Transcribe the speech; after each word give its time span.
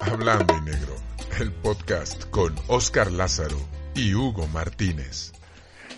Hablando 0.00 0.56
y 0.56 0.60
Negro, 0.62 0.96
el 1.40 1.52
podcast 1.52 2.24
con 2.30 2.54
Oscar 2.68 3.10
Lázaro 3.12 3.56
y 3.94 4.14
Hugo 4.14 4.46
Martínez. 4.48 5.32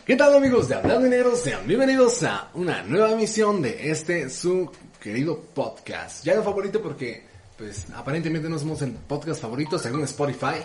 ¿Qué 0.05 0.17
tal 0.17 0.35
amigos 0.37 0.69
de 0.69 0.75
Hablando 0.77 1.07
y 1.07 1.11
Negro? 1.11 1.35
Sean 1.37 1.67
bienvenidos 1.67 2.23
a 2.23 2.51
una 2.55 2.83
nueva 2.83 3.13
emisión 3.13 3.61
de 3.63 3.91
este 3.91 4.29
su 4.31 4.71
querido 5.01 5.41
podcast. 5.41 6.25
Ya 6.25 6.35
no 6.35 6.43
favorito 6.43 6.83
porque 6.83 7.25
pues 7.57 7.87
aparentemente 7.95 8.49
no 8.49 8.59
somos 8.59 8.83
el 8.83 8.93
podcast 8.93 9.41
favorito 9.41 9.79
según 9.79 10.03
Spotify. 10.05 10.57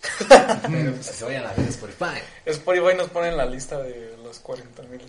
Pero 0.28 0.92
pues 0.92 1.08
que 1.08 1.14
se 1.14 1.24
vayan 1.24 1.46
a 1.46 1.52
ver 1.52 1.68
Spotify. 1.68 2.20
Spotify 2.46 2.96
nos 2.96 3.08
pone 3.10 3.28
en 3.28 3.36
la 3.36 3.46
lista 3.46 3.78
de 3.82 4.16
los 4.22 4.38
40 4.38 4.82
mil. 4.84 5.00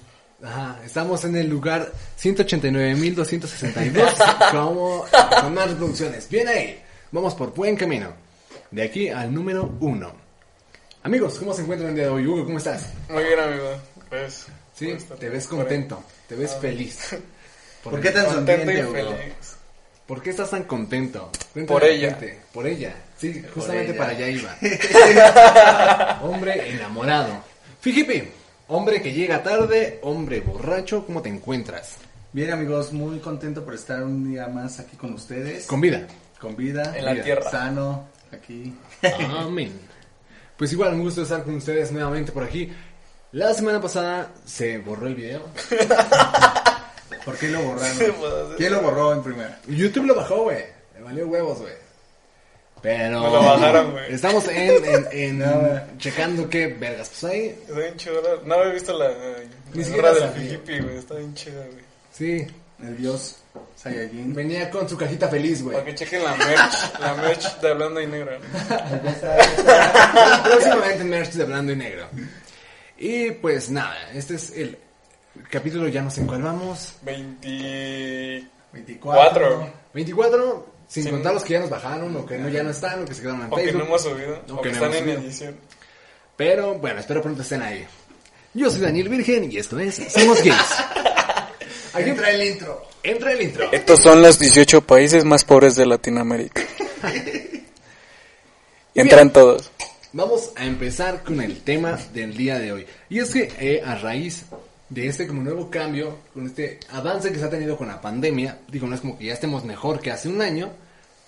Ajá, 0.44 0.80
estamos 0.86 1.24
en 1.26 1.36
el 1.36 1.48
lugar 1.50 1.92
189.262 2.20 4.52
como 4.60 5.06
con 5.42 5.54
más 5.54 5.70
reproducciones. 5.70 6.28
Bien 6.30 6.48
ahí, 6.48 6.82
vamos 7.12 7.36
por 7.36 7.54
buen 7.54 7.76
camino. 7.76 8.14
De 8.72 8.84
aquí 8.84 9.10
al 9.10 9.34
número 9.34 9.74
uno. 9.80 10.12
Amigos, 11.04 11.36
¿cómo 11.40 11.54
se 11.54 11.62
encuentran 11.62 11.90
el 11.92 11.96
día 11.96 12.06
de 12.06 12.10
hoy? 12.10 12.28
Hugo, 12.28 12.46
¿cómo 12.46 12.58
estás? 12.58 12.90
Muy 13.10 13.24
bien, 13.24 13.40
amigo. 13.40 13.72
Pues, 14.10 14.48
Sí, 14.76 14.96
te 15.20 15.30
ves 15.30 15.46
contento, 15.48 16.02
te 16.28 16.36
ves 16.36 16.56
feliz. 16.56 17.16
¿Por 17.84 18.00
qué 18.00 18.12
tan 18.12 18.26
Contento 18.26 18.72
y 18.72 18.76
sonriente, 18.78 18.86
Hugo? 19.02 19.16
feliz. 19.18 19.56
¿Por 20.08 20.22
qué 20.24 20.30
estás 20.32 20.50
tan 20.50 20.64
contento? 20.64 21.30
Por 21.68 21.84
ella. 21.84 22.10
gente. 22.12 22.42
Por 22.52 22.66
ella. 22.66 22.96
Sí, 23.18 23.44
justamente 23.54 23.92
ella. 23.92 23.98
para 24.00 24.12
allá 24.12 24.28
iba. 24.28 24.58
hombre 26.24 26.72
enamorado. 26.72 27.30
Fíjate, 27.82 28.32
hombre 28.70 29.02
que 29.02 29.14
llega 29.14 29.44
tarde, 29.44 30.00
hombre 30.02 30.40
borracho, 30.42 31.06
¿cómo 31.06 31.22
te 31.22 31.30
encuentras? 31.30 31.98
Bien 32.34 32.52
amigos, 32.52 32.92
muy 32.92 33.20
contento 33.20 33.64
por 33.64 33.76
estar 33.76 34.04
un 34.04 34.32
día 34.32 34.48
más 34.48 34.80
aquí 34.80 34.98
con 34.98 35.14
ustedes. 35.14 35.66
Con 35.68 35.80
vida. 35.82 36.08
Con 36.40 36.56
vida. 36.56 36.94
En 36.96 37.06
la 37.06 37.14
vida, 37.14 37.24
tierra. 37.24 37.50
Sano, 37.50 38.08
aquí. 38.32 38.76
Amén. 39.38 39.80
Pues 40.58 40.74
igual, 40.74 40.94
un 40.96 41.04
gusto 41.04 41.22
estar 41.22 41.46
con 41.46 41.56
ustedes 41.56 41.90
nuevamente 41.94 42.34
por 42.34 42.44
aquí. 42.44 42.70
La 43.32 43.54
semana 43.54 43.80
pasada 43.80 44.30
se 44.44 44.78
borró 44.80 45.08
el 45.08 45.16
video. 45.16 45.42
¿Por 47.26 47.38
qué 47.38 47.48
lo 47.48 47.62
borraron? 47.62 47.98
Sí, 47.98 48.06
pues, 48.20 48.34
¿Quién 48.58 48.74
lo 48.74 48.82
borró 48.82 49.14
en 49.14 49.24
primera? 49.24 49.58
YouTube 49.68 50.08
lo 50.08 50.16
bajó, 50.16 50.44
güey. 50.44 50.66
Le 50.96 51.02
valió 51.02 51.28
huevos, 51.28 51.60
güey. 51.60 51.74
Pero... 52.82 53.22
Me 53.22 53.30
lo 53.30 53.42
bajaron, 53.42 53.92
güey. 53.92 54.14
Estamos 54.14 54.48
en, 54.50 54.84
en, 54.86 55.08
en 55.12 55.40
No, 55.40 55.98
checando 55.98 56.50
qué 56.50 56.68
vergas. 56.68 57.08
Pues 57.10 57.24
ahí, 57.32 57.56
Está 57.68 57.80
bien 57.80 57.96
chido. 57.96 58.22
No 58.44 58.56
había 58.56 58.74
visto 58.74 58.98
la, 58.98 59.12
Ni 59.74 59.80
la 59.80 59.86
siquiera 59.86 60.14
del 60.14 60.54
hippie, 60.54 60.82
güey. 60.82 60.98
Está 60.98 61.16
bien 61.16 61.34
chida, 61.36 61.66
güey. 61.68 61.84
sí, 62.12 62.48
El 62.84 62.98
dios 62.98 63.38
Saiyajin. 63.76 64.34
venía 64.34 64.70
con 64.70 64.88
su 64.90 64.98
cajita 64.98 65.28
feliz, 65.30 65.62
güey. 65.64 65.76
Para 65.76 65.86
que 65.86 65.96
chequen 65.96 66.24
la 66.24 66.36
merch. 66.36 67.00
la 67.00 67.14
merch 67.16 67.60
de 67.62 67.70
Hablando 67.70 68.02
y 68.02 68.08
Negro. 68.08 68.38
Próximamente 70.44 71.04
merch 71.04 71.32
de 71.34 71.44
blanco 71.46 71.72
y 71.72 71.76
negro. 71.76 72.08
Y 72.98 73.32
pues 73.32 73.70
nada, 73.70 73.96
este 74.14 74.36
es 74.36 74.52
el 74.52 74.78
capítulo, 75.50 75.88
ya 75.88 76.02
no 76.02 76.12
sé 76.12 76.22
en 76.22 76.28
cuál 76.28 76.42
vamos. 76.42 76.96
24. 77.04 78.50
24. 78.74 79.74
24, 79.94 80.74
sin 80.88 81.04
Sin- 81.04 81.12
contar 81.14 81.34
los 81.34 81.44
que 81.44 81.54
ya 81.54 81.60
nos 81.62 81.70
bajaron, 81.70 82.16
o 82.16 82.26
que 82.26 82.38
no, 82.38 82.50
ya 82.50 82.64
no 82.64 82.72
están, 82.72 83.04
o 83.04 83.06
que 83.06 83.14
se 83.14 83.22
quedaron 83.22 83.44
en 83.44 83.48
O 83.54 83.56
que 83.56 83.64
Facebook. 83.64 83.80
no 83.82 83.86
hemos 83.88 84.02
subido. 84.04 84.42
O 84.50 84.54
O 84.56 84.62
que 84.62 84.70
que 84.72 84.76
no 84.80 84.86
están 84.86 84.94
en 84.94 85.00
subido. 85.04 85.20
edición. 85.22 85.56
Pero 86.36 86.74
bueno, 86.76 87.00
espero 87.00 87.22
pronto 87.22 87.42
estén 87.42 87.62
ahí. 87.62 87.86
Yo 88.54 88.70
soy 88.70 88.80
Daniel 88.82 89.10
Virgen 89.10 89.52
y 89.52 89.58
esto 89.58 89.80
es 89.80 89.96
Somos 90.12 90.40
Gays. 90.44 90.56
Aquí 91.94 92.10
Entra 92.10 92.32
el 92.32 92.44
intro. 92.48 92.84
Entra 93.04 93.32
el 93.34 93.42
intro. 93.42 93.72
Estos 93.72 94.00
son 94.00 94.22
los 94.22 94.40
18 94.40 94.82
países 94.82 95.26
más 95.26 95.44
pobres 95.44 95.76
de 95.76 95.86
Latinoamérica. 95.86 96.62
Entran 98.96 99.32
todos. 99.32 99.72
Vamos 100.12 100.52
a 100.56 100.66
empezar 100.66 101.24
con 101.24 101.40
el 101.40 101.62
tema 101.62 101.98
del 102.14 102.36
día 102.36 102.58
de 102.60 102.72
hoy. 102.72 102.86
Y 103.10 103.20
es 103.20 103.30
que 103.30 103.52
eh, 103.60 103.82
a 103.86 103.96
raíz 103.96 104.46
de 104.90 105.08
este 105.08 105.28
como 105.28 105.44
nuevo 105.44 105.70
cambio, 105.70 106.18
con 106.34 106.48
este 106.48 106.80
avance 106.92 107.32
que 107.32 107.38
se 107.38 107.46
ha 107.46 107.50
tenido 107.50 107.78
con 107.78 107.88
la 107.88 108.02
pandemia, 108.02 108.60
digo, 108.68 108.88
no 108.88 108.96
es 108.96 109.02
como 109.02 109.18
que 109.18 109.26
ya 109.26 109.34
estemos 109.34 109.64
mejor 109.64 110.00
que 110.00 110.12
hace 110.12 110.28
un 110.28 110.42
año, 110.42 110.72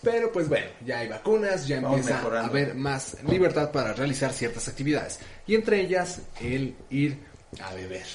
pero 0.02 0.32
pues 0.32 0.50
bueno, 0.50 0.66
ya 0.84 1.00
hay 1.00 1.08
vacunas, 1.08 1.68
ya 1.68 1.80
Vamos 1.80 2.00
empieza 2.00 2.18
mejorando. 2.18 2.48
a 2.48 2.50
haber 2.50 2.74
más 2.76 3.18
libertad 3.30 3.72
para 3.72 3.94
realizar 3.94 4.34
ciertas 4.34 4.68
actividades. 4.68 5.20
Y 5.46 5.54
entre 5.54 5.80
ellas, 5.82 6.22
el 6.42 6.76
ir 6.90 7.20
a 7.64 7.74
beber, 7.76 8.06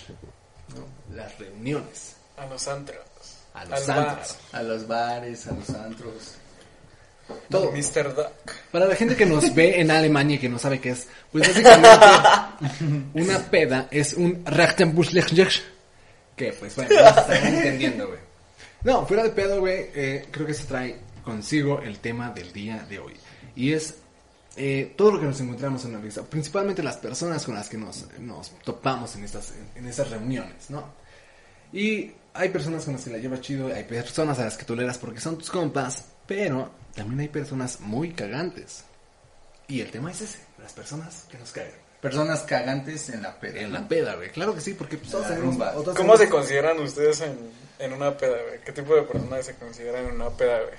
¿no? 0.75 1.15
las 1.15 1.38
reuniones, 1.38 2.17
A 2.37 2.47
los 2.47 2.67
antros. 2.67 2.99
A 3.56 3.65
los 3.65 3.89
Al 3.89 3.97
bar. 3.97 4.09
antros, 4.11 4.37
A 4.53 4.62
los 4.62 4.87
bares, 4.87 5.47
a 5.47 5.53
los 5.53 5.71
antros. 5.71 6.34
todo. 7.49 7.72
Mr. 7.72 8.15
Duck. 8.15 8.53
Para 8.71 8.87
la 8.87 8.94
gente 8.94 9.17
que 9.17 9.27
nos 9.27 9.55
ve 9.55 9.81
en 9.81 9.91
Alemania 9.91 10.37
y 10.37 10.39
que 10.39 10.49
no 10.49 10.59
sabe 10.59 10.81
qué 10.81 10.91
es, 10.91 11.06
pues 11.33 11.49
básicamente 11.49 11.89
una 13.15 13.39
peda 13.50 13.89
es 13.91 14.15
un 14.15 14.44
Rachtenbuschlech. 14.44 15.62
Que 16.37 16.53
pues 16.53 16.77
bueno, 16.77 16.91
no 16.94 17.09
están 17.09 17.47
entendiendo, 17.55 18.06
güey. 18.09 18.19
No, 18.84 19.06
fuera 19.06 19.22
de 19.25 19.31
pedo, 19.31 19.59
güey, 19.61 19.91
eh, 19.94 20.27
creo 20.31 20.47
que 20.47 20.55
se 20.55 20.65
trae 20.65 20.97
consigo 21.25 21.81
el 21.83 21.99
tema 21.99 22.31
del 22.31 22.53
día 22.53 22.87
de 22.88 22.99
hoy. 23.00 23.15
Y 23.56 23.73
es 23.73 23.97
eh, 24.56 24.93
todo 24.97 25.12
lo 25.12 25.21
que 25.21 25.27
nos 25.27 25.41
encontramos 25.41 25.84
en 25.87 25.93
la 25.94 25.99
lista, 25.99 26.23
principalmente 26.23 26.83
las 26.83 26.99
personas 26.99 27.44
con 27.44 27.55
las 27.55 27.69
que 27.69 27.78
nos, 27.78 28.05
nos 28.21 28.50
topamos 28.61 29.17
en 29.17 29.25
estas, 29.25 29.50
en, 29.53 29.83
en 29.83 29.88
estas 29.88 30.11
reuniones, 30.11 30.69
¿no? 30.71 30.84
Y 31.73 32.12
hay 32.36 32.48
personas 32.50 32.84
con 32.84 32.94
las 32.94 33.04
que 33.04 33.10
la 33.10 33.19
llevas 33.19 33.41
chido, 33.41 33.72
hay 33.74 33.84
personas 33.84 34.38
a 34.38 34.44
las 34.44 34.56
que 34.56 34.64
toleras 34.64 34.98
porque 34.98 35.20
son 35.20 35.38
tus 35.38 35.50
compas, 35.50 36.04
pero 36.26 36.70
también 36.94 37.20
hay 37.20 37.28
personas 37.28 37.80
muy 37.80 38.12
cagantes. 38.12 38.84
Y 39.69 39.80
el 39.80 39.91
tema 39.91 40.10
es 40.10 40.20
ese, 40.20 40.38
las 40.60 40.72
personas 40.72 41.26
que 41.30 41.38
nos 41.38 41.52
cagan. 41.52 41.72
Personas 42.00 42.42
cagantes 42.42 43.08
en 43.08 43.22
la 43.22 43.38
peda. 43.41 43.60
En 43.60 43.72
la 43.72 43.88
peda, 43.88 44.14
güey. 44.14 44.30
Claro 44.30 44.54
que 44.54 44.60
sí, 44.60 44.75
porque 44.75 44.96
pues, 44.96 45.10
todos 45.10 45.28
tenemos... 45.28 45.56
¿Cómo 45.96 46.16
se 46.16 46.28
consideran 46.28 46.78
ustedes 46.78 47.22
en, 47.22 47.36
en 47.78 47.92
una 47.92 48.16
peda, 48.16 48.36
güey? 48.46 48.60
¿Qué 48.64 48.72
tipo 48.72 48.94
de 48.94 49.02
personas 49.02 49.44
se 49.44 49.54
consideran 49.54 50.06
en 50.06 50.14
una 50.14 50.30
peda, 50.30 50.60
güey? 50.60 50.76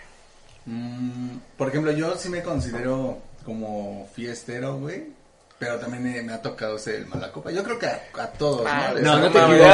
Mm, 0.67 1.40
por 1.57 1.69
ejemplo, 1.69 1.91
yo 1.91 2.16
sí 2.17 2.29
me 2.29 2.44
considero 2.44 3.22
como 3.44 4.08
fiestero, 4.14 4.78
güey. 4.78 5.16
Pero 5.59 5.80
también 5.80 6.06
eh, 6.16 6.22
me 6.22 6.34
ha 6.34 6.42
tocado 6.42 6.78
ser 6.78 6.96
el 6.96 7.08
mala 7.08 7.32
copa. 7.32 7.50
Yo 7.50 7.64
creo 7.64 7.80
que 7.80 7.88
a, 7.88 8.00
a 8.20 8.28
todos, 8.34 8.62
Ah, 8.70 8.94
¿no? 8.94 9.18
no, 9.18 9.20
no 9.22 9.32
te 9.32 9.40
equivoques. 9.40 9.68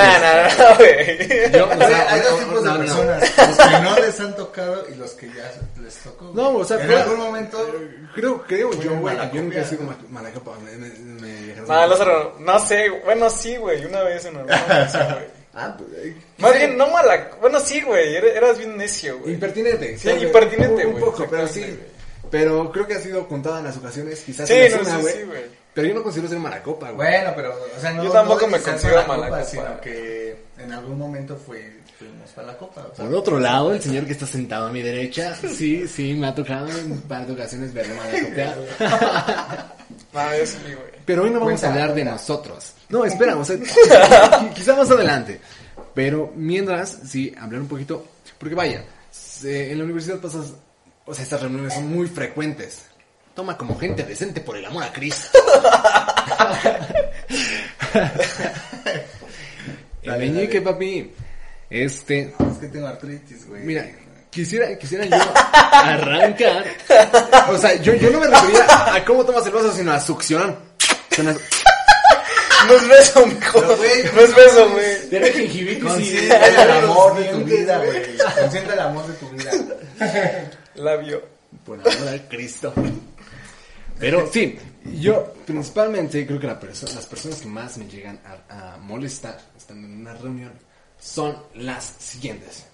no, 0.57 0.69
no, 0.69 0.75
güey. 0.77 1.51
Yo, 1.51 1.65
o 1.67 1.77
sea, 1.77 2.13
hay 2.13 2.21
dos 2.21 2.39
tipos 2.39 2.53
no, 2.53 2.61
de 2.61 2.69
no. 2.71 2.77
personas. 2.79 3.33
Los 3.37 3.67
que 3.67 3.79
no 3.81 3.95
les 3.99 4.19
han 4.21 4.35
tocado 4.37 4.85
y 4.89 4.95
los 4.95 5.11
que 5.11 5.27
ya 5.27 5.51
les 5.81 5.93
tocó. 5.97 6.31
güey. 6.31 6.35
No, 6.35 6.57
o 6.57 6.63
sea, 6.63 6.79
en 6.79 6.87
pero- 6.87 6.99
algún 7.01 7.17
momento. 7.19 7.75
Creo, 8.15 8.41
creo 8.43 8.71
yo, 8.79 8.95
güey, 8.97 9.17
yo 9.33 9.41
nunca 9.41 9.59
he 9.59 9.65
sido 9.65 9.83
ma- 9.83 9.97
mala 10.09 10.31
copa. 10.31 10.51
Me, 10.63 10.71
me, 10.77 10.87
me- 11.19 11.55
No, 11.67 11.85
Lázaro, 11.87 12.37
no 12.39 12.59
sé, 12.59 12.89
bueno, 13.03 13.29
sí, 13.29 13.57
güey, 13.57 13.83
una 13.85 14.03
vez 14.03 14.23
en 14.23 14.33
güey. 14.43 14.45
Ah, 15.55 15.75
pues, 15.77 15.89
eh, 15.97 16.15
Más 16.37 16.53
bien, 16.55 16.77
no 16.77 16.87
mala, 16.87 17.29
bueno, 17.41 17.59
sí, 17.59 17.81
güey, 17.81 18.15
eras, 18.15 18.31
eras 18.35 18.57
bien 18.57 18.77
necio, 18.77 19.19
güey. 19.19 19.33
Impertinente. 19.33 19.97
Sí, 19.97 20.03
claro, 20.07 20.23
impertinente, 20.23 20.85
un- 20.85 20.93
Un 20.93 20.99
güey, 21.01 21.03
poco, 21.11 21.27
pero 21.29 21.45
sí. 21.47 21.77
Pero 22.31 22.71
creo 22.71 22.87
que 22.87 22.95
ha 22.95 22.99
sido 22.99 23.27
contada 23.27 23.59
en 23.59 23.65
las 23.65 23.77
ocasiones, 23.77 24.21
quizás 24.21 24.47
Sí, 24.47 24.55
en 24.55 24.71
no, 24.71 24.81
una, 24.81 24.95
sí, 24.95 25.01
güey. 25.01 25.13
sí, 25.13 25.23
güey. 25.23 25.62
Pero 25.73 25.87
yo 25.87 25.93
no 25.95 26.03
considero 26.03 26.29
ser 26.29 26.39
mala 26.39 26.61
copa, 26.61 26.91
güey. 26.91 27.09
Bueno, 27.09 27.33
pero, 27.35 27.53
o 27.77 27.79
sea, 27.81 27.91
no. 27.93 28.03
Yo 28.03 28.11
tampoco 28.11 28.41
no 28.41 28.47
me 28.57 28.59
considero 28.61 28.97
mala 29.07 29.29
mala 29.29 29.29
copa, 29.29 29.43
Sino 29.43 29.81
que 29.81 30.43
en 30.59 30.71
algún 30.71 30.97
momento 30.99 31.35
fue, 31.35 31.79
fuimos 31.97 32.29
para 32.31 32.47
la 32.47 32.57
copa. 32.57 32.87
o 32.91 32.95
sea, 32.95 33.05
Por 33.05 33.15
otro 33.15 33.39
lado, 33.39 33.73
el 33.73 33.81
señor 33.81 34.05
que 34.05 34.11
está 34.11 34.27
sentado 34.27 34.67
a 34.67 34.71
mi 34.71 34.81
derecha, 34.83 35.35
sí, 35.35 35.87
sí, 35.87 36.13
me 36.13 36.27
ha 36.27 36.35
tocado 36.35 36.69
en 36.69 36.91
un 36.91 37.01
par 37.01 37.25
de 37.25 37.33
ocasiones 37.33 37.73
verlo 37.73 37.95
malacopear. 37.95 38.57
Ah, 40.15 40.31
yo 40.37 40.45
sí, 40.45 40.57
güey. 40.63 40.93
Pero 41.05 41.23
hoy 41.23 41.29
no 41.29 41.39
vamos 41.39 41.59
Cuenta, 41.59 41.67
a 41.67 41.71
hablar 41.71 41.95
de 41.95 42.05
nosotros. 42.05 42.73
No, 42.89 43.03
espera, 43.03 43.35
o 43.35 43.43
sea, 43.43 43.55
qui- 43.57 44.53
quizá 44.53 44.75
más 44.75 44.89
adelante. 44.91 45.39
Pero 45.93 46.31
mientras, 46.35 46.97
sí, 47.07 47.33
hablar 47.39 47.61
un 47.61 47.67
poquito. 47.67 48.05
Porque 48.37 48.53
vaya, 48.55 48.85
se- 49.11 49.71
en 49.71 49.77
la 49.79 49.83
universidad 49.85 50.19
pasas. 50.19 50.53
O 51.05 51.13
sea, 51.13 51.23
estas 51.23 51.41
reuniones 51.41 51.73
son 51.73 51.87
muy 51.91 52.07
frecuentes. 52.07 52.83
Toma 53.35 53.57
como 53.57 53.77
gente 53.79 54.03
decente 54.03 54.41
por 54.41 54.55
el 54.57 54.65
amor 54.65 54.83
a 54.83 54.93
Cristo. 54.93 55.27
Dale, 60.03 60.17
meñique, 60.31 60.59
dale. 60.59 60.71
papi. 60.71 61.11
Este. 61.69 62.33
Es 62.51 62.57
que 62.59 62.67
tengo 62.67 62.87
artritis, 62.87 63.47
güey. 63.47 63.63
Mira, 63.63 63.87
quisiera, 64.29 64.77
quisiera 64.77 65.05
yo 65.05 65.17
arrancar. 65.71 66.63
O 67.49 67.57
sea, 67.57 67.73
yo, 67.81 67.95
yo 67.95 68.11
no 68.11 68.19
me 68.19 68.27
refería 68.27 68.93
a 68.95 69.03
cómo 69.03 69.25
tomas 69.25 69.45
el 69.47 69.51
vaso, 69.53 69.71
sino 69.73 69.91
a 69.91 69.99
succionar. 69.99 70.55
Suena- 71.11 71.35
No 72.67 72.73
es 72.75 72.87
beso, 72.87 73.25
mijo. 73.25 73.61
Güey, 73.61 74.03
No 74.13 74.21
es 74.21 74.35
beso, 74.35 74.69
güey. 74.69 75.09
Tiene 75.09 75.31
gingivitis 75.31 75.99
y- 75.99 76.17
el 76.29 76.71
amor 76.83 77.15
de 77.17 77.23
tu 77.25 77.39
vida, 77.43 77.77
güey. 77.79 78.17
Consiente 78.39 78.73
el 78.73 78.79
amor 78.79 79.07
de 79.07 79.13
tu 79.15 79.29
vida. 79.29 79.51
Labio. 80.75 81.33
Por 81.65 81.79
amor 81.79 82.07
a 82.09 82.29
Cristo. 82.29 82.73
Pero 83.99 84.29
sí, 84.31 84.57
yo 85.01 85.33
principalmente 85.45 86.25
creo 86.27 86.39
que 86.39 86.47
la 86.47 86.59
perso- 86.59 86.93
las 86.93 87.05
personas 87.05 87.39
que 87.39 87.47
más 87.47 87.77
me 87.77 87.85
llegan 87.87 88.19
a, 88.49 88.73
a 88.73 88.77
molestar 88.77 89.39
estando 89.57 89.87
en 89.87 90.01
una 90.01 90.13
reunión 90.13 90.51
son 90.99 91.37
las 91.55 91.85
siguientes. 91.99 92.65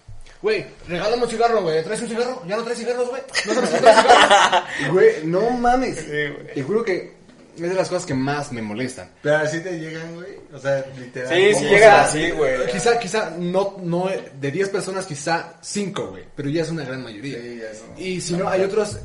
Güey, 0.41 0.65
regálame 0.87 1.23
un 1.23 1.29
cigarro, 1.29 1.61
güey. 1.61 1.83
¿Traes 1.83 2.01
un 2.01 2.07
cigarro? 2.07 2.43
¿Ya 2.47 2.55
no 2.55 2.63
traes 2.63 2.79
cigarros, 2.79 3.09
güey? 3.09 3.21
¿No 3.45 3.53
sabes 3.53 3.69
que 3.71 3.77
traes 3.77 3.99
cigarros? 3.99 4.63
Güey, 4.93 5.25
no 5.25 5.49
mames. 5.51 5.97
Sí, 5.97 6.05
güey. 6.05 6.53
Te 6.55 6.63
juro 6.63 6.83
que 6.85 7.19
es 7.57 7.61
de 7.61 7.73
las 7.73 7.89
cosas 7.89 8.05
que 8.05 8.13
más 8.13 8.51
me 8.53 8.61
molestan. 8.61 9.11
Pero 9.21 9.35
así 9.37 9.59
te 9.59 9.77
llegan, 9.77 10.15
güey. 10.15 10.29
O 10.53 10.57
sea, 10.57 10.85
literal. 10.97 11.35
Sí, 11.35 11.53
sí 11.55 11.67
sea, 11.67 12.03
así, 12.03 12.31
güey. 12.31 12.65
Quizá, 12.71 12.97
quizá, 12.97 13.31
no, 13.37 13.75
no, 13.83 14.09
de 14.39 14.51
10 14.51 14.69
personas, 14.69 15.05
quizá 15.05 15.55
5, 15.61 16.07
güey. 16.07 16.23
Pero 16.37 16.47
ya 16.49 16.61
es 16.61 16.69
una 16.69 16.85
gran 16.85 17.03
mayoría. 17.03 17.37
Sí, 17.37 17.57
ya 17.61 17.69
es 17.71 17.81
un- 17.81 18.01
Y 18.01 18.21
si 18.21 18.33
no, 18.35 18.47
hay 18.47 18.61
otros, 18.61 18.97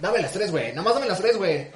dame 0.00 0.20
las 0.20 0.32
tres, 0.32 0.50
güey. 0.50 0.72
Nomás 0.72 0.94
dame 0.94 1.06
las 1.06 1.18
tres, 1.18 1.36
güey. 1.36 1.66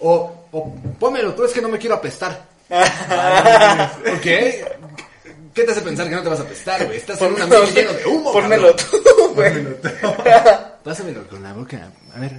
O, 0.00 0.46
o 0.52 0.74
pónmelo 0.98 1.34
tú, 1.34 1.44
es 1.44 1.52
que 1.52 1.60
no 1.60 1.68
me 1.68 1.78
quiero 1.78 1.96
apestar. 1.96 2.48
¿Ok? 2.70 4.22
¿Qué 4.22 5.64
te 5.64 5.72
hace 5.72 5.80
pensar 5.80 6.08
que 6.08 6.14
no 6.14 6.22
te 6.22 6.28
vas 6.28 6.40
a 6.40 6.44
apestar, 6.44 6.84
güey? 6.86 6.98
Estás 6.98 7.20
en 7.22 7.34
un 7.34 7.42
ambiente 7.42 7.72
lleno 7.72 7.92
de 7.92 8.06
humo. 8.06 8.32
Pónmelo 8.32 8.74
tú, 8.76 8.86
güey. 9.34 9.52
Pásamelo 10.84 11.26
con 11.28 11.42
la 11.42 11.52
boca. 11.52 11.90
A 12.14 12.20
ver. 12.20 12.32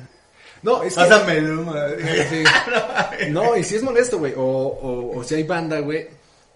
No, 0.64 0.82
es 0.84 0.94
que... 0.94 1.02
Pásame 1.02 1.38
el 1.38 1.58
humo. 1.58 1.74
Sí. 2.30 2.44
No, 3.30 3.56
y 3.58 3.64
si 3.64 3.76
es 3.76 3.84
molesto, 3.84 4.18
güey. 4.20 4.34
O, 4.36 4.42
o, 4.42 5.20
o 5.20 5.24
si 5.24 5.36
hay 5.36 5.44
banda, 5.44 5.80
güey, 5.80 6.08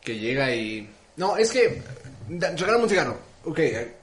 que 0.01 0.17
llega 0.17 0.53
y. 0.53 0.89
No, 1.17 1.37
es 1.37 1.51
que. 1.51 1.81
Regálame 2.29 2.83
un 2.83 2.89
cigarro. 2.89 3.17
Ok. 3.43 3.59
eh, 3.59 3.93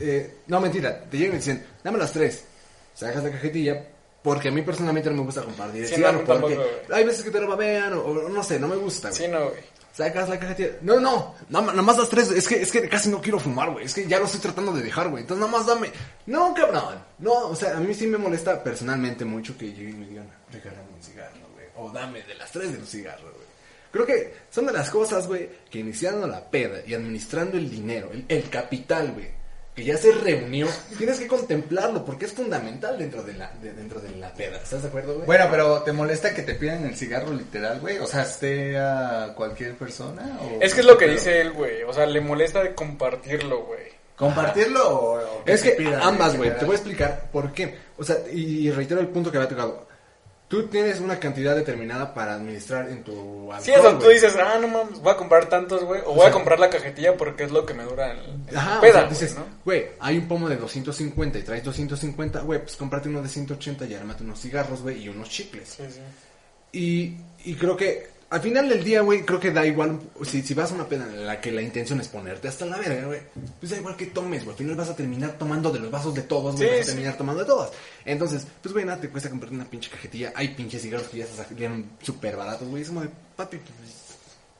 eh, 0.00 0.34
no, 0.46 0.60
mentira. 0.60 1.00
Te 1.10 1.18
llegan 1.18 1.34
y 1.34 1.38
dicen, 1.38 1.66
dame 1.82 1.98
las 1.98 2.12
tres. 2.12 2.44
Sacas 2.94 3.24
la 3.24 3.30
cajetilla. 3.30 3.82
Porque 4.26 4.48
a 4.48 4.50
mí 4.50 4.60
personalmente 4.62 5.08
no 5.08 5.18
me 5.18 5.22
gusta 5.22 5.42
compartir 5.42 5.84
el 5.84 5.88
Sí, 5.88 6.00
no, 6.00 6.12
mí 6.12 6.18
porque 6.26 6.56
tampoco, 6.56 6.68
hay 6.92 7.04
veces 7.04 7.22
que 7.22 7.30
te 7.30 7.40
lo 7.40 7.46
babean 7.46 7.92
o, 7.92 8.00
o 8.00 8.28
no 8.28 8.42
sé, 8.42 8.58
no 8.58 8.66
me 8.66 8.74
gusta, 8.74 9.10
güey. 9.10 9.22
Sí, 9.22 9.28
no, 9.28 9.50
güey. 9.50 9.60
Sacas 9.92 10.28
la 10.28 10.36
cajetilla. 10.36 10.70
No, 10.80 10.98
no, 10.98 11.36
no, 11.48 11.60
nada 11.62 11.80
más 11.80 11.96
las 11.96 12.08
tres. 12.08 12.32
Es 12.32 12.48
que, 12.48 12.60
es 12.60 12.72
que 12.72 12.88
casi 12.88 13.08
no 13.08 13.20
quiero 13.20 13.38
fumar, 13.38 13.70
güey. 13.70 13.84
Es 13.84 13.94
que 13.94 14.04
ya 14.08 14.18
lo 14.18 14.24
estoy 14.24 14.40
tratando 14.40 14.72
de 14.72 14.82
dejar, 14.82 15.10
güey. 15.10 15.20
Entonces 15.20 15.46
nada 15.46 15.56
más 15.56 15.64
dame. 15.64 15.92
No, 16.26 16.52
cabrón. 16.54 16.98
No, 17.20 17.50
o 17.50 17.54
sea, 17.54 17.76
a 17.76 17.80
mí 17.80 17.94
sí 17.94 18.08
me 18.08 18.18
molesta 18.18 18.64
personalmente 18.64 19.24
mucho 19.24 19.56
que 19.56 19.66
lleguen 19.66 19.94
y 19.94 19.98
me 19.98 20.06
digan, 20.06 20.28
regálame 20.50 20.88
un 20.92 21.02
cigarro, 21.04 21.46
güey. 21.54 21.66
O 21.76 21.92
dame 21.92 22.20
de 22.24 22.34
las 22.34 22.50
tres 22.50 22.72
de 22.72 22.78
un 22.78 22.86
cigarro, 22.86 23.30
güey. 23.30 23.46
Creo 23.92 24.06
que 24.06 24.34
son 24.50 24.66
de 24.66 24.72
las 24.72 24.90
cosas, 24.90 25.28
güey, 25.28 25.48
que 25.70 25.78
iniciando 25.78 26.26
la 26.26 26.50
peda 26.50 26.80
y 26.84 26.94
administrando 26.94 27.56
el 27.58 27.70
dinero, 27.70 28.10
el, 28.12 28.24
el 28.26 28.50
capital, 28.50 29.12
güey, 29.12 29.28
que 29.76 29.84
ya 29.84 29.96
se 29.98 30.10
reunió, 30.10 30.66
tienes 30.96 31.18
que 31.18 31.26
contemplarlo 31.26 32.02
porque 32.04 32.24
es 32.24 32.32
fundamental 32.32 32.98
dentro 32.98 33.22
de 33.22 33.34
la, 33.34 33.52
de- 33.62 33.74
dentro 33.74 34.00
de 34.00 34.10
la 34.16 34.32
peda. 34.32 34.56
¿Estás 34.56 34.80
de 34.82 34.88
acuerdo, 34.88 35.14
güey? 35.14 35.26
Bueno, 35.26 35.46
pero 35.50 35.82
¿te 35.82 35.92
molesta 35.92 36.34
que 36.34 36.42
te 36.42 36.54
pidan 36.54 36.84
el 36.86 36.96
cigarro 36.96 37.32
literal, 37.32 37.78
güey? 37.80 37.98
O 37.98 38.06
sea, 38.06 38.22
esté 38.22 38.78
a 38.78 39.34
cualquier 39.36 39.74
persona. 39.74 40.38
O... 40.40 40.62
Es 40.62 40.72
que 40.74 40.80
es 40.80 40.86
lo 40.86 40.96
que 40.96 41.06
dice 41.08 41.42
él, 41.42 41.52
güey. 41.52 41.82
O 41.82 41.92
sea, 41.92 42.06
le 42.06 42.20
molesta 42.22 42.62
de 42.62 42.74
compartirlo, 42.74 43.64
güey. 43.66 43.94
¿Compartirlo 44.16 44.88
o, 44.88 45.14
o 45.18 45.42
Es 45.44 45.60
te 45.62 45.70
que 45.72 45.76
pidan 45.76 46.00
ambas, 46.00 46.36
güey. 46.38 46.56
Te 46.58 46.64
voy 46.64 46.72
a 46.72 46.78
explicar 46.78 47.28
por 47.30 47.52
qué. 47.52 47.74
O 47.98 48.02
sea, 48.02 48.16
y, 48.32 48.66
y 48.66 48.70
reitero 48.70 48.98
el 49.00 49.08
punto 49.08 49.30
que 49.30 49.36
había 49.36 49.50
tocado. 49.50 49.86
Tú 50.48 50.68
tienes 50.68 51.00
una 51.00 51.18
cantidad 51.18 51.56
determinada 51.56 52.14
para 52.14 52.34
administrar 52.34 52.88
en 52.88 53.02
tu 53.02 53.50
alcohol, 53.52 53.64
Sí, 53.64 53.72
o 53.72 53.82
sea, 53.82 53.98
tú 53.98 54.08
dices, 54.08 54.36
ah, 54.36 54.58
no 54.60 54.68
mames, 54.68 55.00
voy 55.00 55.12
a 55.12 55.16
comprar 55.16 55.48
tantos, 55.48 55.82
güey. 55.82 56.02
O 56.06 56.14
voy 56.14 56.26
a 56.26 56.30
comprar 56.30 56.60
la 56.60 56.70
cajetilla 56.70 57.16
porque 57.16 57.42
es 57.44 57.50
lo 57.50 57.66
que 57.66 57.74
me 57.74 57.82
dura 57.82 58.12
el, 58.12 58.56
Ajá, 58.56 58.80
peda, 58.80 58.90
o 58.90 58.92
sea, 58.92 59.00
güey, 59.02 59.10
dices, 59.10 59.34
¿no? 59.34 59.44
güey, 59.64 59.86
hay 59.98 60.18
un 60.18 60.28
pomo 60.28 60.48
de 60.48 60.56
250 60.56 61.38
y 61.40 61.42
traes 61.42 61.64
250, 61.64 62.40
güey, 62.42 62.60
pues 62.60 62.76
cómprate 62.76 63.08
uno 63.08 63.22
de 63.22 63.28
180 63.28 63.86
y 63.86 63.94
armate 63.94 64.22
unos 64.22 64.40
cigarros, 64.40 64.82
güey, 64.82 65.02
y 65.02 65.08
unos 65.08 65.28
chicles. 65.28 65.68
Sí, 65.68 65.82
sí. 65.90 66.00
Y, 66.70 67.16
y 67.50 67.54
creo 67.56 67.76
que 67.76 68.15
al 68.28 68.40
final 68.40 68.68
del 68.68 68.82
día, 68.82 69.02
güey, 69.02 69.24
creo 69.24 69.38
que 69.38 69.50
da 69.52 69.64
igual. 69.64 70.00
Si, 70.24 70.42
si 70.42 70.52
vas 70.54 70.72
a 70.72 70.74
una 70.74 70.88
peda 70.88 71.04
en 71.04 71.26
la 71.26 71.40
que 71.40 71.52
la 71.52 71.62
intención 71.62 72.00
es 72.00 72.08
ponerte 72.08 72.48
hasta 72.48 72.66
la 72.66 72.76
verga, 72.78 73.06
güey, 73.06 73.20
pues 73.60 73.70
da 73.70 73.78
igual 73.78 73.96
que 73.96 74.06
tomes, 74.06 74.44
güey. 74.44 74.54
Al 74.54 74.58
final 74.58 74.74
vas 74.76 74.88
a 74.90 74.96
terminar 74.96 75.38
tomando 75.38 75.70
de 75.70 75.78
los 75.78 75.90
vasos 75.90 76.14
de 76.14 76.22
todos, 76.22 76.56
güey. 76.56 76.68
Sí, 76.68 76.72
vas 76.72 76.80
a 76.80 76.82
sí. 76.84 76.90
terminar 76.90 77.16
tomando 77.16 77.40
de 77.42 77.46
todas. 77.46 77.70
Entonces, 78.04 78.46
pues, 78.62 78.72
güey, 78.72 78.84
nada, 78.84 79.00
te 79.00 79.08
cuesta 79.10 79.30
comprarte 79.30 79.54
una 79.54 79.64
pinche 79.70 79.90
cajetilla. 79.90 80.32
Hay 80.34 80.48
pinches 80.54 80.82
cigarros 80.82 81.08
que 81.08 81.18
ya 81.18 81.26
se 81.26 81.36
salieron 81.36 81.84
súper 82.02 82.36
baratos, 82.36 82.66
güey. 82.68 82.82
Es 82.82 82.88
como 82.88 83.02
de, 83.02 83.10
papi, 83.36 83.58
pues, 83.58 83.90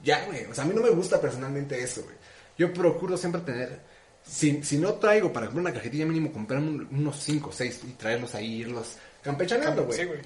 ya, 0.04 0.24
güey. 0.26 0.44
O 0.44 0.54
sea, 0.54 0.64
a 0.64 0.66
mí 0.66 0.72
no 0.74 0.82
me 0.82 0.90
gusta 0.90 1.20
personalmente 1.20 1.82
eso, 1.82 2.02
güey. 2.04 2.14
Yo 2.58 2.72
procuro 2.72 3.16
siempre 3.16 3.40
tener. 3.42 3.80
Si, 4.24 4.62
si 4.64 4.78
no 4.78 4.94
traigo 4.94 5.32
para 5.32 5.46
comprar 5.46 5.62
una 5.66 5.74
cajetilla 5.74 6.04
mínimo, 6.06 6.32
comprarme 6.32 6.68
un- 6.68 6.88
unos 6.90 7.20
5 7.22 7.50
o 7.50 7.52
6 7.52 7.80
y 7.86 7.90
traerlos 7.92 8.34
ahí, 8.34 8.56
irlos 8.60 8.96
campechaneando, 9.22 9.84
güey. 9.84 9.98
Sí, 9.98 10.04
güey. 10.04 10.20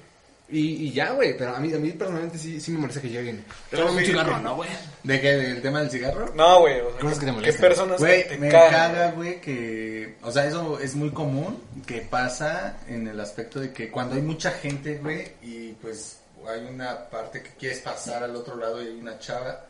Y, 0.51 0.87
y 0.87 0.91
ya, 0.91 1.11
güey, 1.11 1.37
pero 1.37 1.55
a 1.55 1.59
mí, 1.59 1.73
a 1.73 1.77
mí 1.77 1.91
personalmente 1.91 2.37
sí, 2.37 2.59
sí 2.59 2.71
me 2.71 2.79
molesta 2.79 3.01
que 3.01 3.09
lleguen. 3.09 3.43
Regálame 3.71 3.97
un 3.99 4.05
cigarro. 4.05 4.37
¿no, 4.39 4.55
güey? 4.57 4.69
¿De 5.03 5.21
qué? 5.21 5.35
¿Del 5.37 5.61
tema 5.61 5.79
del 5.79 5.89
cigarro? 5.89 6.33
No, 6.35 6.59
güey. 6.59 6.81
O 6.81 6.91
sea, 6.91 6.99
Cosas 6.99 7.19
que 7.19 7.25
te 7.25 7.31
¿qué 7.31 7.31
molestan. 7.31 7.61
personas 7.61 7.99
Güey, 7.99 8.27
te 8.27 8.37
me 8.37 8.49
caga, 8.49 9.11
güey? 9.11 9.29
güey, 9.29 9.41
que... 9.41 10.15
O 10.23 10.31
sea, 10.31 10.45
eso 10.45 10.77
es 10.79 10.93
muy 10.95 11.11
común 11.11 11.63
que 11.85 12.01
pasa 12.01 12.77
en 12.87 13.07
el 13.07 13.19
aspecto 13.19 13.59
de 13.59 13.71
que 13.71 13.89
cuando 13.89 14.15
hay 14.15 14.21
mucha 14.21 14.51
gente, 14.51 14.97
güey, 14.97 15.31
y 15.41 15.71
pues 15.81 16.17
hay 16.47 16.65
una 16.65 17.09
parte 17.09 17.41
que 17.41 17.51
quieres 17.51 17.79
pasar 17.79 18.23
al 18.23 18.35
otro 18.35 18.57
lado 18.57 18.81
y 18.83 18.87
hay 18.87 18.99
una 18.99 19.17
chava 19.19 19.65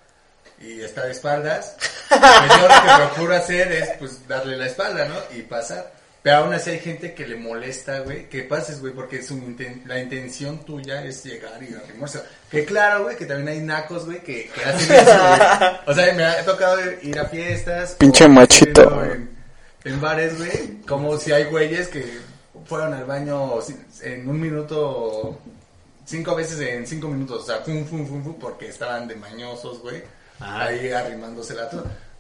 y 0.59 0.81
está 0.81 1.05
de 1.05 1.11
espaldas, 1.11 1.75
pues 2.09 2.21
yo 2.21 2.67
lo 2.67 2.81
que 2.81 3.03
procuro 3.03 3.35
hacer 3.35 3.71
es 3.71 3.89
pues 3.97 4.27
darle 4.27 4.57
la 4.57 4.67
espalda, 4.67 5.07
¿no? 5.07 5.38
Y 5.38 5.41
pasar. 5.43 6.00
Pero 6.23 6.37
aún 6.37 6.53
así 6.53 6.69
hay 6.69 6.79
gente 6.79 7.15
que 7.15 7.27
le 7.27 7.35
molesta, 7.35 8.01
güey, 8.01 8.29
que 8.29 8.43
pases, 8.43 8.79
güey, 8.79 8.93
porque 8.93 9.23
su 9.23 9.35
inten- 9.37 9.83
la 9.87 9.97
intención 9.99 10.63
tuya 10.63 11.03
es 11.03 11.23
llegar 11.23 11.61
y 11.63 11.73
arrimarse. 11.73 12.21
Que 12.49 12.63
claro, 12.63 13.03
güey, 13.05 13.15
que 13.17 13.25
también 13.25 13.47
hay 13.47 13.59
nacos, 13.61 14.05
güey, 14.05 14.19
que, 14.21 14.49
que 14.53 14.63
hacen 14.63 14.95
eso, 14.97 15.17
güey. 15.17 15.71
O 15.87 15.93
sea, 15.95 16.13
me 16.13 16.23
ha 16.23 16.45
tocado 16.45 16.77
ir 17.01 17.17
a 17.19 17.25
fiestas. 17.25 17.95
Pinche 17.97 18.25
o 18.25 18.29
machito. 18.29 19.03
En, 19.03 19.31
en 19.83 19.99
bares, 20.01 20.37
güey, 20.37 20.81
como 20.87 21.17
si 21.17 21.31
hay 21.31 21.45
güeyes 21.45 21.87
que 21.87 22.05
fueron 22.65 22.93
al 22.93 23.05
baño 23.05 23.53
en 24.03 24.29
un 24.29 24.39
minuto, 24.39 25.39
cinco 26.05 26.35
veces 26.35 26.59
en 26.59 26.85
cinco 26.85 27.07
minutos, 27.07 27.41
o 27.41 27.45
sea, 27.47 27.57
fum, 27.63 27.83
fum, 27.85 28.05
fum, 28.07 28.23
fum, 28.23 28.35
porque 28.39 28.67
estaban 28.67 29.07
de 29.07 29.15
mañosos, 29.15 29.79
güey, 29.81 30.03
Ah. 30.39 30.65
ahí 30.65 30.91
arrimándose 30.91 31.55
la 31.55 31.67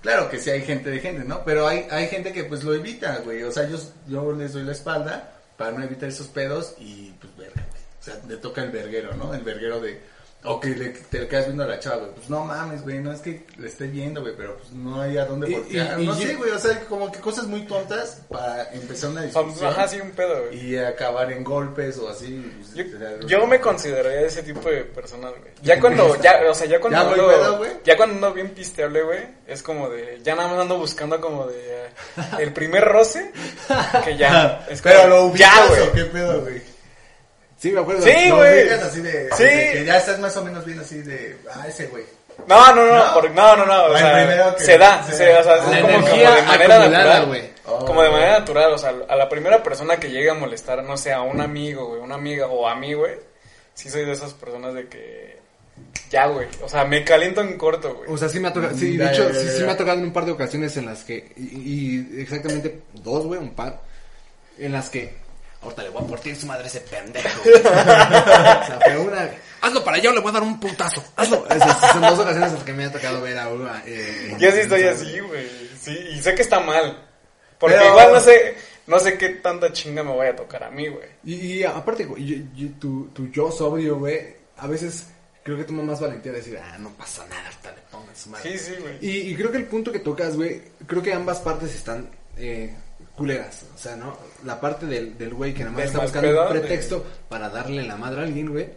Claro 0.01 0.29
que 0.29 0.39
sí 0.39 0.49
hay 0.49 0.61
gente 0.61 0.89
de 0.89 0.99
gente, 0.99 1.23
¿no? 1.23 1.43
Pero 1.45 1.67
hay, 1.67 1.85
hay 1.91 2.07
gente 2.07 2.33
que 2.33 2.43
pues 2.45 2.63
lo 2.63 2.73
evita, 2.73 3.19
güey. 3.19 3.43
O 3.43 3.51
sea, 3.51 3.69
yo, 3.69 3.77
yo 4.07 4.33
les 4.33 4.53
doy 4.53 4.63
la 4.63 4.71
espalda 4.71 5.31
para 5.57 5.71
no 5.71 5.83
evitar 5.83 6.09
esos 6.09 6.27
pedos 6.27 6.75
y 6.79 7.11
pues 7.21 7.37
verga, 7.37 7.65
güey. 7.69 7.81
O 7.99 8.03
sea, 8.03 8.15
le 8.27 8.37
toca 8.37 8.63
el 8.63 8.71
verguero, 8.71 9.13
¿no? 9.15 9.33
El 9.33 9.43
verguero 9.43 9.79
de... 9.79 10.01
O 10.43 10.59
que 10.59 10.69
le, 10.69 10.89
te 10.89 11.19
le 11.19 11.27
quedas 11.27 11.45
viendo 11.45 11.63
a 11.63 11.67
la 11.67 11.77
chava, 11.79 11.97
güey. 11.97 12.11
Pues 12.15 12.29
no 12.29 12.43
mames, 12.43 12.81
güey. 12.81 12.97
No 12.99 13.11
es 13.11 13.19
que 13.21 13.45
le 13.59 13.67
esté 13.67 13.85
viendo, 13.85 14.21
güey. 14.21 14.33
Pero 14.35 14.57
pues 14.57 14.71
no 14.71 14.99
hay 14.99 15.15
a 15.19 15.25
dónde 15.25 15.47
voltear. 15.51 15.99
no 15.99 16.15
sé, 16.15 16.33
güey. 16.33 16.49
O 16.49 16.57
sea, 16.57 16.79
como 16.85 17.11
que 17.11 17.19
cosas 17.19 17.45
muy 17.45 17.61
tontas 17.67 18.21
para 18.27 18.71
empezar 18.73 19.11
una 19.11 19.21
discusión. 19.21 19.69
Ajá, 19.69 19.87
sí, 19.87 19.99
un 20.01 20.09
pedo, 20.11 20.45
güey. 20.47 20.65
Y 20.71 20.77
acabar 20.79 21.31
en 21.31 21.43
golpes 21.43 21.99
o 21.99 22.09
así. 22.09 22.43
pues, 22.57 22.73
Yo, 22.73 22.97
será- 22.97 23.19
yo 23.27 23.45
me 23.45 23.59
consideraría 23.61 24.21
de 24.21 24.25
ese 24.27 24.41
tipo 24.41 24.67
de 24.67 24.83
personas, 24.83 25.31
güey. 25.39 25.51
Ya 25.61 25.79
cuando, 25.81 26.19
ya, 26.21 26.41
o 26.49 26.55
sea, 26.55 26.65
ya 26.65 26.79
cuando 26.81 26.97
¿Ya 26.99 27.09
ando, 27.11 27.27
pedo, 27.59 27.65
ya 27.83 27.95
cuando 27.97 28.15
ando 28.15 28.33
bien 28.33 28.49
pisteable, 28.49 29.03
güey, 29.03 29.19
es 29.45 29.61
como 29.61 29.89
de, 29.89 30.21
ya 30.23 30.33
nada 30.35 30.47
más 30.49 30.59
ando 30.59 30.77
buscando 30.79 31.21
como 31.21 31.45
de, 31.45 31.85
eh, 31.85 31.89
el 32.39 32.51
primer 32.51 32.83
roce, 32.83 33.31
que 34.03 34.17
ya, 34.17 34.65
es 34.71 34.81
como, 34.81 34.95
Pero 34.95 35.07
lo 35.07 35.25
ubicas 35.25 35.49
ya, 35.55 35.67
güey. 35.67 35.91
qué 35.93 36.05
pedo, 36.05 36.41
güey. 36.41 36.70
Sí, 37.61 37.71
me 37.71 37.79
acuerdo. 37.81 38.01
Sí, 38.01 38.29
güey. 38.31 38.63
ubicas 38.63 38.81
así 38.83 39.01
de, 39.01 39.29
Sí. 39.37 39.43
de 39.43 39.71
que 39.73 39.85
ya 39.85 39.97
estás 39.97 40.19
más 40.19 40.35
o 40.37 40.43
menos 40.43 40.65
bien 40.65 40.79
así 40.79 41.01
de, 41.03 41.37
ah, 41.53 41.65
ese 41.67 41.85
güey. 41.87 42.03
No, 42.47 42.73
no, 42.73 42.85
no, 42.87 43.21
No. 43.21 43.29
no, 43.29 43.55
no, 43.57 43.65
no, 43.67 43.85
o 43.85 43.97
sea, 43.97 44.55
que- 44.57 44.63
se 44.63 44.77
da, 44.79 45.03
se 45.03 45.13
se, 45.15 45.25
da. 45.27 45.39
o 45.41 45.43
sea, 45.43 45.55
La 45.57 45.77
es 45.77 45.81
como, 45.83 46.07
como 46.07 46.17
de 46.17 46.43
manera 46.47 46.79
natural, 46.79 47.25
güey. 47.27 47.49
Oh. 47.67 47.85
Como 47.85 48.01
de 48.01 48.09
manera 48.09 48.39
natural, 48.39 48.73
o 48.73 48.77
sea, 48.79 48.93
a 49.07 49.15
la 49.15 49.29
primera 49.29 49.61
persona 49.61 49.97
que 49.97 50.09
llega 50.09 50.31
a 50.31 50.35
molestar, 50.35 50.83
no 50.83 50.97
sé, 50.97 51.13
a 51.13 51.21
un 51.21 51.39
amigo, 51.39 51.85
güey, 51.89 52.01
una 52.01 52.15
amiga 52.15 52.47
o 52.47 52.67
a 52.67 52.73
mí, 52.75 52.93
güey, 52.93 53.13
sí 53.75 53.89
soy 53.91 54.05
de 54.05 54.13
esas 54.13 54.33
personas 54.33 54.73
de 54.73 54.87
que, 54.87 55.37
ya, 56.09 56.25
güey, 56.25 56.47
o 56.63 56.67
sea, 56.67 56.83
me 56.85 57.03
caliento 57.03 57.41
en 57.41 57.57
corto, 57.59 57.93
güey. 57.95 58.09
O 58.11 58.17
sea, 58.17 58.27
sí 58.27 58.39
me 58.39 58.47
ha 58.47 58.53
tocado, 58.53 58.75
sí, 58.75 58.97
Ya, 58.97 59.05
de 59.05 59.11
hecho, 59.13 59.33
sí, 59.35 59.47
sí 59.57 59.63
me 59.63 59.71
ha 59.71 59.77
tocado 59.77 59.99
en 59.99 60.05
un 60.05 60.13
par 60.13 60.25
de 60.25 60.31
ocasiones 60.31 60.75
en 60.77 60.87
las 60.87 61.03
que, 61.03 61.31
y, 61.37 62.15
y 62.17 62.21
exactamente 62.21 62.81
dos, 62.95 63.27
güey, 63.27 63.39
un 63.39 63.53
par, 63.53 63.79
en 64.57 64.71
las 64.71 64.89
que, 64.89 65.13
ahorita 65.61 65.83
le 65.83 65.89
voy 65.89 66.03
a 66.03 66.07
partir 66.07 66.35
su 66.35 66.45
madre 66.47 66.67
ese 66.67 66.81
pendejo. 66.81 67.41
güey. 67.43 67.55
o 67.59 67.61
sea, 67.63 68.79
pero 68.83 69.03
una, 69.03 69.29
hazlo 69.61 69.83
para 69.83 69.97
allá 69.97 70.09
o 70.09 70.13
le 70.13 70.19
voy 70.19 70.29
a 70.29 70.33
dar 70.33 70.43
un 70.43 70.59
puntazo, 70.59 71.03
hazlo. 71.15 71.45
Son 71.91 72.01
dos 72.01 72.19
ocasiones 72.19 72.49
en 72.49 72.55
las 72.55 72.63
que 72.63 72.73
me 72.73 72.85
ha 72.85 72.91
tocado 72.91 73.21
ver 73.21 73.37
a 73.37 73.47
una, 73.49 73.83
eh, 73.85 74.35
Yo 74.39 74.51
sí 74.51 74.59
estoy 74.59 74.83
así, 74.83 75.19
güey, 75.19 75.47
sí, 75.79 75.97
y 76.15 76.21
sé 76.21 76.33
que 76.35 76.41
está 76.41 76.59
mal, 76.59 77.07
porque 77.59 77.75
Pero- 77.77 77.89
igual 77.91 78.13
no 78.13 78.19
sé, 78.19 78.55
no 78.87 78.99
sé 78.99 79.17
qué 79.17 79.29
tanta 79.29 79.71
chinga 79.71 80.03
me 80.03 80.15
vaya 80.15 80.31
a 80.31 80.35
tocar 80.35 80.63
a 80.63 80.71
mí, 80.71 80.87
güey. 80.87 81.07
Y, 81.23 81.35
y 81.35 81.63
aparte, 81.63 82.05
güey, 82.05 82.25
yo- 82.25 82.45
yo- 82.55 82.73
tu, 82.79 83.07
tu 83.09 83.27
yo 83.29 83.51
sobrio, 83.51 83.97
güey, 83.99 84.35
a 84.57 84.67
veces 84.67 85.07
creo 85.43 85.57
que 85.57 85.63
toma 85.63 85.83
más 85.83 85.99
valentía 85.99 86.31
de 86.31 86.39
decir, 86.39 86.59
ah, 86.61 86.77
no 86.79 86.89
pasa 86.93 87.25
nada, 87.27 87.49
hasta 87.49 87.71
le 87.71 87.81
pongan 87.91 88.15
su 88.15 88.29
madre. 88.29 88.51
Sí, 88.57 88.57
sí, 88.65 88.75
güey. 88.79 88.97
Y, 89.01 89.31
y 89.31 89.35
creo 89.35 89.51
que 89.51 89.57
el 89.57 89.65
punto 89.65 89.91
que 89.91 89.99
tocas, 89.99 90.35
güey, 90.35 90.61
creo 90.87 91.01
que 91.01 91.13
ambas 91.13 91.39
partes 91.39 91.73
están 91.75 92.09
eh, 92.37 92.75
culeras. 93.15 93.63
O 93.75 93.77
sea, 93.77 93.95
¿no? 93.95 94.17
La 94.45 94.59
parte 94.59 94.85
del 94.85 95.17
del 95.17 95.33
güey 95.33 95.53
que 95.53 95.63
nada 95.63 95.75
más 95.75 95.85
está 95.85 95.99
buscando 95.99 96.27
pedo, 96.29 96.47
un 96.47 96.53
de- 96.53 96.59
pretexto 96.59 97.05
para 97.29 97.49
darle 97.49 97.83
la 97.83 97.95
madre 97.97 98.21
a 98.21 98.23
alguien, 98.23 98.49
güey. 98.51 98.69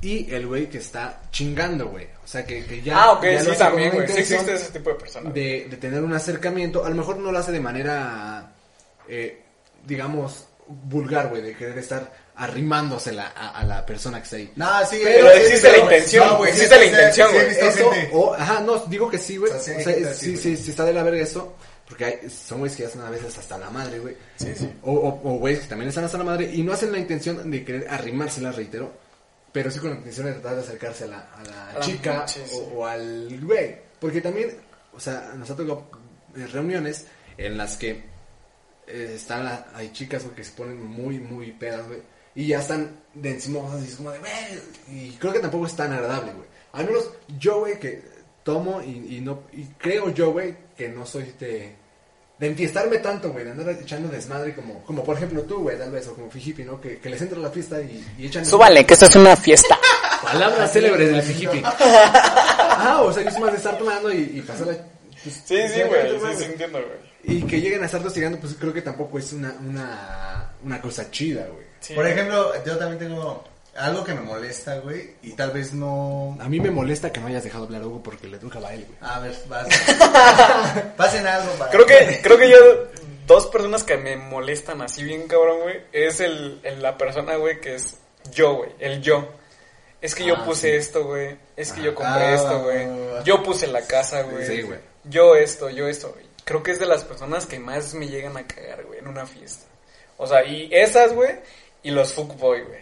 Y 0.00 0.34
el 0.34 0.48
güey 0.48 0.68
que 0.68 0.78
está 0.78 1.20
chingando, 1.30 1.86
güey. 1.88 2.06
O 2.24 2.26
sea, 2.26 2.44
que, 2.44 2.64
que 2.64 2.82
ya. 2.82 3.00
ah, 3.04 3.12
ok, 3.12 3.22
ya 3.24 3.40
sí, 3.44 3.50
también, 3.56 3.92
güey, 3.92 4.08
sí 4.08 4.18
existe 4.20 4.54
ese 4.54 4.72
tipo 4.72 4.90
de 4.90 4.96
personas. 4.96 5.32
de, 5.32 5.68
de 5.70 5.76
tener 5.76 6.02
un 6.02 6.12
acercamiento. 6.12 6.84
A 6.84 6.88
lo 6.88 6.96
mejor 6.96 7.18
no 7.18 7.30
lo 7.30 7.38
hace 7.38 7.52
de 7.52 7.60
manera, 7.60 8.50
eh, 9.08 9.42
digamos, 9.86 10.46
vulgar, 10.66 11.28
güey, 11.28 11.42
de 11.42 11.54
querer 11.54 11.78
estar 11.78 12.10
arrimándosela 12.34 13.32
a, 13.36 13.50
a 13.60 13.64
la 13.64 13.86
persona 13.86 14.18
que 14.18 14.24
está 14.24 14.36
ahí. 14.36 14.52
No, 14.56 14.66
sí, 14.90 15.00
Pero 15.04 15.30
sí, 15.30 15.38
existe 15.38 15.68
pero- 15.68 15.76
la 15.78 15.82
intención, 15.84 16.28
no, 16.28 16.36
güey, 16.38 16.50
existe 16.50 16.74
sí, 16.74 16.80
la 16.80 16.84
sí, 16.86 16.90
intención, 16.90 17.28
sí, 17.28 17.34
güey. 17.34 17.54
gente- 17.94 18.10
o, 18.12 18.34
ajá, 18.34 18.60
no, 18.60 18.78
digo 18.86 19.08
que 19.08 19.18
sí, 19.18 19.36
güey. 19.36 19.52
O 19.52 19.56
O 19.56 19.58
sea, 19.60 19.80
sea, 19.82 19.94
sí, 19.94 20.04
sí, 20.04 20.14
sí, 20.14 20.36
sí, 20.36 20.56
sí, 20.64 20.70
está 20.70 20.84
de 20.84 20.94
la 20.94 21.02
verga 21.04 21.22
eso. 21.22 21.54
Porque 21.92 22.04
hay, 22.06 22.30
son 22.30 22.60
güeyes 22.60 22.74
que 22.74 22.84
ya 22.84 22.88
son 22.88 23.02
a 23.02 23.10
veces 23.10 23.36
hasta 23.36 23.58
la 23.58 23.68
madre, 23.68 23.98
güey. 23.98 24.16
Sí, 24.36 24.54
sí. 24.56 24.72
O, 24.80 24.92
o, 24.92 25.08
o 25.34 25.38
güeyes 25.40 25.60
que 25.60 25.66
también 25.68 25.90
están 25.90 26.04
hasta 26.04 26.16
la 26.16 26.24
madre 26.24 26.50
y 26.50 26.62
no 26.62 26.72
hacen 26.72 26.90
la 26.90 26.96
intención 26.98 27.50
de 27.50 27.62
querer 27.66 27.86
arrimársela, 27.90 28.50
reitero. 28.50 28.90
Pero 29.52 29.70
sí 29.70 29.78
con 29.78 29.90
la 29.90 29.96
intención 29.96 30.24
de 30.24 30.32
tratar 30.32 30.54
de 30.54 30.60
acercarse 30.62 31.04
a 31.04 31.08
la, 31.08 31.18
a 31.34 31.42
la 31.44 31.70
A 31.70 31.74
la 31.74 31.80
chica 31.80 32.26
sí. 32.26 32.40
o, 32.54 32.78
o 32.78 32.86
al 32.86 33.38
güey. 33.44 33.76
Porque 34.00 34.22
también, 34.22 34.56
o 34.94 34.98
sea, 35.00 35.34
nos 35.36 35.50
ha 35.50 35.54
tocado 35.54 35.90
eh, 36.34 36.46
reuniones 36.46 37.04
en 37.36 37.58
las 37.58 37.76
que 37.76 37.90
eh, 38.86 39.12
están 39.16 39.44
la- 39.44 39.66
hay 39.74 39.92
chicas 39.92 40.22
güey, 40.24 40.34
que 40.34 40.44
se 40.44 40.52
ponen 40.52 40.82
muy, 40.82 41.18
muy 41.20 41.52
pedas, 41.52 41.86
güey. 41.86 42.00
Y 42.34 42.46
ya 42.46 42.60
están 42.60 42.96
de 43.12 43.32
encima, 43.32 43.60
así 43.74 43.88
es 43.88 43.96
como 43.96 44.12
de, 44.12 44.18
güey. 44.18 44.32
Y 44.88 45.10
creo 45.20 45.34
que 45.34 45.40
tampoco 45.40 45.66
es 45.66 45.76
tan 45.76 45.92
agradable, 45.92 46.32
güey. 46.32 46.48
Al 46.72 46.86
menos 46.86 47.10
yo, 47.38 47.58
güey, 47.60 47.78
que 47.78 48.02
tomo 48.42 48.80
y, 48.80 49.16
y 49.18 49.20
no, 49.20 49.42
y 49.52 49.64
creo 49.78 50.08
yo, 50.14 50.32
güey, 50.32 50.56
que 50.74 50.88
no 50.88 51.04
soy 51.04 51.32
de, 51.38 51.76
de 52.42 52.48
enfiestarme 52.48 52.98
tanto, 52.98 53.30
güey, 53.30 53.44
de 53.44 53.52
andar 53.52 53.68
echando 53.80 54.08
desmadre 54.08 54.52
como, 54.52 54.82
como 54.82 55.04
por 55.04 55.16
ejemplo 55.16 55.42
tú, 55.42 55.58
güey, 55.58 55.78
tal 55.78 55.92
vez, 55.92 56.08
o 56.08 56.14
como 56.16 56.28
Fijipi, 56.28 56.64
¿no? 56.64 56.80
Que, 56.80 56.98
que 56.98 57.08
les 57.08 57.22
entra 57.22 57.38
la 57.38 57.50
fiesta 57.50 57.80
y, 57.80 58.04
y 58.18 58.26
echan... 58.26 58.44
Súbale, 58.44 58.84
que 58.84 58.94
esto 58.94 59.06
es 59.06 59.14
una 59.14 59.36
fiesta. 59.36 59.78
Palabras 60.24 60.72
célebres 60.72 61.12
del 61.12 61.22
Fijipi. 61.22 61.62
ah, 61.64 63.00
o 63.00 63.12
sea, 63.12 63.22
yo 63.22 63.30
soy 63.30 63.42
más 63.42 63.52
de 63.52 63.58
estar 63.58 63.78
tomando 63.78 64.12
y, 64.12 64.32
y 64.34 64.40
pasarla... 64.40 64.76
pues, 65.22 65.36
Sí, 65.44 65.56
sí, 65.68 65.78
ya, 65.78 65.86
güey, 65.86 66.02
ya, 66.02 66.18
sí, 66.18 66.36
sí, 66.38 66.44
entiendo, 66.46 66.80
güey. 66.80 67.36
Y 67.38 67.42
que 67.42 67.60
lleguen 67.60 67.84
a 67.84 67.86
estar 67.86 68.04
hostigando, 68.04 68.40
pues 68.40 68.56
creo 68.58 68.72
que 68.72 68.82
tampoco 68.82 69.20
es 69.20 69.32
una, 69.32 69.54
una, 69.60 70.50
una 70.64 70.80
cosa 70.80 71.12
chida, 71.12 71.46
güey. 71.46 71.64
Sí. 71.78 71.94
Por 71.94 72.08
ejemplo, 72.08 72.52
yo 72.64 72.76
también 72.76 72.98
tengo 72.98 73.44
algo 73.76 74.04
que 74.04 74.12
me 74.14 74.20
molesta, 74.20 74.78
güey, 74.80 75.14
y 75.22 75.32
tal 75.32 75.50
vez 75.50 75.72
no... 75.72 76.36
A 76.40 76.48
mí 76.48 76.60
me 76.60 76.70
molesta 76.70 77.10
que 77.12 77.20
no 77.20 77.26
hayas 77.28 77.44
dejado 77.44 77.64
hablar 77.64 77.82
a 77.82 77.86
Hugo 77.86 78.02
porque 78.02 78.26
le 78.28 78.38
tocaba 78.38 78.68
a 78.68 78.74
él, 78.74 78.84
güey. 78.86 78.98
A 79.00 79.18
ver, 79.20 79.34
vas. 79.48 79.66
Pasen 80.96 81.26
algo 81.26 81.52
para... 81.54 81.70
Creo 81.70 81.86
que, 81.86 82.20
creo 82.22 82.38
que 82.38 82.50
yo, 82.50 82.56
dos 83.26 83.46
personas 83.46 83.84
que 83.84 83.96
me 83.96 84.16
molestan 84.16 84.82
así 84.82 85.02
bien 85.04 85.26
cabrón, 85.28 85.60
güey, 85.62 85.80
es 85.92 86.20
el, 86.20 86.60
el- 86.62 86.82
la 86.82 86.98
persona, 86.98 87.36
güey, 87.36 87.60
que 87.60 87.76
es 87.76 87.94
yo, 88.32 88.54
güey, 88.56 88.70
el 88.78 89.00
yo. 89.02 89.28
Es 90.00 90.14
que 90.14 90.24
yo 90.24 90.34
Ah, 90.36 90.44
puse 90.44 90.70
sí. 90.70 90.76
esto, 90.76 91.04
güey. 91.04 91.36
Es 91.56 91.72
que 91.72 91.80
Ah. 91.80 91.84
yo 91.84 91.94
compré 91.94 92.24
Ah, 92.24 92.34
esto, 92.34 92.62
güey. 92.64 92.88
Yo 93.24 93.42
puse 93.42 93.68
la 93.68 93.82
casa, 93.86 94.22
güey. 94.22 94.44
Sí, 94.46 94.62
güey. 94.62 94.80
Yo 95.04 95.36
esto, 95.36 95.70
yo 95.70 95.86
esto, 95.86 96.10
güey. 96.12 96.26
Creo 96.44 96.62
que 96.62 96.72
es 96.72 96.80
de 96.80 96.86
las 96.86 97.04
personas 97.04 97.46
que 97.46 97.60
más 97.60 97.94
me 97.94 98.08
llegan 98.08 98.36
a 98.36 98.44
cagar, 98.46 98.84
güey, 98.84 98.98
en 98.98 99.06
una 99.06 99.26
fiesta. 99.26 99.64
O 100.16 100.26
sea, 100.26 100.44
y 100.44 100.68
esas, 100.72 101.12
güey, 101.14 101.30
y 101.84 101.92
los 101.92 102.12
fuckboy, 102.14 102.62
güey. 102.62 102.80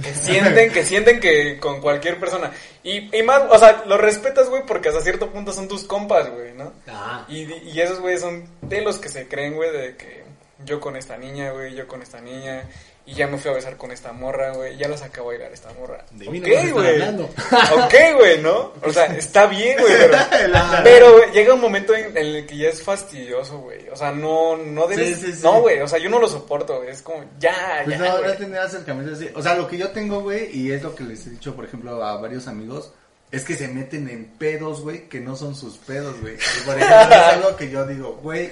Que 0.00 0.14
sienten, 0.14 0.72
que 0.72 0.84
sienten 0.84 1.20
que 1.20 1.58
con 1.58 1.80
cualquier 1.80 2.18
persona. 2.18 2.52
Y, 2.82 3.16
y 3.16 3.22
más, 3.22 3.42
o 3.50 3.58
sea, 3.58 3.84
los 3.86 4.00
respetas, 4.00 4.48
güey, 4.48 4.64
porque 4.66 4.88
hasta 4.88 5.00
cierto 5.00 5.30
punto 5.30 5.52
son 5.52 5.68
tus 5.68 5.84
compas, 5.84 6.30
güey, 6.30 6.54
¿no? 6.54 6.72
Ah. 6.88 7.24
Y, 7.28 7.52
y 7.52 7.80
esos 7.80 8.00
güeyes 8.00 8.20
son 8.20 8.44
de 8.62 8.80
los 8.82 8.98
que 8.98 9.08
se 9.08 9.28
creen, 9.28 9.54
güey, 9.54 9.70
de 9.70 9.96
que 9.96 10.22
yo 10.64 10.80
con 10.80 10.96
esta 10.96 11.16
niña, 11.16 11.50
güey, 11.50 11.74
yo 11.74 11.86
con 11.86 12.02
esta 12.02 12.20
niña, 12.20 12.68
y 13.04 13.14
ya 13.14 13.26
me 13.26 13.36
fui 13.36 13.50
a 13.50 13.54
besar 13.54 13.76
con 13.76 13.90
esta 13.90 14.12
morra, 14.12 14.52
güey, 14.52 14.76
ya 14.76 14.88
la 14.88 14.96
saqué 14.96 15.20
a 15.20 15.24
bailar 15.24 15.52
esta 15.52 15.72
morra. 15.72 16.04
De 16.12 16.30
mí 16.30 16.38
Ok, 16.38 16.72
güey. 16.72 17.02
Ok, 17.82 17.94
güey, 18.16 18.40
¿no? 18.40 18.72
O 18.82 18.92
sea, 18.92 19.06
está 19.06 19.46
bien, 19.46 19.76
güey, 19.80 19.92
pero, 19.98 20.18
pero 20.84 21.12
güey, 21.12 21.32
llega 21.32 21.54
un 21.54 21.60
momento 21.60 21.94
en, 21.96 22.16
en 22.16 22.16
el 22.16 22.46
que 22.46 22.56
ya 22.56 22.68
es 22.68 22.80
fastidioso, 22.80 23.58
güey. 23.58 23.88
O 23.88 23.96
sea, 23.96 24.12
no, 24.12 24.56
no 24.56 24.86
debes, 24.86 25.18
Sí, 25.18 25.26
sí, 25.26 25.32
sí. 25.32 25.40
no, 25.42 25.60
güey, 25.60 25.80
o 25.80 25.88
sea, 25.88 25.98
yo 25.98 26.08
no 26.08 26.20
lo 26.20 26.28
soporto, 26.28 26.76
güey, 26.78 26.90
es 26.90 27.02
como, 27.02 27.24
ya, 27.40 27.82
Pues 27.84 27.98
ya, 27.98 28.20
no, 28.20 28.32
tenido 28.34 28.62
acercamientos 28.62 29.18
así. 29.18 29.28
O 29.34 29.42
sea, 29.42 29.56
lo 29.56 29.66
que 29.66 29.78
yo 29.78 29.90
tengo, 29.90 30.20
güey, 30.20 30.56
y 30.56 30.70
es 30.70 30.82
lo 30.82 30.94
que 30.94 31.02
les 31.02 31.26
he 31.26 31.30
dicho, 31.30 31.56
por 31.56 31.64
ejemplo, 31.64 32.04
a 32.04 32.20
varios 32.20 32.46
amigos, 32.46 32.92
es 33.32 33.44
que 33.44 33.56
se 33.56 33.66
meten 33.66 34.08
en 34.08 34.26
pedos, 34.26 34.80
güey, 34.82 35.08
que 35.08 35.18
no 35.18 35.34
son 35.34 35.56
sus 35.56 35.76
pedos, 35.78 36.20
güey. 36.20 36.36
Por 36.64 36.76
ejemplo, 36.76 37.16
es 37.16 37.22
algo 37.34 37.56
que 37.56 37.68
yo 37.68 37.84
digo, 37.84 38.20
güey, 38.22 38.50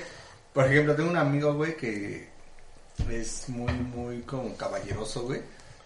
por 0.53 0.67
ejemplo, 0.67 0.97
tengo 0.97 1.11
un 1.11 1.17
amigo, 1.17 1.55
güey, 1.55 1.77
que 1.77 2.29
es 3.11 3.49
muy, 3.49 3.73
muy 3.73 4.21
como 4.23 4.55
caballeroso, 4.57 5.23
güey. 5.23 5.41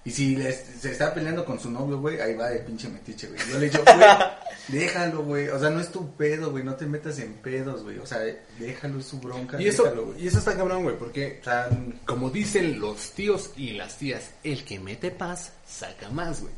Y 0.06 0.10
si 0.10 0.36
les- 0.36 0.64
se 0.80 0.90
está 0.92 1.14
peleando 1.14 1.44
con 1.46 1.58
su 1.58 1.70
novio, 1.70 1.98
güey, 1.98 2.20
ahí 2.20 2.34
va 2.34 2.50
de 2.50 2.58
pinche 2.60 2.88
metiche, 2.88 3.26
güey. 3.28 3.40
Yo 3.50 3.58
le 3.58 3.70
digo, 3.70 3.82
güey, 3.84 3.98
déjalo, 4.68 5.22
güey. 5.24 5.48
O 5.48 5.58
sea, 5.58 5.70
no 5.70 5.80
es 5.80 5.90
tu 5.90 6.14
pedo, 6.14 6.50
güey. 6.50 6.62
No 6.62 6.74
te 6.74 6.84
metas 6.86 7.18
en 7.20 7.32
pedos, 7.34 7.82
güey. 7.82 7.98
O 7.98 8.06
sea, 8.06 8.18
déjalo, 8.58 8.98
es 9.00 9.06
su 9.06 9.18
bronca. 9.18 9.60
Y 9.60 9.68
eso, 9.68 9.84
déjalo, 9.84 10.14
y 10.18 10.26
eso 10.26 10.38
está 10.38 10.54
cabrón, 10.56 10.82
güey, 10.82 10.98
porque, 10.98 11.40
sea, 11.42 11.70
como 12.04 12.28
dicen 12.30 12.80
los 12.80 13.12
tíos 13.12 13.50
y 13.56 13.70
las 13.72 13.96
tías, 13.96 14.30
el 14.42 14.64
que 14.64 14.78
mete 14.78 15.10
paz 15.10 15.52
saca 15.66 16.10
más, 16.10 16.42
güey. 16.42 16.52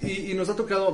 Y, 0.00 0.32
y 0.32 0.34
nos 0.34 0.48
ha 0.48 0.56
tocado 0.56 0.88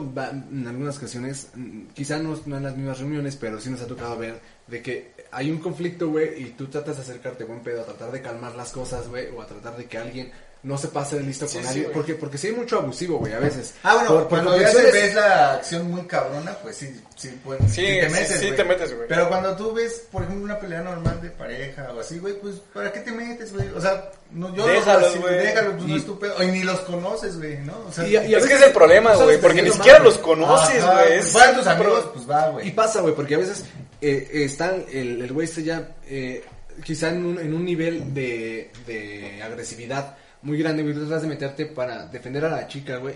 en 0.51 0.67
algunas 0.67 0.99
ocasiones, 0.99 1.49
mm, 1.55 1.89
quizá 1.95 2.19
no, 2.19 2.39
no 2.45 2.57
en 2.59 2.63
las 2.63 2.77
mismas 2.77 2.99
reuniones, 2.99 3.37
pero 3.37 3.59
sí 3.59 3.71
nos 3.71 3.81
ha 3.81 3.87
tocado 3.87 4.19
ver 4.19 4.39
de 4.67 4.83
que 4.83 5.13
hay 5.31 5.51
un 5.51 5.59
conflicto, 5.59 6.09
güey, 6.09 6.43
y 6.43 6.51
tú 6.51 6.67
tratas 6.69 6.97
de 6.97 7.03
acercarte 7.03 7.45
buen 7.45 7.61
pedo, 7.61 7.83
a 7.83 7.85
tratar 7.85 8.11
de 8.13 8.23
calmar 8.23 8.55
las 8.55 8.71
cosas, 8.71 9.09
güey, 9.09 9.29
o 9.37 9.43
a 9.43 9.47
tratar 9.47 9.77
de 9.77 9.87
que 9.87 9.99
alguien 9.99 10.33
no 10.61 10.77
se 10.77 10.89
pase 10.89 11.15
de 11.17 11.23
listo 11.23 11.47
Sí, 11.47 11.55
con 11.59 11.63
sí, 11.63 11.69
alguien, 11.71 11.91
porque 11.95 12.15
porque 12.17 12.37
sí 12.37 12.49
hay 12.49 12.53
mucho 12.53 12.79
abusivo, 12.81 13.19
güey, 13.19 13.33
a 13.33 13.39
veces. 13.39 13.75
Ah, 13.85 13.95
bueno, 13.95 14.09
Por- 14.09 14.19
por 14.23 14.29
cuando 14.43 14.61
ya 14.61 14.67
se 14.69 14.75
convicciones- 14.75 14.93
ves 14.93 15.15
la 15.15 15.53
acción 15.55 15.89
muy 15.89 16.03
cabrona, 16.03 16.53
pues 16.61 16.77
sí, 16.77 17.01
sí, 17.17 17.39
pues, 17.45 17.61
Sí, 17.71 17.87
sí, 17.87 18.25
sí 18.27 18.47
güey. 18.47 18.57
te 18.57 18.65
metes, 18.65 18.93
güey. 18.97 19.07
Pero 19.09 19.29
cuando 19.29 19.55
tú 19.55 19.73
ves, 19.73 20.03
por 20.11 20.25
ejemplo, 20.25 20.45
una 20.45 20.59
pelea 20.59 20.81
normal 20.81 21.21
de 21.23 21.31
pareja 21.31 21.93
o 21.95 22.01
así, 22.01 22.19
güey, 22.19 22.35
pues, 22.41 22.57
¿para 22.75 22.91
qué 22.93 23.01
te 23.01 23.13
metes, 23.13 23.53
güey? 23.53 23.69
O 23.69 23.81
sea, 23.81 24.11
no, 24.33 24.53
yo 24.57 24.67
Déjalos, 24.67 25.17
güey. 25.21 25.37
déjalos, 25.39 25.75
pues, 25.75 25.87
no 25.87 25.95
Y- 25.95 25.99
es 25.99 26.07
tu 26.07 26.19
pedo. 26.19 26.43
Y 26.43 26.47
ni 26.49 26.63
los 26.65 26.81
conoces, 26.81 27.39
güey, 27.39 27.59
¿no? 27.59 27.75
O 27.89 27.93
sea, 27.93 28.05
Y- 28.09 28.17
y 28.17 28.35
Es 28.35 28.45
que 28.45 28.55
es 28.55 28.63
el 28.63 28.73
problema, 28.73 29.11
¿sabes 29.13 29.27
güey, 29.27 29.41
porque 29.41 29.63
ni 29.63 29.71
siquiera 29.71 30.01
los 30.01 30.19
conoces, 30.19 30.85
güey. 30.85 31.13
es- 31.19 31.33
Van 31.35 31.55
tus 31.57 31.67
amigos, 31.69 32.05
pues 32.13 32.29
va, 32.29 32.49
Y 32.49 32.53
güey. 32.53 32.71
pasa, 32.75 33.01
güey, 33.01 33.15
porque 33.15 33.37
a 33.37 33.39
veces 33.39 33.63
eh, 34.01 34.29
están, 34.33 34.85
el, 34.93 35.23
el 35.23 35.33
güey 35.33 35.47
está 35.47 35.61
ya 35.61 35.97
eh, 36.07 36.43
quizá 36.85 37.11
en 37.11 37.25
un, 37.27 37.39
en 37.39 37.55
un 37.55 37.65
nivel 37.65 38.13
de, 38.15 38.71
de 38.87 39.43
agresividad 39.43 40.17
muy 40.43 40.59
grande, 40.59 40.83
güey, 40.83 40.95
tú 40.95 41.01
tratas 41.01 41.23
de 41.23 41.29
meterte 41.29 41.67
para 41.67 42.07
defender 42.07 42.45
a 42.45 42.51
la 42.51 42.69
chica, 42.69 42.97
güey. 42.99 43.15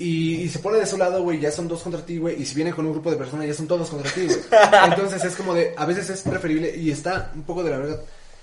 Y, 0.00 0.42
y 0.42 0.48
se 0.48 0.60
pone 0.60 0.78
de 0.78 0.86
su 0.86 0.96
lado, 0.96 1.22
güey, 1.22 1.40
ya 1.40 1.50
son 1.50 1.66
dos 1.68 1.82
contra 1.82 2.04
ti, 2.04 2.18
güey, 2.18 2.40
y 2.40 2.46
si 2.46 2.54
vienen 2.54 2.72
con 2.74 2.86
un 2.86 2.92
grupo 2.92 3.10
de 3.10 3.16
personas 3.16 3.46
ya 3.46 3.54
son 3.54 3.66
todos 3.66 3.88
contra 3.90 4.10
ti, 4.12 4.26
güey. 4.26 4.38
Entonces 4.90 5.24
es 5.24 5.34
como 5.34 5.54
de, 5.54 5.74
a 5.76 5.84
veces 5.86 6.08
es 6.10 6.22
preferible 6.22 6.74
y 6.76 6.90
está 6.90 7.32
un 7.34 7.42
poco 7.42 7.62
de 7.64 7.70
la 7.70 7.78
verdad, 7.78 8.00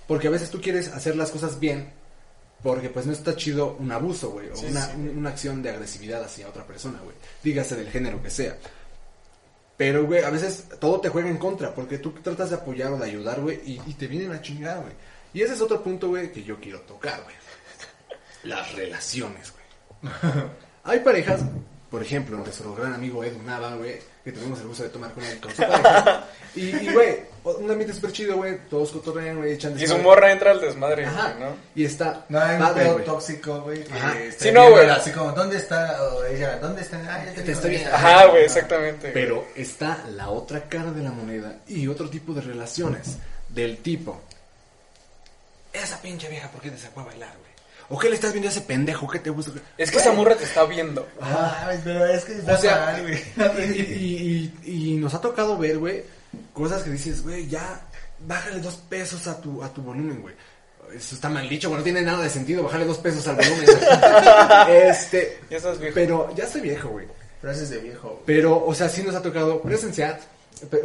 porque 0.08 0.28
a 0.28 0.32
veces 0.32 0.50
tú 0.50 0.60
quieres 0.62 0.90
hacer 0.90 1.16
las 1.16 1.32
cosas 1.32 1.60
bien, 1.60 1.90
porque 2.64 2.90
pues 2.90 3.06
no 3.06 3.14
está 3.14 3.36
chido 3.36 3.76
un 3.80 3.92
abuso, 3.92 4.32
güey, 4.32 4.50
o 4.50 4.56
Sí, 4.56 4.66
una, 4.70 4.82
sí. 4.86 4.92
un- 4.98 5.18
una 5.18 5.30
acción 5.30 5.62
de 5.62 5.70
agresividad 5.70 6.24
hacia 6.24 6.48
otra 6.50 6.66
persona, 6.66 7.00
güey. 7.04 7.16
Dígase 7.44 7.76
del 7.76 7.90
género 7.90 8.22
que 8.24 8.30
sea. 8.30 8.58
Pero, 9.78 10.06
güey, 10.06 10.24
a 10.24 10.30
veces 10.30 10.66
todo 10.80 11.02
te 11.02 11.10
juega 11.10 11.30
en 11.30 11.38
contra, 11.38 11.74
porque 11.74 11.98
tú 11.98 12.12
tratas 12.12 12.50
de 12.50 12.56
apoyar 12.56 12.94
o 12.94 12.98
de 12.98 13.06
ayudar, 13.06 13.42
güey, 13.42 13.60
y, 13.66 13.82
y 13.86 13.94
te 13.94 14.08
vienen 14.08 14.32
a 14.32 14.42
chingar, 14.42 14.82
güey. 14.82 14.94
Y 15.34 15.42
ese 15.42 15.54
es 15.54 15.62
otro 15.62 15.84
punto, 15.84 16.08
güey, 16.10 16.32
que 16.32 16.44
yo 16.44 16.60
quiero 16.60 16.80
tocar, 16.82 17.22
güey. 17.24 17.36
Las 18.44 18.74
relaciones, 18.74 19.52
güey. 19.52 20.14
Hay 20.84 21.00
parejas, 21.00 21.42
por 21.90 22.02
ejemplo, 22.02 22.38
nuestro 22.38 22.74
gran 22.74 22.94
amigo 22.94 23.24
Edu 23.24 23.42
Nava, 23.42 23.76
güey, 23.76 24.00
que 24.24 24.32
tuvimos 24.32 24.60
el 24.62 24.68
gusto 24.68 24.84
de 24.84 24.90
tomar 24.90 25.12
con 25.14 25.24
él 25.24 25.40
con 25.40 25.52
su 25.52 25.58
pareja. 25.58 26.26
Y, 26.56 26.62
y, 26.68 26.94
güey, 26.94 27.20
un 27.46 27.70
ambiente 27.72 27.94
súper 27.94 28.12
chido, 28.12 28.36
güey, 28.38 28.58
todos 28.70 28.92
cotorrean, 28.92 29.38
güey, 29.38 29.54
echan 29.54 29.80
Y 29.80 29.86
su 29.88 29.98
morra 30.00 30.32
entra 30.32 30.52
al 30.52 30.60
desmadre, 30.62 31.06
Ajá. 31.06 31.34
güey, 31.38 31.50
¿no? 31.50 31.56
Y 31.76 31.86
está 31.86 32.26
No, 32.30 32.40
hay 32.40 32.56
un 32.56 32.62
padre, 32.62 32.84
pedo 32.84 32.94
güey. 32.94 33.06
tóxico, 33.06 33.62
güey, 33.62 33.84
que 33.84 33.94
Ajá. 33.94 34.20
está 34.20 34.44
Sí, 34.46 34.52
no, 34.52 34.70
güey. 34.72 34.90
Así 34.90 35.12
como, 35.12 35.32
¿dónde 35.32 35.58
está? 35.58 36.04
O 36.04 36.24
ella, 36.26 36.58
¿dónde 36.58 36.82
está? 36.82 36.98
Ah, 36.98 37.24
ya 37.26 37.34
Te 37.44 37.54
dónde 37.54 37.70
viendo. 37.70 37.96
Ajá, 37.96 38.26
güey, 38.26 38.44
exactamente. 38.46 39.12
güey. 39.12 39.14
Pero 39.14 39.48
está 39.56 40.04
la 40.16 40.30
otra 40.30 40.64
cara 40.68 40.92
de 40.92 41.04
la 41.04 41.12
moneda 41.12 41.56
y 41.68 41.88
otro 41.88 42.10
tipo 42.10 42.34
de 42.34 42.42
relaciones 42.42 43.18
del 43.50 43.78
tipo. 43.78 44.22
Esa 45.74 46.02
pinche 46.02 46.30
vieja, 46.30 46.50
¿por 46.50 46.62
qué 46.62 46.72
te 46.72 46.78
sacó 46.78 47.02
a 47.02 47.06
bailar, 47.06 47.30
güey? 47.38 47.46
¿O 47.90 48.00
qué 48.00 48.10
le 48.10 48.16
estás 48.16 48.32
viendo 48.32 48.48
a 48.50 48.52
ese 48.52 48.62
pendejo? 48.62 49.08
¿Qué 49.08 49.20
te 49.20 49.30
gusta? 49.30 49.52
Es 49.78 49.92
que 49.92 49.98
esa 49.98 50.12
morra 50.14 50.36
te 50.36 50.46
está 50.46 50.64
viendo. 50.66 51.08
Ah, 51.22 51.70
pero 51.84 52.06
es 52.08 52.24
que 52.26 52.34
está 52.40 52.56
O 52.56 52.58
sea, 52.58 52.78
mal, 52.78 53.02
güey. 53.04 53.24
y, 53.78 53.82
y- 53.82 54.54
y- 54.66 54.94
y 54.94 54.96
nos 54.98 55.14
ha 55.14 55.22
tocado 55.22 55.58
ver, 55.58 55.78
güey, 55.78 56.04
cosas 56.54 56.84
que 56.84 56.90
dices, 56.92 57.24
güey, 57.24 57.48
ya, 57.48 57.82
bájale 58.28 58.60
dos 58.60 58.76
pesos 58.90 59.28
a 59.28 59.40
tu, 59.42 59.64
a 59.64 59.74
tu 59.74 59.82
volumen, 59.82 60.22
güey. 60.22 60.36
Eso 60.96 61.16
está 61.16 61.30
mal 61.30 61.50
dicho, 61.50 61.68
güey, 61.70 61.80
no 61.80 61.84
tiene 61.84 62.02
nada 62.02 62.24
de 62.24 62.30
sentido, 62.30 62.64
bájale 62.64 62.86
dos 62.86 63.00
pesos 63.00 63.28
al 63.28 63.36
volumen. 63.36 63.66
este, 64.70 65.40
Ya 65.50 65.58
estás 65.58 65.80
viejo. 65.80 65.94
pero 65.96 66.36
ya 66.36 66.44
estoy 66.44 66.62
viejo, 66.62 66.90
güey. 66.90 67.08
Frases 67.42 67.70
de 67.70 67.78
viejo. 67.80 68.10
güey. 68.10 68.22
Pero, 68.26 68.66
o 68.66 68.74
sea, 68.74 68.88
sí 68.90 69.04
nos 69.04 69.16
ha 69.16 69.22
tocado 69.22 69.62
presenciar. 69.62 70.20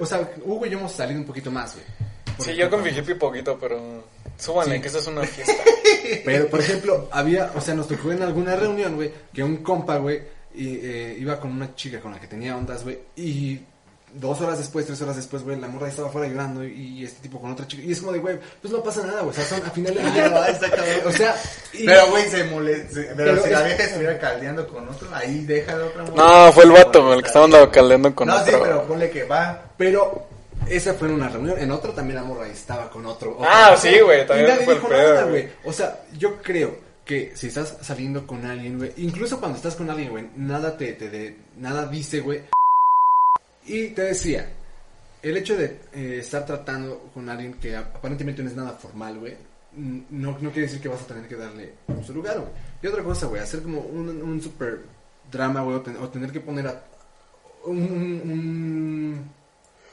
O 0.01 0.07
sea, 0.07 0.29
Hugo 0.45 0.67
y 0.67 0.71
yo 0.71 0.79
hemos 0.79 0.93
salido 0.93 1.21
un 1.21 1.27
poquito 1.27 1.51
más, 1.51 1.75
güey. 1.75 1.85
Sí, 2.39 2.55
yo 2.57 2.71
con 2.71 2.83
Fijipi 2.83 3.15
poquito, 3.15 3.59
pero 3.61 4.05
súbanle 4.39 4.77
Sí. 4.77 4.83
que 4.83 4.89
esa 4.89 4.99
es 4.99 5.07
una 5.07 5.23
fiesta. 5.23 5.53
Pero, 6.25 6.49
por 6.49 6.59
ejemplo, 6.61 7.09
había, 7.13 7.53
o 7.55 7.61
sea, 7.61 7.75
nos 7.75 7.87
tocó 7.87 8.11
en 8.11 8.23
alguna 8.23 8.57
reunión, 8.57 8.97
güey, 8.97 9.13
que 9.33 9.45
un 9.45 9.59
compa, 9.59 9.99
güey, 9.99 10.23
y, 10.55 10.77
eh, 10.83 11.17
iba 11.21 11.39
con 11.39 11.53
una 11.53 11.75
chica 11.77 12.01
con 12.01 12.11
la 12.13 12.19
que 12.21 12.27
tenía 12.27 12.57
ondas, 12.57 12.83
güey, 12.83 12.99
y 13.17 13.61
dos 14.15 14.41
horas 14.41 14.59
después, 14.59 14.87
tres 14.87 15.01
horas 15.03 15.17
después, 15.17 15.43
güey, 15.43 15.59
la 15.61 15.69
morra 15.69 15.89
estaba 15.89 16.09
afuera 16.09 16.27
llorando 16.29 16.65
y, 16.65 16.99
y 17.01 17.05
este 17.05 17.21
tipo 17.23 17.41
con 17.41 17.53
otra 17.53 17.67
chica. 17.67 17.83
Y 17.83 17.93
es 17.93 18.01
como 18.01 18.13
de, 18.13 18.19
güey, 18.19 18.39
pues 18.61 18.73
no 18.73 18.83
pasa 18.83 19.05
nada, 19.07 19.21
güey, 19.21 19.31
o 19.31 19.33
sea, 19.33 19.45
son 19.45 19.65
a 19.67 19.71
final 19.71 19.95
de 19.95 20.03
día. 20.11 20.29
No, 20.29 20.45
está 20.45 20.69
cabrón. 20.71 20.87
O 21.07 21.13
sea, 21.13 21.37
y- 21.73 21.87
Pero, 21.87 22.07
güey, 22.11 22.25
se 22.29 22.45
molesta. 22.45 22.95
Pero, 22.95 23.15
Pero 23.17 23.45
si 23.45 23.51
la 23.51 23.63
vieja 23.63 23.85
estuviera 23.85 24.19
caldeando 24.19 24.67
con 24.69 24.89
otro, 24.89 25.09
ahí 25.15 25.45
deja 25.45 25.77
de 25.79 25.85
otra 25.85 26.03
mujer. 26.03 26.17
No, 26.17 26.53
fue 26.53 26.65
el 26.65 26.73
vato, 26.73 27.03
güey, 27.05 27.17
el 27.17 27.23
que 27.23 27.29
estaba 27.29 27.45
andando 27.47 27.71
caldeando 27.71 28.15
con 28.15 28.29
No, 28.29 28.39
sí, 28.45 28.51
otro. 28.51 28.63
pero 28.63 28.83
ponle 28.87 29.11
que 29.11 29.25
va. 29.25 29.63
Pero 29.77 30.27
esa 30.69 30.95
fue 30.95 31.09
en 31.09 31.15
una 31.15 31.29
reunión, 31.29 31.59
en 31.59 31.71
otra 31.71 31.93
también 31.93 32.17
la 32.17 32.23
morra 32.25 32.47
estaba 32.49 32.91
con 32.91 33.07
otro. 33.07 33.33
otro 33.33 33.45
Ah, 33.49 33.75
otro. 33.77 33.89
sí, 33.91 33.99
güey, 34.01 34.27
también 34.27 34.49
Y 34.49 34.51
nadie 34.53 34.65
fue 34.65 34.75
el 34.75 34.79
dijo 34.81 34.89
pedo, 34.91 35.03
nada, 35.15 35.23
güey. 35.23 35.43
güey. 35.43 35.49
O 35.65 35.73
sea, 35.73 36.01
yo 36.19 36.37
creo 36.43 36.77
que 37.05 37.33
si 37.35 37.49
estás 37.49 37.77
saliendo 37.81 38.27
con 38.27 38.45
alguien, 38.45 38.79
güey, 38.79 38.93
incluso 38.99 39.39
cuando 39.41 39.57
estás 39.57 39.75
con 39.75 39.89
alguien, 39.91 40.11
güey, 40.11 40.27
nada 40.37 40.77
te, 40.77 40.93
te 40.93 41.09
de- 41.09 41.37
nada 41.57 41.87
dice, 41.87 42.21
güey. 42.21 42.43
Y 43.67 43.89
te 43.89 44.03
decía, 44.03 44.49
el 45.23 45.37
hecho 45.37 45.57
de 45.57 45.81
eh, 45.93 46.19
estar 46.21 46.47
tratando 46.47 47.11
con 47.15 47.29
alguien 47.29 47.55
que 47.55 47.77
ap- 47.77 47.97
aparentemente 47.97 48.43
no 48.43 48.49
es 48.51 48.57
nada 48.57 48.73
formal, 48.73 49.19
güey, 49.19 49.37
no, 49.77 50.33
no 50.41 50.51
quiere 50.51 50.63
decir 50.63 50.81
que 50.81 50.89
vas 50.89 51.03
a 51.03 51.07
tener 51.07 51.29
que 51.29 51.37
darle 51.37 51.75
su 52.05 52.13
lugar, 52.15 52.39
güey. 52.39 52.51
Y 52.83 52.87
otra 52.87 53.03
cosa, 53.05 53.27
güey, 53.27 53.41
hacer 53.43 53.63
como 53.63 53.81
un, 53.81 54.09
un 54.23 54.41
super 54.43 54.81
drama, 55.31 55.61
güey, 55.63 55.77
o, 55.77 55.81
ten- 55.83 55.97
o 55.99 56.09
tener 56.09 56.33
que 56.33 56.41
poner 56.41 56.67
a 56.67 56.83
un, 57.67 57.77
un, 57.79 59.31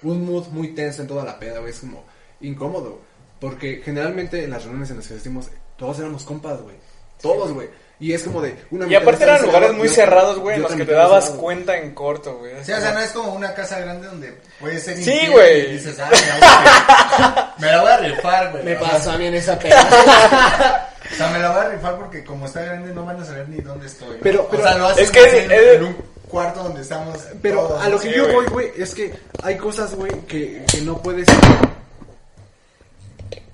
un 0.04 0.26
mood 0.26 0.48
muy 0.48 0.70
tenso 0.70 1.02
en 1.02 1.08
toda 1.08 1.24
la 1.26 1.38
peda, 1.40 1.60
güey, 1.60 1.72
es 1.72 1.80
como 1.80 2.04
incómodo. 2.42 3.02
Porque 3.40 3.82
generalmente 3.84 4.44
en 4.44 4.50
las 4.50 4.64
reuniones 4.64 4.90
en 4.90 4.98
las 4.98 5.08
que 5.08 5.14
decimos, 5.14 5.50
todos 5.78 6.00
éramos 6.00 6.24
compas, 6.24 6.60
güey. 6.62 6.76
Todos, 7.22 7.54
güey. 7.54 7.68
Y 8.00 8.14
es 8.14 8.22
como 8.24 8.42
de 8.44 8.56
una 8.70 8.86
Y 8.88 8.94
aparte 8.94 9.24
eran 9.24 9.42
lugares 9.42 9.74
muy 9.74 9.90
cerrados, 9.90 10.38
güey, 10.38 10.58
en 10.58 10.62
los 10.62 10.72
que 10.74 10.86
te 10.86 10.92
dabas 10.94 11.32
cuenta 11.32 11.78
en 11.78 11.96
corto, 11.96 12.38
güey. 12.38 12.52
Sí, 12.64 12.72
o 12.72 12.80
sea, 12.80 12.92
no 12.92 13.00
es 13.00 13.10
como 13.12 13.34
una 13.34 13.54
casa 13.56 13.80
grande 13.80 14.06
donde 14.08 14.38
puede 14.60 14.80
ser 14.80 14.98
Sí, 14.98 15.28
güey. 15.32 15.70
y 15.70 15.74
dices, 15.74 15.98
ah, 16.00 17.56
me 17.60 17.68
la 17.68 17.82
voy 17.82 17.92
a- 17.92 17.98
rifar, 17.98 18.52
güey. 18.52 18.64
Me 18.64 18.76
pasó 18.76 19.12
a 19.12 19.18
mí 19.18 19.26
en 19.26 19.34
esa 19.36 19.58
peda. 19.60 20.90
O 21.12 21.16
sea, 21.16 21.30
me 21.32 21.40
la 21.40 21.50
voy 21.52 21.60
a 21.66 21.70
rifar 21.70 21.96
porque 21.98 22.24
como 22.24 22.46
está 22.46 22.62
grande 22.62 22.94
no 22.94 23.04
van 23.04 23.20
a 23.20 23.26
saber 23.26 23.50
ni 23.50 23.58
dónde 23.62 23.88
estoy. 23.88 24.10
¿no? 24.10 24.18
Pero- 24.22 24.48
pero- 24.48 24.62
o 24.64 24.66
sea, 24.68 24.78
lo 24.78 24.88
hacen 24.90 25.04
es 25.04 25.10
que, 25.12 25.44
en, 25.46 25.52
en 25.52 25.84
un 25.86 25.94
cuarto 26.28 26.62
donde 26.64 26.82
estamos 26.82 27.18
Pero 27.42 27.62
todos, 27.68 27.82
a 27.84 27.90
lo 27.90 28.00
que 28.00 28.10
Sí, 28.10 28.16
yo 28.16 28.32
voy, 28.32 28.46
güey, 28.48 28.72
es 28.78 28.94
que 28.94 29.12
hay 29.42 29.58
cosas, 29.58 29.96
güey, 29.96 30.12
que, 30.28 30.62
que 30.72 30.82
no 30.82 31.02
puedes... 31.02 31.26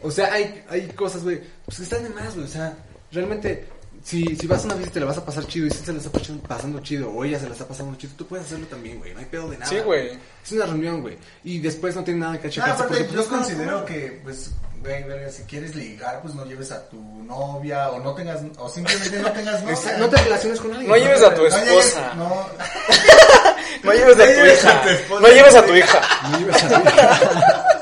o 0.03 0.11
sea, 0.11 0.33
hay, 0.33 0.63
hay 0.69 0.87
cosas, 0.89 1.23
güey, 1.23 1.41
pues 1.65 1.77
que 1.77 1.83
están 1.83 2.03
de 2.03 2.09
más, 2.09 2.33
güey. 2.35 2.45
O 2.45 2.49
sea, 2.49 2.73
realmente, 3.11 3.67
si, 4.03 4.35
si 4.35 4.47
vas 4.47 4.61
a 4.63 4.65
una 4.65 4.75
fiesta 4.75 4.91
y 4.91 4.93
te 4.93 4.99
la 5.01 5.05
vas 5.07 5.17
a 5.17 5.25
pasar 5.25 5.45
chido 5.47 5.67
y 5.67 5.71
si 5.71 5.83
se 5.83 5.91
la 5.93 5.99
está 5.99 6.11
pasando, 6.47 6.79
chido 6.81 7.09
o 7.11 7.23
ella 7.25 7.39
se 7.39 7.45
la 7.47 7.53
está 7.53 7.67
pasando 7.67 7.97
chido, 7.97 8.13
tú 8.17 8.25
puedes 8.27 8.45
hacerlo 8.45 8.67
también, 8.67 8.99
güey. 8.99 9.13
No 9.13 9.19
hay 9.19 9.25
pedo 9.25 9.49
de 9.49 9.57
nada. 9.57 9.69
Sí, 9.69 9.79
güey. 9.79 10.11
Es 10.43 10.51
una 10.51 10.65
reunión, 10.65 11.01
güey. 11.01 11.17
Y 11.43 11.59
después 11.59 11.95
no 11.95 12.03
tiene 12.03 12.21
nada 12.21 12.37
que 12.37 12.43
No, 12.47 12.49
achacarse. 12.49 12.83
aparte, 12.83 13.03
porque, 13.03 13.15
yo 13.15 13.27
considero 13.27 13.85
que, 13.85 14.19
pues, 14.23 14.51
güey, 14.81 15.03
verga, 15.03 15.29
si 15.29 15.43
quieres 15.43 15.75
ligar, 15.75 16.21
pues 16.21 16.35
no 16.35 16.45
lleves 16.45 16.71
a 16.71 16.87
tu 16.87 17.01
novia 17.23 17.89
o 17.91 17.99
no 17.99 18.13
tengas, 18.13 18.41
o 18.57 18.69
simplemente 18.69 19.19
no 19.19 19.31
tengas 19.31 19.61
novia. 19.63 19.97
No 19.97 20.09
te 20.09 20.17
relaciones 20.17 20.59
con 20.61 20.71
alguien. 20.71 20.89
No 20.89 20.95
lleves 20.95 21.23
a 21.23 21.33
tu 21.33 21.41
No 21.41 21.47
esposa. 21.47 22.13
No, 22.15 22.45
No 23.83 23.93
lleves 23.93 24.15
a 24.15 24.23
tu 24.25 24.31
lleves 24.31 24.65
a 24.65 24.69
hija. 24.69 24.81
tu 24.83 24.89
esposa. 24.89 25.21
No 25.21 25.27
lleves 25.33 25.55
a 25.55 25.65
tu 25.65 25.73
hija. 25.75 26.01
No 26.31 26.39
lleves 26.39 26.63
a 26.63 26.67
tu 26.69 26.89
hija. 26.89 27.76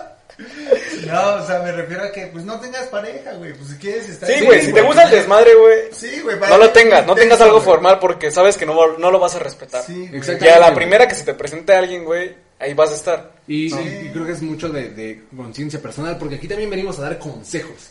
No, 1.06 1.36
o 1.36 1.46
sea, 1.48 1.60
me 1.60 1.72
refiero 1.72 2.04
a 2.04 2.12
que, 2.12 2.28
pues 2.28 2.44
no 2.46 2.60
tengas 2.60 2.88
pareja, 2.88 3.34
güey. 3.34 3.54
Pues 3.54 3.70
si 3.70 3.76
quieres 3.78 4.10
estar. 4.10 4.30
Sí, 4.30 4.46
güey, 4.46 4.62
si 4.66 4.74
te 4.74 4.82
gusta 4.82 5.04
el 5.04 5.12
desmadre, 5.12 5.54
güey, 5.56 5.80
Sí, 5.92 6.20
güey. 6.22 6.38
no 6.40 6.58
lo 6.58 6.70
tengas. 6.72 7.06
No 7.06 7.16
tengas 7.16 7.40
algo 7.42 7.62
formal 7.62 8.00
porque 8.00 8.32
sabes 8.32 8.58
que 8.58 8.66
no, 8.66 8.98
no 8.98 9.12
lo 9.12 9.20
vas 9.20 9.36
a 9.36 9.40
respetar. 9.40 9.84
Sí. 9.84 10.10
Exacto. 10.14 10.46
Y 10.46 10.48
a 10.48 10.60
la 10.60 10.74
primera 10.74 11.08
que 11.08 11.16
se 11.16 11.24
te 11.24 11.34
presente 11.34 11.74
alguien, 11.74 12.04
güey, 12.06 12.36
ahí 12.60 12.74
vas 12.74 12.92
a 12.92 12.96
estar. 12.96 13.32
Y, 13.48 13.70
Sí. 13.70 13.78
y 14.06 14.10
creo 14.10 14.26
que 14.26 14.32
es 14.34 14.42
mucho 14.42 14.70
de, 14.70 14.90
de 14.90 15.24
conciencia 15.36 15.82
personal, 15.82 16.18
porque 16.18 16.36
aquí 16.36 16.48
también 16.48 16.70
venimos 16.70 16.98
a 17.00 17.04
dar 17.04 17.20
consejos. 17.20 17.90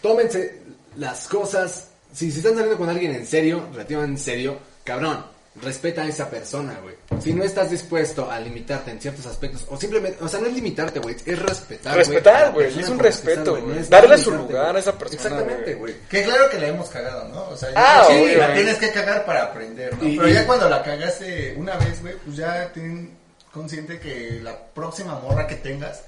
Tómense 0.00 0.60
las 0.96 1.28
cosas. 1.28 1.88
Si, 2.12 2.30
si 2.30 2.38
están 2.38 2.52
saliendo 2.54 2.76
con 2.76 2.88
alguien 2.88 3.14
en 3.14 3.26
serio, 3.26 3.66
relativamente 3.72 4.18
en 4.20 4.24
serio, 4.24 4.58
cabrón, 4.84 5.24
respeta 5.60 6.02
a 6.02 6.06
esa 6.08 6.30
persona, 6.30 6.78
güey. 6.82 6.94
Si 7.22 7.34
no 7.34 7.44
estás 7.44 7.70
dispuesto 7.70 8.30
a 8.30 8.40
limitarte 8.40 8.90
en 8.90 9.00
ciertos 9.00 9.26
aspectos, 9.26 9.66
o 9.68 9.76
simplemente, 9.76 10.22
o 10.24 10.28
sea, 10.28 10.40
no 10.40 10.46
es 10.46 10.54
limitarte, 10.54 10.98
güey, 10.98 11.14
es 11.26 11.38
respetar. 11.38 11.94
Respetar, 11.96 12.52
güey, 12.52 12.78
es 12.80 12.88
un 12.88 12.98
respeto, 12.98 13.60
güey. 13.60 13.86
Darle 13.88 14.16
su 14.18 14.30
lugar 14.32 14.74
a 14.74 14.78
esa 14.78 14.96
persona, 14.96 15.22
Exactamente, 15.22 15.74
güey. 15.74 15.94
Que 16.08 16.22
claro 16.24 16.48
que 16.50 16.58
la 16.58 16.68
hemos 16.68 16.88
cagado, 16.88 17.28
¿no? 17.28 17.48
O 17.50 17.56
sea, 17.56 17.68
Ah, 17.76 18.06
obvio, 18.08 18.38
la 18.38 18.54
tienes 18.54 18.78
que 18.78 18.90
cagar 18.92 19.26
para 19.26 19.42
aprender, 19.44 19.96
¿no? 19.98 20.08
Y- 20.08 20.16
Pero 20.16 20.28
y- 20.28 20.32
ya 20.34 20.46
cuando 20.46 20.68
la 20.70 20.82
cagaste 20.82 21.54
una 21.58 21.76
vez, 21.76 22.00
güey, 22.00 22.14
pues 22.24 22.36
ya 22.36 22.72
ten 22.72 23.16
consciente 23.52 24.00
que 24.00 24.40
la 24.42 24.58
próxima 24.58 25.18
morra 25.20 25.46
que 25.46 25.56
tengas 25.56 26.02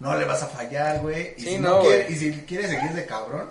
no 0.00 0.16
le 0.16 0.24
vas 0.24 0.42
a 0.42 0.46
fallar, 0.48 0.98
güey. 1.00 1.34
Y, 1.36 1.40
Sí, 1.42 1.48
si 1.50 1.58
no, 1.58 1.80
quiere- 1.82 2.06
y 2.10 2.14
si 2.16 2.32
quieres 2.48 2.70
seguir 2.70 2.90
de 2.92 3.06
cabrón, 3.06 3.48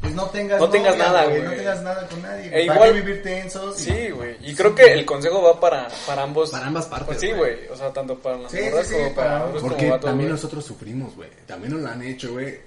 pues 0.00 0.14
no 0.14 0.26
tengas 0.30 0.60
No 0.60 0.68
tengas 0.70 0.96
novia, 0.96 1.06
nada, 1.12 1.24
No 1.24 1.30
güey. 1.30 1.56
tengas 1.58 1.82
nada 1.82 2.06
con 2.08 2.22
nadie. 2.22 2.46
E 2.46 2.50
güey. 2.50 2.66
¿Para 2.66 2.86
igual- 2.88 2.94
vivir 3.02 3.22
tensos? 3.22 3.76
Sí, 3.76 4.10
güey. 4.10 4.36
Y 4.42 4.54
creo 4.54 4.74
que 4.74 4.92
el 4.92 5.04
consejo 5.04 5.42
va 5.42 5.58
para, 5.60 5.88
para 6.06 6.22
ambos. 6.22 6.50
Para 6.50 6.66
ambas 6.66 6.86
partes, 6.86 7.06
Pues 7.06 7.20
sí, 7.20 7.32
güey. 7.32 7.66
O 7.68 7.76
sea, 7.76 7.92
tanto 7.92 8.18
para 8.18 8.36
las 8.38 8.50
Sí, 8.52 8.60
morras 8.62 8.86
sí, 8.86 8.94
sí, 8.94 9.00
como 9.00 9.14
para 9.14 9.38
para- 9.46 9.60
Porque 9.60 9.88
como 9.88 10.00
también 10.00 10.30
nosotros 10.30 10.64
sufrimos, 10.64 11.14
güey. 11.16 11.30
También 11.46 11.72
nos 11.74 11.82
lo 11.82 11.88
han 11.88 12.02
hecho, 12.02 12.32
güey. 12.32 12.58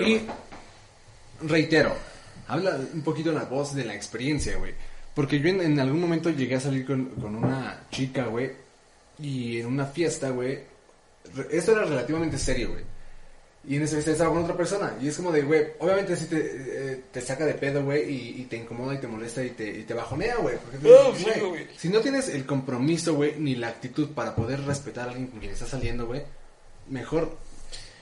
Y 0.00 0.18
bueno. 0.18 0.34
reitero, 1.42 1.94
habla 2.48 2.78
un 2.94 3.02
poquito 3.02 3.32
la 3.32 3.44
voz 3.44 3.74
de 3.74 3.84
la 3.84 3.94
experiencia, 3.94 4.56
güey. 4.56 4.72
Porque 5.14 5.38
yo 5.40 5.48
en, 5.48 5.60
en 5.60 5.78
algún 5.80 6.00
momento 6.00 6.30
llegué 6.30 6.54
a 6.56 6.60
salir 6.60 6.86
con, 6.86 7.06
con 7.20 7.36
una 7.36 7.84
chica, 7.90 8.24
güey. 8.24 8.52
Y 9.18 9.60
en 9.60 9.66
una 9.66 9.86
fiesta, 9.86 10.30
güey. 10.30 10.60
Esto 11.50 11.72
era 11.72 11.84
relativamente 11.84 12.38
serio, 12.38 12.70
güey. 12.72 12.84
Y 13.68 13.76
en 13.76 13.82
esa 13.82 13.92
fiesta 13.94 14.10
estaba 14.10 14.30
con 14.30 14.42
otra 14.42 14.56
persona. 14.56 14.96
Y 15.00 15.08
es 15.08 15.16
como 15.16 15.30
de, 15.30 15.42
güey, 15.42 15.68
obviamente 15.78 16.16
sí 16.16 16.26
te, 16.26 16.36
eh, 16.38 17.00
te 17.12 17.20
saca 17.20 17.46
de 17.46 17.54
pedo, 17.54 17.84
güey. 17.84 18.02
Y, 18.10 18.40
y 18.42 18.44
te 18.46 18.56
incomoda 18.56 18.94
y 18.94 18.98
te 18.98 19.06
molesta 19.06 19.42
y 19.42 19.50
te, 19.50 19.64
y 19.68 19.82
te 19.84 19.94
bajonea, 19.94 20.36
güey. 20.36 20.56
Oh, 20.84 21.14
sí, 21.14 21.30
güey, 21.40 21.68
si 21.76 21.88
no 21.88 22.00
tienes 22.00 22.28
el 22.28 22.44
compromiso, 22.44 23.14
güey, 23.14 23.34
ni 23.38 23.54
la 23.54 23.68
actitud 23.68 24.08
para 24.10 24.34
poder 24.34 24.64
respetar 24.64 25.06
a 25.06 25.10
alguien 25.12 25.28
con 25.28 25.38
quien 25.38 25.52
estás 25.52 25.68
saliendo, 25.68 26.06
güey, 26.06 26.22
mejor 26.88 27.30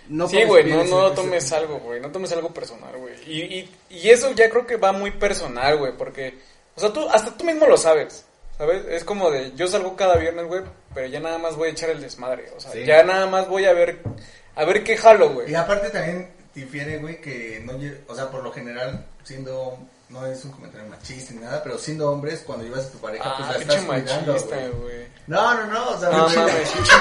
no 0.09 0.29
Sí, 0.29 0.43
güey, 0.45 0.65
no, 0.65 0.83
no 0.85 1.13
tomes 1.13 1.53
algo, 1.53 1.79
güey, 1.79 2.01
no 2.01 2.11
tomes 2.11 2.33
algo 2.33 2.53
personal, 2.53 2.97
güey. 2.97 3.15
Y, 3.27 3.41
y, 3.43 3.71
y 3.91 4.11
eso 4.11 4.33
ya 4.33 4.51
creo 4.51 4.67
que 4.67 4.77
va 4.77 4.93
muy 4.93 5.13
personal, 5.13 5.77
güey, 5.77 5.93
porque, 5.97 6.35
o 6.75 6.81
sea, 6.81 6.93
tú, 6.93 7.09
hasta 7.11 7.37
tú 7.37 7.45
mismo 7.45 7.67
lo 7.67 7.77
sabes, 7.77 8.25
¿sabes? 8.59 8.85
Es 8.89 9.05
como 9.05 9.31
de, 9.31 9.53
yo 9.55 9.69
salgo 9.69 9.95
cada 9.95 10.17
viernes, 10.17 10.47
güey, 10.47 10.63
pero 10.95 11.07
ya 11.07 11.21
nada 11.21 11.39
más 11.39 11.55
voy 11.55 11.69
a 11.69 11.73
echar 11.73 11.91
el 11.91 12.01
desmadre, 12.01 12.51
o 12.57 12.61
sea, 12.61 12.73
Sí. 12.73 12.85
ya 12.85 13.05
nada 13.05 13.27
más 13.27 13.47
voy 13.49 13.67
a 13.67 13.73
ver, 13.73 14.01
a 14.57 14.65
ver 14.65 14.83
qué 14.85 14.97
jalo, 14.97 15.31
güey. 15.31 15.51
Y 15.51 15.55
aparte 15.55 15.91
también 15.91 16.29
difiere, 16.55 16.99
güey, 16.99 17.21
que 17.21 17.63
no 17.65 17.75
o 18.09 18.15
sea, 18.15 18.29
por 18.31 18.43
lo 18.43 18.53
general, 18.53 19.05
siendo, 19.23 19.79
no 20.09 20.27
es 20.27 20.45
un 20.45 20.51
comentario 20.53 20.89
machista 20.89 21.33
ni 21.35 21.41
nada, 21.41 21.63
pero 21.63 21.79
siendo 21.79 22.11
hombres, 22.11 22.43
cuando 22.45 22.65
llevas 22.65 22.87
a 22.87 22.91
tu 22.91 22.99
pareja, 22.99 23.35
pues 23.37 23.49
Ah, 23.49 23.53
la 23.53 23.59
estás 23.59 23.77
cuidando, 23.85 24.33
machista, 24.33 24.57
güey. 24.57 24.71
güey. 24.81 25.07
No, 25.27 25.55
no, 25.55 25.67
no, 25.67 25.91
o 25.91 25.99
sea, 26.01 26.11
No 26.11 26.29
me- 26.29 26.37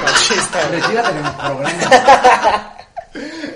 machista. 0.04 0.70
Retírate 0.70 1.14
del 1.14 1.32
programa. 1.36 2.76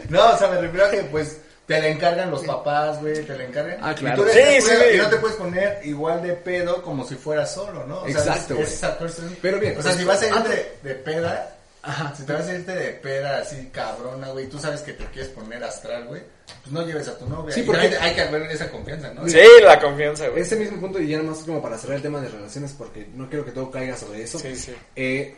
no, 0.09 0.33
o 0.33 0.37
sea, 0.37 0.47
me 0.49 0.61
refiero 0.61 0.85
a 0.87 0.91
que, 0.91 1.03
pues, 1.03 1.37
te 1.67 1.79
la 1.79 1.87
encargan 1.87 2.31
los 2.31 2.43
papás, 2.43 2.99
güey, 2.99 3.23
te 3.23 3.37
la 3.37 3.43
encargan. 3.45 3.77
Ah, 3.81 3.91
Y 3.91 3.95
claro. 3.95 4.23
tú 4.23 4.29
eres 4.29 4.65
Sí. 4.65 4.71
Y 4.95 4.97
no 4.97 5.09
te 5.09 5.17
puedes 5.17 5.37
poner 5.37 5.79
igual 5.83 6.21
de 6.23 6.33
pedo 6.33 6.81
como 6.81 7.05
si 7.07 7.15
fuera 7.15 7.45
solo, 7.45 7.85
¿no? 7.85 7.99
O 8.01 8.07
sea, 8.07 8.11
Exacto, 8.11 8.53
es- 8.53 8.59
güey. 8.59 8.63
es 8.63 8.73
esa 8.73 8.97
persona- 8.97 9.31
Pero 9.41 9.59
bien, 9.59 9.73
O 9.77 9.81
sea, 9.81 9.91
pues, 9.91 9.97
si 9.97 10.03
vas 10.05 10.21
a 10.23 10.27
ir 10.27 10.71
de 10.81 10.95
peda, 10.95 11.55
Ajá. 11.83 12.15
si 12.15 12.23
te 12.23 12.33
vas 12.33 12.47
a 12.47 12.55
irte 12.55 12.71
de 12.73 12.89
peda 12.93 13.39
así 13.39 13.69
cabrona, 13.71 14.29
güey, 14.29 14.47
tú 14.49 14.57
sabes 14.57 14.81
que 14.81 14.93
te 14.93 15.05
quieres 15.07 15.29
poner 15.31 15.63
astral, 15.63 16.05
güey, 16.07 16.21
pues 16.61 16.71
no 16.71 16.85
lleves 16.85 17.07
a 17.09 17.17
tu 17.17 17.27
novia. 17.27 17.53
Sí, 17.53 17.59
Y 17.61 17.63
porque- 17.63 17.81
también 17.81 18.01
hay 18.01 18.15
que 18.15 18.21
haber 18.21 18.41
esa 18.43 18.71
confianza, 18.71 19.13
¿no? 19.13 19.27
Sí, 19.27 19.37
la 19.61 19.79
confianza, 19.79 20.27
güey. 20.29 20.41
Ese 20.41 20.55
mismo 20.55 20.79
punto, 20.79 20.99
y 21.01 21.09
ya 21.09 21.17
nomás 21.17 21.39
como 21.39 21.61
para 21.61 21.77
cerrar 21.77 21.97
el 21.97 22.01
tema 22.01 22.21
de 22.21 22.29
relaciones, 22.29 22.71
porque 22.77 23.07
no 23.13 23.29
quiero 23.29 23.43
que 23.45 23.51
todo 23.51 23.69
caiga 23.69 23.97
sobre 23.97 24.23
eso. 24.23 24.39
Sí, 24.39 24.55
sí. 24.55 24.73
Eh, 24.95 25.35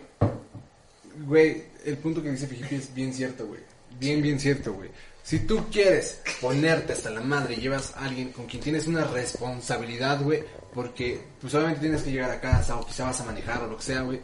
güey, 1.26 1.64
el 1.86 1.98
punto 1.98 2.22
que 2.22 2.32
dice 2.32 2.48
Fijipi 2.48 2.76
es 2.76 2.94
bien 2.94 3.14
cierto, 3.14 3.48
güey. 3.48 3.62
Bien, 4.00 4.22
bien 4.22 4.40
cierto, 4.40 4.74
güey. 4.74 4.90
Si 5.24 5.40
tú 5.40 5.66
quieres 5.72 6.22
ponerte 6.40 6.94
hasta 6.94 7.10
la 7.10 7.22
madre 7.22 7.56
y 7.56 7.62
llevas 7.62 7.94
a 7.96 8.06
alguien 8.06 8.32
con 8.32 8.46
quien 8.46 8.62
tienes 8.62 8.86
una 8.86 9.04
responsabilidad, 9.06 10.22
güey, 10.22 10.44
porque 10.74 11.20
pues 11.42 11.54
obviamente 11.56 11.82
tienes 11.82 12.04
que 12.04 12.12
llegar 12.12 12.30
a 12.30 12.40
casa 12.40 12.76
o 12.78 12.86
quizá 12.86 13.06
vas 13.06 13.20
a 13.22 13.24
manejar 13.24 13.64
o 13.64 13.68
lo 13.68 13.78
que 13.78 13.84
sea, 13.84 14.02
güey. 14.02 14.20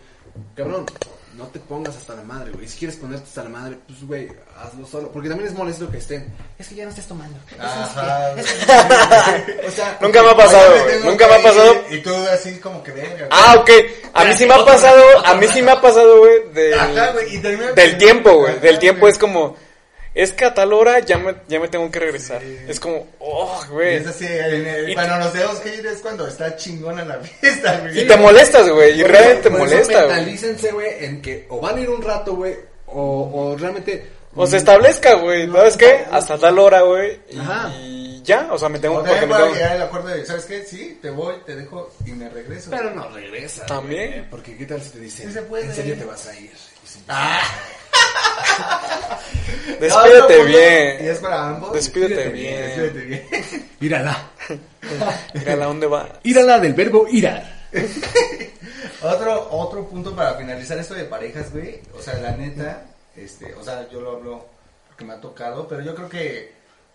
Cabrón, 0.56 0.86
no 1.38 1.46
te 1.48 1.60
pongas 1.60 1.96
hasta 1.96 2.16
la 2.16 2.24
madre, 2.24 2.52
güey. 2.52 2.68
Si 2.68 2.78
quieres 2.78 2.98
ponerte 2.98 3.24
hasta 3.28 3.44
la 3.44 3.50
madre, 3.50 3.78
pues, 3.88 4.06
güey, 4.06 4.28
hazlo 4.58 4.86
solo. 4.86 5.12
Porque 5.12 5.30
también 5.30 5.50
es 5.50 5.56
molesto 5.56 5.90
que 5.90 5.98
estén. 5.98 6.34
Es 6.60 6.68
que 6.68 6.76
ya 6.76 6.84
no 6.84 6.90
estés 6.90 7.08
tomando. 7.08 7.38
Ajá. 7.60 8.34
qué, 8.36 8.42
es 8.42 8.48
que- 9.62 9.62
O 9.68 9.72
sea, 9.72 9.98
Nunca 10.02 10.22
me 10.24 10.30
ha 10.32 10.36
pasado, 10.38 10.84
güey. 10.84 11.00
Nunca 11.04 11.28
me 11.28 11.36
ha 11.36 11.44
pasado. 11.44 11.76
Y 11.90 11.98
tú 12.00 12.14
así 12.34 12.58
como 12.60 12.84
que 12.84 12.92
venga. 12.92 13.28
Ah, 13.32 13.56
ok. 13.60 13.70
A 14.14 14.26
mí 14.26 14.34
sí 14.38 14.46
me 14.46 14.54
ha 14.54 14.66
pasado, 14.66 15.04
a 15.26 15.34
mí 15.36 15.48
sí 15.48 15.62
me 15.62 15.72
ha 15.72 15.80
pasado, 15.82 16.20
güey, 16.20 16.50
del, 16.54 16.74
Ajá, 16.74 17.12
güey, 17.14 17.36
y 17.36 17.38
del 17.38 17.98
tiempo, 17.98 18.34
güey. 18.40 18.60
Del 18.60 18.78
tiempo 18.78 19.08
es 19.08 19.18
como, 19.18 19.56
es 20.14 20.34
que 20.34 20.46
a 20.46 20.54
tal 20.54 20.74
hora 20.74 21.00
ya 21.00 21.18
me, 21.18 21.36
ya 21.48 21.60
me 21.60 21.68
tengo 21.70 21.90
que 21.90 22.00
regresar. 22.00 22.42
Es 22.44 22.80
como, 22.80 23.08
oh, 23.20 23.64
güey. 23.70 23.96
Es 23.96 24.08
así, 24.08 24.26
el- 24.26 24.94
nos 24.96 25.32
tenemos 25.34 25.60
que 25.60 25.76
ir 25.76 25.86
es 25.88 26.00
cuando 26.00 26.28
está 26.28 26.56
chingona 26.56 27.06
la 27.06 27.20
fiesta, 27.42 27.80
güey. 27.80 28.02
Y 28.02 28.08
te 28.08 28.18
molestas, 28.18 28.70
güey, 28.70 29.00
y 29.00 29.02
Por 29.04 29.12
realmente 29.12 29.42
te 29.44 29.50
molesta, 29.50 30.04
güey. 30.04 30.16
Mentalícense, 30.16 30.72
güey, 30.72 31.06
en 31.06 31.22
que 31.22 31.46
o 31.50 31.60
van 31.62 31.78
a 31.78 31.82
ir 31.82 31.90
un 31.90 32.02
rato, 32.02 32.36
güey, 32.36 32.56
o, 32.88 33.30
o 33.34 33.58
realmente... 33.58 34.06
O 34.34 34.48
se 34.48 34.58
establezca, 34.58 35.16
güey, 35.16 35.46
No, 35.46 35.58
¿sabes 35.58 35.76
qué? 35.78 36.06
no, 36.10 36.18
Hasta 36.18 36.38
tal 36.38 36.58
hora, 36.58 36.82
güey. 36.84 37.20
Y 37.30 38.22
ya, 38.24 38.48
o 38.52 38.58
sea, 38.58 38.70
me 38.70 38.80
tengo, 38.80 39.00
O 39.00 39.04
porque 39.04 39.22
me 39.22 39.28
puede 39.28 39.42
tengo... 39.44 39.56
llegar 39.56 39.76
el 39.76 39.82
acuerdo 39.82 40.08
de, 40.10 40.26
¿sabes 40.26 40.46
qué? 40.46 40.64
Sí, 40.64 41.00
te 41.02 41.10
voy, 41.10 41.36
te 41.46 41.56
dejo 41.56 41.90
y 42.06 42.12
me 42.12 42.30
regreso. 42.30 42.70
Pero 42.70 42.92
no 42.92 43.10
regresa. 43.10 43.66
También. 43.66 44.28
Porque 44.32 44.56
qué 44.56 44.66
tal 44.66 44.82
si 44.82 44.90
te 44.92 45.00
dicen, 45.00 45.28
Sí 45.28 45.34
se 45.34 45.42
puede. 45.42 45.66
en 45.66 45.76
serio 45.76 45.96
te 45.98 46.06
vas 46.06 46.28
a 46.28 46.36
ir. 46.40 46.50
Y 46.52 46.88
si- 46.88 47.00
Ah. 47.10 47.42
Despídete 49.80 50.20
No, 50.20 50.28
no, 50.28 50.38
no, 50.38 50.46
bien. 50.46 51.06
¿Y 51.06 51.08
es 51.08 51.20
para 51.20 51.50
ambos? 51.50 51.74
Despídete 51.74 52.16
Despídete 52.16 52.30
bien. 52.30 52.62
Despídete 52.62 53.06
bien. 53.06 53.70
Írala. 53.82 54.32
Mira, 55.34 55.54
¿a 55.54 55.56
dónde 55.58 55.88
va? 55.88 56.20
Írala 56.24 56.60
del 56.60 56.74
verbo 56.74 57.08
irar. 57.10 57.62
Otro, 59.04 59.48
otro 59.50 59.88
punto 59.88 60.16
para 60.16 60.36
finalizar 60.36 60.78
esto 60.78 60.94
de 60.94 61.06
parejas, 61.06 61.52
güey. 61.52 61.80
O 61.98 62.02
sea, 62.02 62.16
la 62.20 62.38
neta, 62.38 62.86
este, 63.16 63.56
o 63.56 63.64
sea, 63.64 63.90
yo 63.90 64.00
lo 64.00 64.12
hablo 64.12 64.46
porque 64.88 65.06
me 65.06 65.14
ha 65.14 65.20
tocado, 65.20 65.68
pero 65.68 65.82
yo 65.82 65.96
creo 65.96 66.08
que 66.08 66.54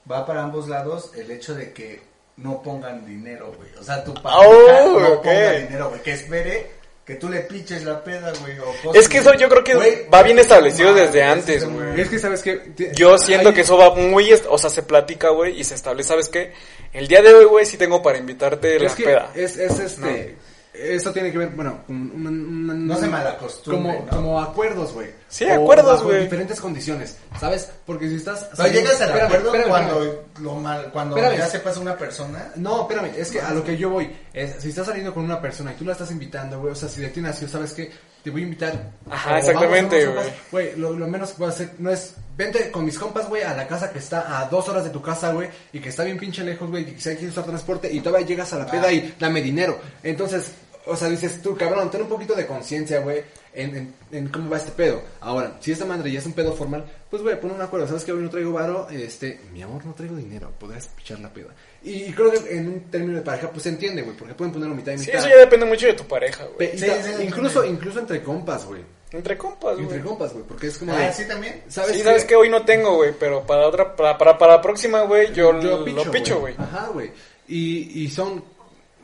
va 0.09 0.25
para 0.25 0.45
ambos 0.45 0.69
lados 0.69 1.11
el 1.17 1.29
hecho 1.33 1.57
de 1.57 1.73
que 1.73 2.01
no 2.37 2.63
pongan 2.63 3.05
dinero, 3.05 3.53
güey. 3.57 3.71
O 3.81 3.83
sea, 3.83 4.05
tu 4.05 4.15
pareja 4.15 4.49
Oh, 4.49 5.01
no 5.01 5.21
ponga 5.21 5.53
dinero, 5.53 5.89
güey. 5.89 6.03
Que 6.03 6.13
espere 6.13 6.71
que 7.07 7.15
tú 7.15 7.29
le 7.29 7.39
piches 7.43 7.85
la 7.85 8.03
peda, 8.03 8.33
güey. 8.41 8.59
o 8.59 8.65
cosas 8.83 9.01
Es 9.03 9.09
que 9.09 9.19
eso 9.19 9.33
yo 9.35 9.49
creo 9.49 9.63
que 9.63 9.75
Güey, 9.77 10.09
va 10.13 10.25
bien 10.25 10.41
establecido 10.41 10.93
desde 10.93 11.23
antes, 11.23 11.65
güey. 11.65 12.01
Es 12.01 12.09
que, 12.09 12.19
¿sabes 12.19 12.43
qué? 12.43 12.61
Yo 12.97 13.17
siento 13.17 13.51
Hay- 13.51 13.55
que 13.55 13.61
eso 13.61 13.79
va 13.79 13.95
muy, 13.95 14.33
o 14.49 14.59
sea, 14.59 14.71
se 14.71 14.83
platica, 14.83 15.29
güey, 15.31 15.59
y 15.59 15.63
se 15.63 15.77
establece, 15.77 16.09
¿sabes 16.09 16.29
qué? 16.29 16.53
El 16.93 17.07
día 17.07 17.23
de 17.23 17.33
hoy, 17.33 17.45
güey, 17.45 17.65
sí 17.65 17.77
tengo 17.77 18.03
para 18.03 18.19
invitarte 18.19 18.81
la 18.81 18.93
que 18.93 19.05
peda. 19.05 19.31
es, 19.37 19.57
es 19.57 19.79
este... 19.79 20.35
Eso 20.79 21.13
tiene 21.13 21.33
que 21.33 21.39
ver, 21.39 21.49
bueno, 21.51 21.81
con 21.87 21.97
una, 22.15 22.29
una- 22.31 22.75
No 22.75 22.97
se 22.99 23.07
malacostumbre, 23.07 23.97
Como, 23.99 24.05
¿no? 24.07 24.11
como 24.17 24.41
acuerdos, 24.43 24.93
güey. 24.93 25.09
Sí, 25.29 25.45
O 25.45 25.55
acuerdos, 25.63 26.03
güey. 26.03 26.23
diferentes 26.23 26.61
condiciones, 26.61 27.17
¿sabes? 27.41 27.69
Porque 27.85 28.09
si 28.09 28.17
estás... 28.17 28.49
Pero 28.57 28.69
llegas 28.69 29.01
al 29.01 29.09
Espérame, 29.09 29.27
acuerdo 29.27 29.47
espérame, 29.49 29.69
cuando 29.69 30.03
espérame. 30.05 30.43
lo 30.45 30.55
mal, 30.57 30.91
cuando 30.93 31.17
Espérame. 31.17 31.39
ya 31.39 31.47
sepas 31.49 31.77
una 31.79 31.97
persona. 31.97 32.53
No, 32.57 32.83
espérame, 32.83 33.11
es 33.17 33.31
que 33.31 33.41
a 33.41 33.51
lo 33.53 33.65
que 33.65 33.77
yo 33.77 33.91
voy, 33.91 34.15
es, 34.33 34.57
si 34.63 34.69
estás 34.69 34.87
saliendo 34.87 35.13
con 35.15 35.25
una 35.25 35.41
persona 35.41 35.73
y 35.73 35.77
tú 35.77 35.85
la 35.85 35.93
estás 35.93 36.11
invitando, 36.11 36.61
güey, 36.61 36.73
o 36.73 36.77
sea, 36.77 36.89
si 36.89 37.01
de 37.01 37.09
ti 37.09 37.21
nació, 37.21 37.49
¿sabes 37.49 37.73
qué? 37.73 37.91
Te 38.23 38.31
voy 38.31 38.41
a 38.43 38.45
invitar. 38.45 38.91
Ajá, 39.09 39.35
o 39.35 39.37
exactamente, 39.39 40.07
güey. 40.51 40.77
lo, 40.77 40.93
lo 40.93 41.07
menos 41.07 41.31
que 41.31 41.37
puedo 41.39 41.51
hacer 41.51 41.71
no 41.79 41.91
es, 41.91 42.15
vente 42.37 42.71
con 42.73 42.85
mis 42.85 42.99
compas, 42.99 43.29
güey, 43.29 43.43
a 43.43 43.55
la 43.55 43.67
casa 43.69 43.91
que 43.93 44.01
está 44.01 44.41
a 44.41 44.47
dos 44.49 44.69
horas 44.69 44.83
de 44.85 44.91
tu 44.91 45.01
casa, 45.01 45.33
güey, 45.33 45.49
y 45.73 45.79
que 45.81 45.89
está 45.91 46.03
bien 46.05 46.19
pinche 46.19 46.43
lejos, 46.43 46.69
güey, 46.69 46.83
y 46.83 46.87
que 46.87 46.95
quizá 46.97 47.11
hay 47.11 47.17
que 47.17 47.27
usar 47.29 47.45
transporte, 47.45 47.93
y 47.93 48.01
todavía 48.01 48.27
llegas 48.27 48.53
a 48.53 48.59
la 48.59 48.67
peda 48.67 48.87
Ah. 48.89 48.93
y 48.93 49.15
dame 49.19 49.41
dinero. 49.43 49.79
Entonces, 50.03 50.51
o 50.87 50.97
sea, 50.97 51.09
dices 51.09 51.43
tú, 51.43 51.57
cabrón, 51.57 51.91
ten 51.91 52.03
un 52.03 52.09
poquito 52.09 52.35
de 52.35 52.47
conciencia, 52.47 53.01
güey, 53.01 53.23
en, 53.53 53.77
en, 53.77 53.95
en 54.13 54.29
cómo 54.29 54.51
va 54.51 54.57
este 54.59 54.73
pedo. 54.73 55.03
Ahora, 55.21 55.57
si 55.61 55.73
esta 55.73 55.85
madre 55.85 56.11
ya 56.13 56.19
es 56.21 56.27
un 56.27 56.33
pedo 56.33 56.53
formal, 56.53 56.85
pues, 57.11 57.23
güey, 57.23 57.39
pon 57.41 57.51
un 57.53 57.61
acuerdo, 57.61 57.87
¿sabes 57.87 58.05
que 58.05 58.13
Hoy 58.13 58.23
no 58.23 58.31
traigo 58.31 58.53
varo, 58.53 58.89
este, 58.91 59.41
mi 59.53 59.63
amor, 59.63 59.85
no 59.85 59.95
traigo 59.95 60.17
dinero, 60.17 60.53
podrás 60.59 60.89
pichar 60.89 61.19
la 61.21 61.33
peda. 61.33 61.49
Y 61.83 62.13
creo 62.13 62.31
que 62.33 62.57
en 62.57 62.69
un 62.69 62.81
término 62.91 63.15
de 63.19 63.23
pareja, 63.23 63.51
pues 63.51 63.63
se 63.65 63.69
entiende, 63.71 64.03
güey, 64.03 64.17
porque 64.17 64.35
pueden 64.35 64.53
ponerlo 64.53 64.75
mitad 64.75 64.93
y 64.93 64.99
Sí, 64.99 65.07
mitad. 65.07 65.21
eso 65.21 65.29
ya 65.29 65.37
depende 65.39 65.67
mucho 65.67 65.87
de 65.87 65.95
tu 65.95 66.05
pareja, 66.05 66.45
güey. 66.57 66.75
Y 66.75 66.79
Sí, 66.79 66.87
sí, 66.87 67.23
incluso, 67.25 67.63
sí. 67.63 67.69
incluso 67.69 67.99
entre 68.01 68.23
compas, 68.23 68.65
güey. 68.67 68.83
Entre 69.13 69.39
compas, 69.39 69.75
güey. 69.75 69.85
Entre 69.85 70.01
compas, 70.03 70.33
güey, 70.33 70.45
porque 70.45 70.67
es 70.67 70.79
como 70.79 70.93
Ah, 70.93 70.99
de, 71.07 71.13
sí, 71.13 71.27
también. 71.29 71.63
¿sabes 71.69 71.93
sí, 71.93 71.99
qué? 71.99 72.05
sabes 72.05 72.25
que 72.25 72.35
hoy 72.37 72.49
no 72.51 72.65
tengo, 72.65 72.97
güey, 72.97 73.13
pero 73.19 73.47
para 73.47 73.67
otra, 73.69 73.95
para, 73.95 74.19
para, 74.19 74.37
para 74.37 74.55
la 74.57 74.61
próxima, 74.63 75.03
güey, 75.03 75.33
yo, 75.33 75.53
lo 75.53 75.85
picho, 76.11 76.41
güey. 76.41 76.55
Ajá, 76.59 76.89
güey. 76.93 77.11
Y, 77.49 78.03
y 78.03 78.11
son 78.11 78.43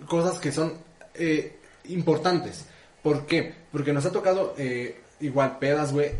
cosas 0.09 0.39
que 0.41 0.51
son 0.51 0.75
eh, 1.15 1.57
importantes. 1.89 2.65
¿Por 3.03 3.27
qué? 3.27 3.55
Porque 3.73 3.93
nos 3.93 4.05
ha 4.07 4.13
tocado 4.13 4.55
eh, 4.59 5.01
igual 5.21 5.59
pedas, 5.59 5.93
güey, 5.93 6.11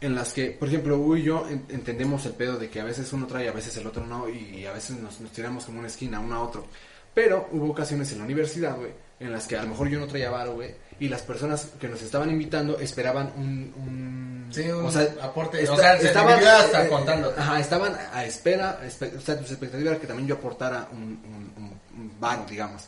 en 0.00 0.14
las 0.14 0.32
que, 0.32 0.50
por 0.50 0.68
ejemplo, 0.68 0.96
Hugo 0.98 1.16
y 1.16 1.22
yo 1.24 1.46
en- 1.48 1.66
entendemos 1.68 2.24
el 2.26 2.32
pedo 2.32 2.56
de 2.56 2.70
que 2.70 2.80
a 2.80 2.84
veces 2.84 3.12
uno 3.12 3.26
trae, 3.26 3.48
a 3.48 3.52
veces 3.52 3.76
el 3.76 3.86
otro 3.86 4.06
no, 4.06 4.28
y 4.28 4.64
a 4.66 4.72
veces 4.72 4.96
nos, 4.98 5.20
nos 5.20 5.30
tiramos 5.32 5.64
como 5.66 5.78
una 5.78 5.88
esquina, 5.88 6.20
uno 6.20 6.36
a 6.36 6.40
otro. 6.42 6.66
Pero 7.12 7.48
hubo 7.52 7.70
ocasiones 7.70 8.10
en 8.12 8.18
la 8.18 8.24
universidad, 8.24 8.76
güey, 8.76 8.92
en 9.18 9.32
las 9.32 9.46
que 9.46 9.56
a 9.58 9.62
lo 9.62 9.68
mejor 9.70 9.88
yo 9.88 9.98
no 9.98 10.06
traía 10.06 10.30
varo, 10.30 10.54
güey, 10.54 10.74
y 11.00 11.08
las 11.08 11.22
personas 11.22 11.66
que 11.78 11.88
nos 11.88 12.00
estaban 12.00 12.30
invitando 12.30 12.78
esperaban 12.78 13.32
un... 13.36 13.74
un 13.76 14.30
Sí, 14.52 14.62
un 14.68 14.90
aporte, 15.22 15.62
esta- 15.62 15.74
o 15.74 15.76
sea, 15.76 15.98
se 15.98 16.08
dividió 16.36 16.50
hasta 16.50 16.88
contándote. 16.88 17.40
Ajá, 17.40 17.60
estaban 17.60 17.94
a 18.12 18.24
espera, 18.24 18.80
espe- 18.84 19.16
o 19.16 19.20
sea, 19.20 19.38
tus 19.38 19.50
expectativas 19.50 19.92
era 19.92 20.00
que 20.00 20.06
también 20.08 20.26
yo 20.28 20.36
aportara 20.36 20.88
un, 20.92 20.98
un, 21.02 21.52
un- 21.56 21.80
un 22.00 22.12
varo, 22.20 22.44
digamos. 22.48 22.84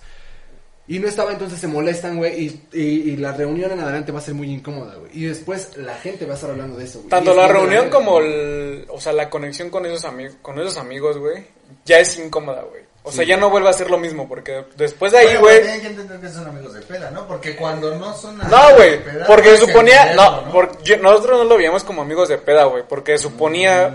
Y 0.88 0.98
no 0.98 1.06
estaba, 1.08 1.32
entonces 1.32 1.60
se 1.60 1.68
molestan, 1.68 2.16
güey, 2.16 2.44
y, 2.46 2.62
y, 2.72 2.82
y 3.12 3.16
la 3.16 3.32
reunión 3.32 3.70
en 3.70 3.80
adelante 3.80 4.10
va 4.10 4.18
a 4.18 4.22
ser 4.22 4.34
muy 4.34 4.50
incómoda, 4.50 4.96
güey. 4.96 5.10
Y 5.14 5.24
después 5.26 5.76
la 5.76 5.94
gente 5.94 6.26
va 6.26 6.32
a 6.32 6.34
estar 6.34 6.50
hablando 6.50 6.76
de 6.76 6.84
eso, 6.84 6.98
güey. 6.98 7.08
Tanto 7.10 7.34
la 7.34 7.46
reunión 7.46 7.88
como 7.88 8.18
el, 8.18 8.84
o 8.88 9.00
sea, 9.00 9.12
la 9.12 9.30
conexión 9.30 9.70
con 9.70 9.86
esos 9.86 10.04
amigos, 10.04 10.34
con 10.42 10.58
esos 10.58 10.76
amigos, 10.76 11.18
güey, 11.18 11.44
ya 11.84 12.00
es 12.00 12.18
incómoda, 12.18 12.62
güey. 12.62 12.82
O 13.04 13.10
sea, 13.10 13.24
ya 13.24 13.36
no 13.36 13.50
vuelve 13.50 13.68
a 13.68 13.72
ser 13.72 13.90
lo 13.90 13.98
mismo, 13.98 14.28
porque 14.28 14.64
después 14.76 15.10
de 15.12 15.18
ahí, 15.18 15.26
Bueno, 15.26 15.40
güey, 15.40 15.60
Tienen 15.62 15.80
que 15.80 15.86
entender 15.88 16.20
que 16.20 16.28
son 16.28 16.46
amigos 16.46 16.74
de 16.74 16.82
peda, 16.82 17.10
¿no? 17.10 17.26
Porque 17.26 17.56
cuando 17.56 17.96
no 17.96 18.14
son 18.16 18.40
amigos 18.40 18.60
No, 18.70 18.76
güey, 18.76 19.00
porque 19.26 19.42
puedes 19.42 19.60
suponía, 19.60 20.14
no, 20.14 20.52
porque 20.52 20.78
yo- 20.84 20.96
nosotros 20.98 21.38
no 21.38 21.44
lo 21.44 21.56
veíamos 21.56 21.82
como 21.84 22.02
amigos 22.02 22.28
de 22.28 22.38
peda, 22.38 22.64
güey, 22.64 22.84
porque 22.88 23.18
suponía 23.18 23.92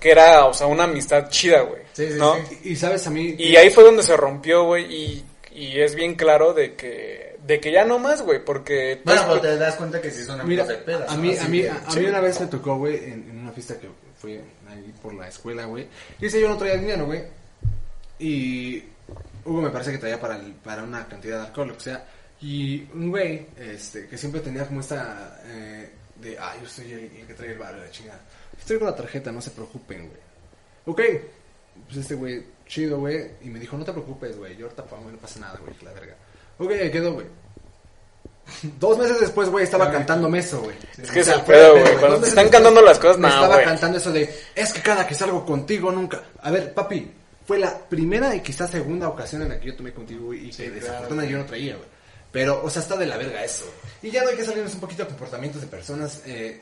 que 0.00 0.10
era, 0.10 0.46
o 0.46 0.54
sea, 0.54 0.66
una 0.66 0.84
amistad 0.84 1.28
chida, 1.28 1.60
güey, 1.62 1.82
Sí, 1.92 2.08
sí, 2.12 2.18
¿no? 2.18 2.34
sí. 2.48 2.58
Y, 2.64 2.68
y 2.72 2.76
sabes, 2.76 3.06
a 3.06 3.10
mí... 3.10 3.34
Y 3.38 3.54
ahí 3.56 3.70
fue 3.70 3.84
donde 3.84 4.02
se 4.02 4.16
rompió, 4.16 4.64
güey, 4.64 4.92
y, 4.92 5.24
y 5.64 5.80
es 5.80 5.94
bien 5.94 6.14
claro 6.14 6.52
de 6.54 6.74
que, 6.74 7.36
de 7.46 7.60
que 7.60 7.72
ya 7.72 7.84
no 7.84 7.98
más, 7.98 8.22
güey, 8.22 8.44
porque... 8.44 9.00
Bueno, 9.04 9.22
pues, 9.26 9.40
pero 9.40 9.54
te 9.54 9.58
das 9.58 9.76
cuenta 9.76 10.00
que 10.00 10.10
sí 10.10 10.22
son 10.24 10.36
Mira, 10.46 10.64
amigos 10.64 10.68
de 10.68 10.74
peda. 10.84 11.06
a 11.08 11.16
mí, 11.16 11.36
a 11.36 11.48
mí, 11.48 11.64
a, 11.66 11.74
a 11.74 11.90
sí. 11.90 12.00
mí 12.00 12.06
una 12.06 12.20
vez 12.20 12.40
me 12.40 12.46
tocó, 12.46 12.76
güey, 12.78 12.96
en, 12.96 13.28
en 13.30 13.38
una 13.40 13.52
fiesta 13.52 13.78
que 13.78 13.88
fue 14.18 14.40
ahí 14.68 14.92
por 15.02 15.14
la 15.14 15.28
escuela, 15.28 15.64
güey. 15.66 15.86
Y 16.20 16.26
ese 16.26 16.40
yo 16.40 16.48
no 16.48 16.56
traía 16.56 16.76
dinero, 16.76 17.06
güey. 17.06 17.22
Y 18.18 18.82
Hugo 19.44 19.62
me 19.62 19.70
parece 19.70 19.92
que 19.92 19.98
traía 19.98 20.20
para, 20.20 20.36
el- 20.36 20.52
para 20.54 20.82
una 20.82 21.06
cantidad 21.06 21.40
de 21.40 21.46
alcohol, 21.46 21.68
lo 21.68 21.74
que 21.76 21.84
sea. 21.84 22.04
Y 22.40 22.86
un 22.94 23.10
güey, 23.10 23.46
este, 23.58 24.06
que 24.08 24.16
siempre 24.18 24.40
tenía 24.40 24.66
como 24.66 24.80
esta, 24.80 25.40
eh, 25.46 25.90
de, 26.16 26.38
ah, 26.38 26.54
yo 26.60 26.68
soy 26.68 26.92
el, 26.92 27.00
el 27.20 27.26
que 27.26 27.34
trae 27.34 27.52
el 27.52 27.58
bar, 27.58 27.74
la 27.74 27.90
chingada. 27.90 28.20
Estoy 28.58 28.78
con 28.78 28.86
la 28.88 28.96
tarjeta, 28.96 29.32
no 29.32 29.40
se 29.40 29.50
preocupen, 29.50 30.08
güey. 30.08 30.20
Ok, 30.86 31.00
pues 31.86 31.98
este 31.98 32.14
güey, 32.14 32.42
chido, 32.68 32.98
güey. 32.98 33.32
Y 33.42 33.48
me 33.48 33.58
dijo, 33.58 33.76
no 33.76 33.84
te 33.84 33.92
preocupes, 33.92 34.36
güey, 34.38 34.56
yo 34.56 34.66
ahorita 34.66 34.84
pago, 34.84 35.10
no 35.10 35.18
pasa 35.18 35.40
nada, 35.40 35.58
güey, 35.60 35.74
la 35.82 35.92
verga. 35.92 36.14
Ok, 36.58 36.70
quedó, 36.92 37.14
güey. 37.14 37.26
Dos 38.80 38.96
meses 38.98 39.20
después, 39.20 39.48
güey, 39.50 39.64
estaba 39.64 39.86
Ah, 39.88 39.92
cantándome 39.92 40.38
eso, 40.38 40.60
güey. 40.62 40.76
Es 40.96 41.10
que 41.10 41.18
O 41.18 41.20
es 41.20 41.26
sea, 41.26 41.34
el 41.36 41.42
pedo, 41.42 41.78
güey, 41.80 41.96
cuando 41.96 42.20
te 42.20 42.28
están 42.28 42.48
cantando 42.48 42.80
las 42.80 42.98
cosas, 42.98 43.18
no, 43.18 43.28
estaba 43.28 43.54
güey. 43.54 43.64
cantando 43.66 43.98
eso 43.98 44.10
de, 44.12 44.34
es 44.54 44.72
que 44.72 44.80
cada 44.80 45.06
que 45.06 45.14
salgo 45.14 45.44
contigo 45.44 45.90
nunca. 45.92 46.22
A 46.42 46.50
ver, 46.50 46.72
papi, 46.72 47.10
fue 47.46 47.58
la 47.58 47.76
primera 47.78 48.34
y 48.34 48.40
quizás 48.40 48.70
segunda 48.70 49.08
ocasión 49.08 49.42
en 49.42 49.50
la 49.50 49.60
que 49.60 49.66
yo 49.68 49.76
tomé 49.76 49.92
contigo, 49.92 50.32
y 50.32 50.50
que 50.50 50.56
claro, 50.64 50.74
desafortunadamente 50.74 51.32
yo 51.32 51.38
no 51.38 51.44
traía, 51.44 51.76
güey. 51.76 51.88
Pero, 52.32 52.62
o 52.62 52.68
sea, 52.70 52.82
está 52.82 52.96
de 52.96 53.06
la 53.06 53.16
verga 53.16 53.42
eso. 53.44 53.64
Y 54.02 54.10
ya 54.10 54.22
no 54.22 54.28
hay 54.30 54.36
que 54.36 54.44
salirnos 54.44 54.74
un 54.74 54.80
poquito 54.80 55.02
de 55.02 55.08
comportamientos 55.08 55.60
de 55.62 55.66
personas. 55.66 56.22
Eh, 56.26 56.60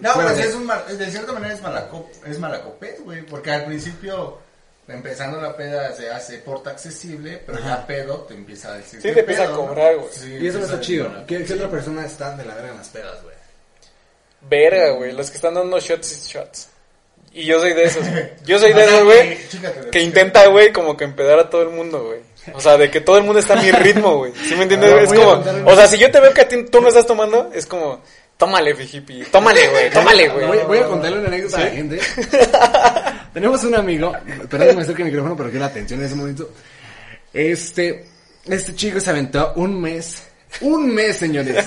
No, 0.00 0.12
pues 0.14 0.36
de- 0.36 0.42
es 0.44 0.54
un 0.54 0.66
mal- 0.66 0.84
de 0.98 1.10
cierta 1.10 1.32
manera 1.32 1.54
es 1.54 1.62
malaco, 1.62 2.08
es 2.24 2.38
malacopés, 2.38 3.02
güey, 3.04 3.24
porque 3.26 3.50
al 3.52 3.64
principio 3.64 4.38
empezando 4.88 5.40
la 5.40 5.56
peda 5.56 5.92
se 5.92 6.08
hace 6.10 6.38
porta 6.38 6.70
accesible, 6.70 7.42
pero 7.44 7.58
ya 7.60 7.86
pedo 7.86 8.18
te 8.20 8.34
empieza 8.34 8.72
a 8.72 8.76
decir. 8.78 9.00
Sí, 9.00 9.08
¿qué 9.08 9.14
te 9.14 9.20
empieza 9.20 9.42
a 9.42 9.46
pedo, 9.46 9.56
no? 9.62 9.68
cobrar, 9.68 9.96
güey. 9.96 10.08
Sí, 10.12 10.38
Y 10.40 10.46
eso 10.46 10.58
no 10.58 10.64
está 10.64 10.80
chido. 10.80 11.06
cobrar. 11.06 11.26
¿Qué, 11.26 11.44
qué 11.44 11.54
otra 11.54 11.70
persona 11.70 12.06
está 12.06 12.36
de 12.36 12.44
la 12.44 12.54
verga 12.54 12.70
en 12.70 12.76
las 12.78 12.88
pedas, 12.88 13.22
güey? 13.22 13.34
Verga, 14.48 14.90
güey. 14.90 15.12
Los 15.12 15.30
que 15.30 15.36
están 15.36 15.54
dando 15.54 15.78
shots 15.80 16.12
y 16.12 16.28
shots. 16.32 16.68
Y 17.32 17.44
yo 17.44 17.60
soy 17.60 17.74
de 17.74 17.84
esos, 17.84 18.08
güey. 18.08 18.30
Yo 18.46 18.58
soy 18.58 18.72
de 18.72 18.84
esos, 18.84 19.04
güey. 19.04 19.38
que- 19.90 20.00
intenta, 20.00 20.46
güey, 20.46 20.72
como 20.72 20.96
que 20.96 21.04
empedar 21.04 21.38
a 21.38 21.50
todo 21.50 21.62
el 21.62 21.68
mundo, 21.68 22.02
güey. 22.06 22.20
O 22.54 22.60
sea, 22.60 22.78
de 22.78 22.90
que 22.90 23.00
todo 23.02 23.18
el 23.18 23.24
mundo 23.24 23.40
está 23.40 23.58
a 23.58 23.62
mi 23.62 23.70
ritmo, 23.72 24.18
güey. 24.18 24.32
¿Sí 24.48 24.54
me 24.54 24.62
entiendes? 24.62 24.90
Ah, 24.92 25.00
es 25.02 25.12
como, 25.12 25.44
o 25.70 25.74
sea, 25.74 25.86
si 25.88 25.98
yo 25.98 26.10
te 26.10 26.20
veo 26.20 26.32
que 26.32 26.42
a 26.42 26.48
ti 26.48 26.64
tú 26.64 26.80
no 26.80 26.88
estás 26.88 27.04
tomando, 27.06 27.50
es 27.52 27.66
como, 27.66 28.00
tómale, 28.36 28.74
fijipi. 28.74 29.24
Tómale, 29.30 29.68
güey. 29.68 29.90
Tómale, 29.92 30.28
güey. 30.28 30.46
Voy, 30.46 30.58
voy 30.66 30.78
a 30.78 30.86
contarle 30.86 31.18
una 31.18 31.28
anécdota 31.28 31.56
a 31.56 31.64
la 31.64 31.70
gente. 31.70 32.00
Tenemos 33.34 33.62
un 33.64 33.74
amigo, 33.74 34.12
perdón 34.48 34.68
que 34.68 34.74
me 34.76 34.82
acerque 34.82 35.02
el 35.02 35.08
micrófono, 35.08 35.36
pero 35.36 35.50
quiero 35.50 35.66
la 35.66 35.70
atención 35.70 36.00
en 36.00 36.06
ese 36.06 36.14
momento. 36.14 36.50
Este, 37.34 38.06
este 38.46 38.74
chico 38.74 38.98
se 38.98 39.10
aventó 39.10 39.52
un 39.56 39.78
mes, 39.78 40.22
un 40.62 40.94
mes, 40.94 41.16
señores, 41.18 41.62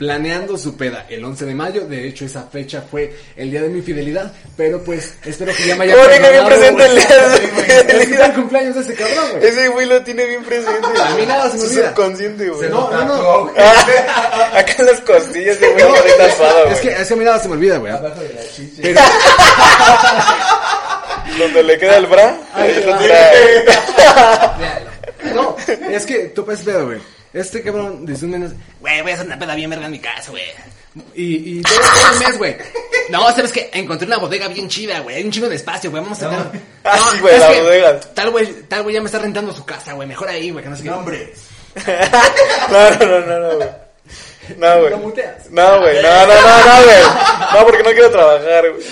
planeando 0.00 0.56
su 0.56 0.78
peda 0.78 1.04
el 1.10 1.22
11 1.22 1.44
de 1.44 1.54
mayo. 1.54 1.86
De 1.86 2.08
hecho, 2.08 2.24
esa 2.24 2.44
fecha 2.44 2.82
fue 2.90 3.14
el 3.36 3.50
día 3.50 3.60
de 3.60 3.68
mi 3.68 3.82
fidelidad, 3.82 4.32
pero 4.56 4.82
pues 4.82 5.12
espero 5.26 5.52
que 5.54 5.66
ya 5.66 5.76
me 5.76 5.84
haya 5.84 5.94
¿Cómo 5.94 6.08
tiene 6.08 6.30
bien 6.30 6.44
perdonado, 6.46 6.76
presente 6.78 8.00
el 8.00 8.08
día 8.08 8.28
de 8.28 8.32
cumpleaños 8.32 8.74
de 8.76 8.80
ese 8.80 8.94
cabrón, 8.94 9.24
güey. 9.32 9.46
Ese 9.46 9.68
güey 9.68 9.86
lo 9.86 10.02
tiene 10.02 10.24
bien 10.24 10.42
presente. 10.42 10.88
A 10.98 11.14
mí 11.16 11.26
nada 11.26 11.50
se 11.50 11.58
me 11.58 11.64
olvida. 11.64 11.88
subconsciente, 11.88 12.48
güey. 12.48 12.70
No, 12.70 12.90
no, 12.90 13.04
no. 13.04 13.42
güey. 13.44 13.58
Acá 14.54 14.74
en 14.78 14.86
las 14.86 15.00
costillas 15.02 15.60
de 15.60 15.68
güey, 15.68 15.84
güey. 15.84 16.00
Es 16.70 16.80
que, 16.80 16.88
es 16.92 17.06
que 17.06 17.12
a 17.12 17.16
mí 17.18 17.24
nada 17.26 17.38
se 17.38 17.48
me 17.48 17.54
olvida, 17.56 17.76
güey. 17.76 17.92
Abajo 17.92 18.20
de 18.22 18.32
la 18.32 18.40
chicha. 18.56 18.80
Pero, 18.80 19.00
Donde 21.44 21.62
le 21.62 21.78
queda 21.78 21.98
el 21.98 22.06
bra. 22.06 22.38
Ahí 22.54 22.70
ahí 22.70 22.82
trae. 22.82 23.64
No, 25.34 25.54
es 25.68 26.06
que 26.06 26.30
tú 26.34 26.46
puedes 26.46 26.62
pedo, 26.62 26.86
güey. 26.86 27.19
Este 27.32 27.62
cabrón 27.62 28.04
desde 28.04 28.26
un 28.26 28.40
mes, 28.40 28.52
güey, 28.80 29.02
voy 29.02 29.12
a 29.12 29.14
hacer 29.14 29.26
una 29.26 29.38
peda 29.38 29.54
bien 29.54 29.70
verga 29.70 29.86
en 29.86 29.92
mi 29.92 30.00
casa, 30.00 30.30
güey. 30.30 30.42
Y, 31.14 31.58
y 31.58 31.62
todo, 31.62 31.74
todo 31.78 32.12
el 32.12 32.18
mes, 32.18 32.38
güey. 32.38 32.56
No, 33.10 33.20
sabes 33.32 33.52
que 33.52 33.70
encontré 33.72 34.06
una 34.06 34.18
bodega 34.18 34.48
bien 34.48 34.68
chida, 34.68 34.98
güey. 35.00 35.16
Hay 35.16 35.24
un 35.24 35.30
chingo 35.30 35.48
de 35.48 35.54
espacio, 35.56 35.90
güey. 35.90 36.02
Vamos 36.02 36.20
a 36.22 36.30
tener. 36.30 36.46
Ah, 36.82 36.98
sí, 37.12 37.18
güey, 37.20 37.34
es 37.34 37.40
la 37.40 37.52
que 37.52 37.60
bodega. 37.60 38.00
Tal 38.00 38.30
güey, 38.30 38.62
tal 38.62 38.82
güey 38.82 38.94
ya 38.94 39.00
me 39.02 39.06
está 39.06 39.18
rentando 39.18 39.52
su 39.52 39.64
casa, 39.66 39.92
güey. 39.92 40.08
Mejor 40.08 40.28
ahí, 40.28 40.50
güey, 40.50 40.64
que 40.64 40.70
no 40.70 40.76
sé 40.76 40.82
qué. 40.82 40.90
Nombre. 40.90 41.32
No, 42.70 42.90
no, 42.90 43.06
no, 43.06 43.20
no, 43.20 43.40
no, 43.40 43.56
güey. 43.56 43.68
No, 44.56 44.78
güey. 44.80 44.90
Lo 44.90 44.98
muteas. 44.98 45.50
No, 45.50 45.80
güey. 45.80 46.02
No, 46.02 46.26
no, 46.26 46.34
no, 46.34 46.64
no, 46.64 46.84
güey. 46.84 47.02
No, 47.52 47.64
porque 47.66 47.82
no 47.82 47.90
quiero 47.90 48.10
trabajar, 48.10 48.64
güey. 48.70 48.84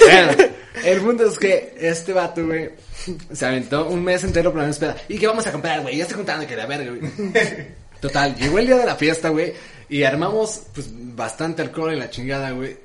Bueno, 0.00 0.50
el 0.84 1.00
punto 1.00 1.26
es 1.28 1.38
que 1.38 1.74
este 1.80 2.12
vato, 2.12 2.44
güey, 2.44 2.70
se 3.32 3.46
aventó 3.46 3.88
un 3.88 4.02
mes 4.04 4.22
entero 4.24 4.52
planeando 4.52 4.74
su 4.74 4.80
peda. 4.80 4.96
¿Y 5.08 5.18
qué 5.18 5.26
vamos 5.26 5.46
a 5.46 5.52
comprar, 5.52 5.80
güey? 5.82 5.96
Ya 5.96 6.02
estoy 6.02 6.16
contando 6.16 6.46
que 6.46 6.56
la 6.56 6.66
verga, 6.66 6.90
güey. 6.90 7.12
Total, 8.00 8.34
llegó 8.36 8.58
el 8.58 8.66
día 8.66 8.76
de 8.76 8.86
la 8.86 8.94
fiesta, 8.96 9.28
güey, 9.30 9.52
y 9.88 10.04
armamos, 10.04 10.62
pues, 10.72 10.86
bastante 10.92 11.62
alcohol 11.62 11.92
en 11.92 11.98
la 11.98 12.10
chingada, 12.10 12.52
güey. 12.52 12.76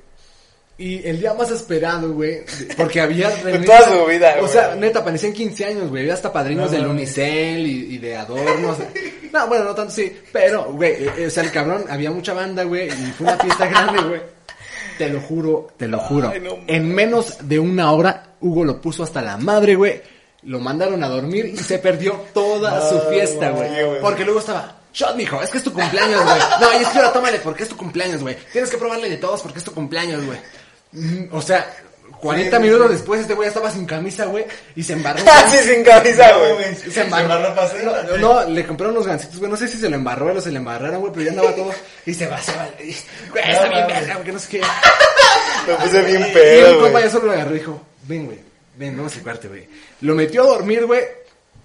Y 0.76 1.06
el 1.06 1.20
día 1.20 1.32
más 1.34 1.52
esperado, 1.52 2.12
güey, 2.14 2.40
de- 2.40 2.74
porque 2.76 3.00
había... 3.00 3.30
reunión- 3.44 3.64
toda 3.64 3.82
su 3.92 4.06
vida, 4.06 4.34
O 4.40 4.48
sea, 4.48 4.68
güey. 4.70 4.80
neta, 4.80 5.04
parecían 5.04 5.32
15 5.32 5.64
años, 5.66 5.88
güey. 5.88 6.02
Había 6.02 6.14
hasta 6.14 6.32
padrinos 6.32 6.72
del 6.72 6.84
Unicel 6.86 7.64
y, 7.64 7.94
y 7.94 7.98
de 7.98 8.16
adornos. 8.16 8.78
No, 9.32 9.46
bueno, 9.46 9.64
no 9.66 9.74
tanto 9.76 9.92
sí. 9.92 10.12
Pero, 10.32 10.72
güey, 10.72 11.04
eh, 11.04 11.10
eh, 11.18 11.26
o 11.28 11.30
sea, 11.30 11.44
el 11.44 11.52
cabrón, 11.52 11.84
había 11.88 12.10
mucha 12.10 12.32
banda, 12.34 12.64
güey, 12.64 12.88
y 12.88 13.12
fue 13.16 13.28
una 13.28 13.36
fiesta 13.38 13.66
grande, 13.68 14.02
güey. 14.02 14.20
Te 14.98 15.08
lo 15.08 15.20
juro, 15.20 15.68
te 15.76 15.86
lo 15.86 15.98
juro. 16.00 16.30
Ay, 16.34 16.40
no 16.40 16.58
en 16.66 16.92
menos 16.92 17.38
de 17.48 17.58
una 17.60 17.92
hora, 17.92 18.33
Hugo 18.44 18.64
lo 18.64 18.80
puso 18.80 19.02
hasta 19.02 19.22
la 19.22 19.36
madre, 19.36 19.74
güey. 19.74 20.00
Lo 20.42 20.60
mandaron 20.60 21.02
a 21.02 21.08
dormir 21.08 21.46
y 21.46 21.56
se 21.56 21.78
perdió 21.78 22.12
toda 22.34 22.88
su 22.90 22.98
fiesta, 23.10 23.50
güey. 23.50 23.68
güey, 23.70 23.84
güey. 23.86 24.00
Porque 24.00 24.24
luego 24.24 24.40
estaba, 24.40 24.76
shot, 24.92 25.16
mijo, 25.16 25.40
es 25.42 25.50
que 25.50 25.58
es 25.58 25.64
tu 25.64 25.72
cumpleaños, 25.72 26.22
güey. 26.22 26.38
No, 26.60 26.72
y 26.78 26.82
es 26.82 26.88
que 26.88 26.98
ahora 26.98 27.12
tómale 27.12 27.38
porque 27.38 27.62
es 27.62 27.68
tu 27.70 27.76
cumpleaños, 27.76 28.20
güey. 28.20 28.36
Tienes 28.52 28.70
que 28.70 28.76
probarle 28.76 29.08
de 29.08 29.16
todos 29.16 29.40
porque 29.42 29.58
es 29.58 29.64
tu 29.64 29.72
cumpleaños, 29.72 30.24
güey. 30.24 30.38
Mm, 30.92 31.34
O 31.34 31.40
sea, 31.40 31.66
40 32.24 32.56
Sí, 32.56 32.62
minutos 32.62 32.86
sí. 32.88 32.92
después 32.94 33.20
este 33.20 33.34
güey 33.34 33.46
ya 33.46 33.48
estaba 33.50 33.70
sin 33.70 33.84
camisa, 33.84 34.24
güey. 34.24 34.46
Y 34.74 34.82
se 34.82 34.94
embarró. 34.94 35.22
Así 35.30 35.58
sin 35.58 35.84
camisa, 35.84 36.30
güey. 36.38 36.74
Se 36.74 37.02
embarró. 37.02 37.38
No, 38.18 38.18
no, 38.18 38.50
le 38.50 38.66
compraron 38.66 38.96
unos 38.96 39.06
gancitos, 39.06 39.38
güey. 39.38 39.50
No 39.50 39.56
sé 39.56 39.68
si 39.68 39.78
se 39.78 39.88
lo 39.90 39.96
embarró 39.96 40.32
o 40.34 40.40
se 40.40 40.50
le 40.50 40.56
embarraron, 40.58 41.00
güey, 41.00 41.12
pero 41.12 41.24
ya 41.26 41.30
andaba 41.32 41.54
todo. 41.54 41.70
Y 42.06 42.14
se 42.14 42.26
va, 42.26 42.40
se 42.40 42.52
va. 42.56 42.66
y- 42.80 42.96
Güey, 43.30 43.44
está 43.50 43.68
bien, 43.68 43.86
verga, 43.86 44.32
no 44.32 44.38
sé 44.38 44.48
qué. 44.48 44.60
Me 45.68 45.74
puse 45.76 46.02
bien 46.02 46.26
Y 46.28 46.32
pedo, 46.32 46.74
mi 46.74 46.80
compa 46.80 47.00
ya 47.00 47.10
solo 47.10 47.26
lo 47.26 47.32
agarró 47.32 47.50
y 47.54 47.58
dijo, 47.58 47.80
ven, 48.08 48.26
güey, 48.26 48.38
ven, 48.76 48.96
vamos 48.96 49.16
a 49.16 49.20
cuarte, 49.22 49.48
güey. 49.48 49.68
Lo 50.00 50.14
metió 50.14 50.42
a 50.42 50.46
dormir, 50.46 50.86
güey. 50.86 51.02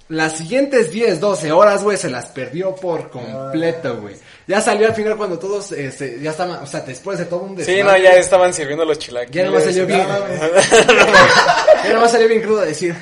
Las 0.10 0.38
siguientes 0.38 0.90
10, 0.92 1.20
12 1.20 1.52
horas, 1.52 1.84
güey, 1.84 1.96
se 1.98 2.10
las 2.10 2.26
perdió 2.28 2.76
por 2.76 3.10
completo, 3.10 3.98
güey. 4.02 4.16
Ya 4.50 4.60
salió 4.60 4.88
al 4.88 4.96
final 4.96 5.16
cuando 5.16 5.38
todos, 5.38 5.72
este, 5.74 6.20
ya 6.20 6.32
estaban, 6.32 6.64
o 6.64 6.66
sea, 6.66 6.80
después 6.80 7.20
de 7.20 7.26
todo 7.26 7.42
un 7.42 7.56
Sí, 7.64 7.72
desmadre, 7.72 8.00
no, 8.00 8.04
ya 8.04 8.14
estaban 8.16 8.52
sirviendo 8.52 8.84
los 8.84 8.98
chilaquiles. 8.98 9.36
Ya 9.36 9.46
nomás 9.46 9.64
salió 9.64 9.86
bien. 9.86 10.08
No. 10.08 10.16
Ya 11.84 11.94
nomás 11.94 12.12
salió 12.12 12.28
bien 12.28 12.42
crudo 12.42 12.62
a 12.62 12.66
decir, 12.66 12.96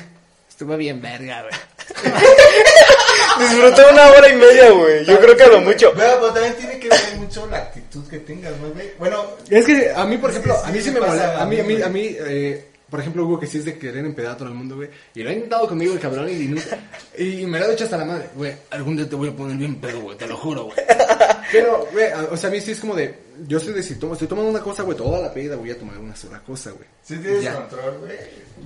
estuvo 0.46 0.76
bien 0.76 1.00
verga, 1.00 1.40
güey. 1.42 1.54
Disfruté 3.40 3.82
una 3.90 4.08
hora 4.10 4.28
y 4.28 4.36
media, 4.36 4.70
güey. 4.72 5.04
Yo 5.06 5.18
creo 5.20 5.36
que 5.38 5.42
a 5.44 5.48
lo 5.48 5.60
mucho. 5.62 5.90
Pero, 5.96 6.18
pero 6.20 6.32
también 6.34 6.54
tiene 6.56 6.78
que 6.78 6.88
ver 6.90 7.16
mucho 7.16 7.46
la 7.46 7.56
actitud 7.56 8.06
que 8.10 8.18
tengas, 8.18 8.52
¿no, 8.58 8.68
güey? 8.68 8.90
Bueno, 8.98 9.24
Es 9.48 9.64
que 9.64 9.90
a 9.90 10.04
mí, 10.04 10.18
por 10.18 10.28
ejemplo, 10.28 10.54
Sí, 10.54 10.60
a 10.64 10.70
mí 10.70 10.78
sí 10.80 10.84
sí 10.84 10.90
me 10.90 11.00
mola. 11.00 11.40
a 11.40 11.46
mí, 11.46 11.60
a 11.60 11.64
mí, 11.64 11.80
a 11.82 11.88
mí, 11.88 12.16
eh, 12.20 12.64
por 12.90 13.00
ejemplo, 13.00 13.24
Hugo, 13.24 13.40
que 13.40 13.46
sí 13.46 13.58
es 13.58 13.64
de 13.64 13.78
querer 13.78 14.04
empedar 14.04 14.32
a 14.32 14.36
todo 14.36 14.48
el 14.48 14.54
mundo, 14.54 14.76
güey. 14.76 14.88
Y 15.14 15.22
lo 15.22 15.30
ha 15.30 15.32
intentado 15.32 15.66
conmigo 15.68 15.92
el 15.94 16.00
cabrón 16.00 16.28
y 16.28 16.34
nunca. 16.46 16.78
Y 17.16 17.46
me 17.46 17.58
lo 17.58 17.66
ha 17.66 17.72
hecho 17.72 17.84
hasta 17.84 17.96
la 17.98 18.04
madre, 18.04 18.28
güey. 18.34 18.52
Algún 18.70 18.96
día 18.96 19.08
te 19.08 19.16
voy 19.16 19.28
a 19.28 19.32
poner 19.32 19.56
bien 19.56 19.80
pedo, 19.80 20.00
güey, 20.00 20.16
te 20.16 20.26
lo 20.26 20.36
juro, 20.36 20.64
güey. 20.64 20.76
Pero, 21.52 21.86
güey, 21.92 22.06
o 22.30 22.36
sea, 22.36 22.48
a 22.50 22.52
mí 22.52 22.60
sí 22.60 22.72
es 22.72 22.80
como 22.80 22.94
de. 22.94 23.14
Yo 23.46 23.60
soy 23.60 23.72
de 23.72 23.82
si 23.82 23.94
tomo, 23.94 24.14
estoy 24.14 24.26
tomando 24.28 24.50
una 24.50 24.60
cosa, 24.60 24.82
güey, 24.82 24.96
toda 24.96 25.20
la 25.20 25.32
pedida 25.32 25.54
voy 25.56 25.70
a 25.70 25.78
tomar 25.78 25.96
una 25.98 26.14
sola 26.16 26.40
cosa, 26.40 26.70
güey. 26.72 26.84
si 27.02 27.16
tienes 27.18 27.42
Ya. 27.44 27.54
control, 27.54 27.98
güey. 28.00 28.16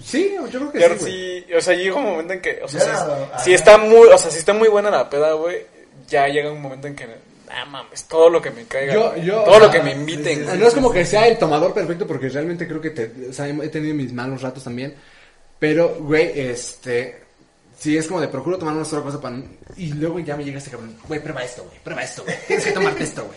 Sí, 0.02 0.34
yo 0.34 0.48
creo 0.48 0.72
que 0.72 0.78
Claro, 0.78 0.94
sí, 0.96 1.00
güey. 1.02 1.44
sí, 1.46 1.54
o 1.54 1.60
sea, 1.60 1.74
llega 1.74 1.96
un 1.96 2.04
momento 2.04 2.32
en 2.32 2.40
que, 2.40 2.60
o 2.62 2.68
sea, 2.68 2.80
Ya, 2.80 3.38
si, 3.44 3.52
está 3.52 3.76
muy, 3.78 4.08
o 4.08 4.16
sea, 4.18 4.30
si 4.30 4.38
está 4.38 4.54
muy 4.54 4.68
buena 4.68 4.90
la 4.90 5.10
peda, 5.10 5.32
güey, 5.34 5.66
ya 6.08 6.26
llega 6.28 6.50
un 6.50 6.62
momento 6.62 6.86
en 6.88 6.96
que, 6.96 7.04
ah, 7.50 7.64
mames, 7.66 8.04
todo 8.04 8.30
lo 8.30 8.40
que 8.40 8.50
me 8.50 8.64
caiga, 8.64 8.94
Yo- 8.94 9.10
güey, 9.10 9.24
yo, 9.26 9.42
todo 9.42 9.58
lo 9.58 9.70
sea, 9.70 9.80
que 9.80 9.82
me 9.84 9.92
inviten, 9.92 10.38
sí, 10.40 10.46
Ah. 10.50 10.56
No 10.56 10.66
es 10.66 10.74
como 10.74 10.90
que 10.90 11.04
sea 11.04 11.28
el 11.28 11.36
tomador 11.38 11.74
perfecto, 11.74 12.06
porque 12.06 12.30
realmente 12.30 12.66
creo 12.66 12.80
que 12.80 12.90
te, 12.90 13.12
o 13.28 13.32
sea, 13.32 13.46
he 13.48 13.68
tenido 13.68 13.94
mis 13.94 14.12
malos 14.12 14.40
ratos 14.40 14.64
también. 14.64 14.94
Pero, 15.58 15.94
güey, 16.00 16.32
este. 16.40 17.21
Sí, 17.82 17.96
es 17.96 18.06
como 18.06 18.20
de 18.20 18.28
procuro 18.28 18.56
tomar 18.56 18.76
una 18.76 18.84
sola 18.84 19.02
cosa 19.02 19.20
para. 19.20 19.42
Y 19.76 19.92
luego 19.94 20.20
ya 20.20 20.36
me 20.36 20.44
llega 20.44 20.58
este 20.58 20.70
cabrón. 20.70 20.96
Güey, 21.08 21.20
prueba 21.20 21.42
esto, 21.42 21.64
güey. 21.64 21.80
Prueba 21.82 22.04
esto, 22.04 22.22
güey. 22.22 22.36
Tienes 22.46 22.64
que 22.64 22.70
tomarte 22.70 23.02
esto, 23.02 23.24
güey. 23.24 23.36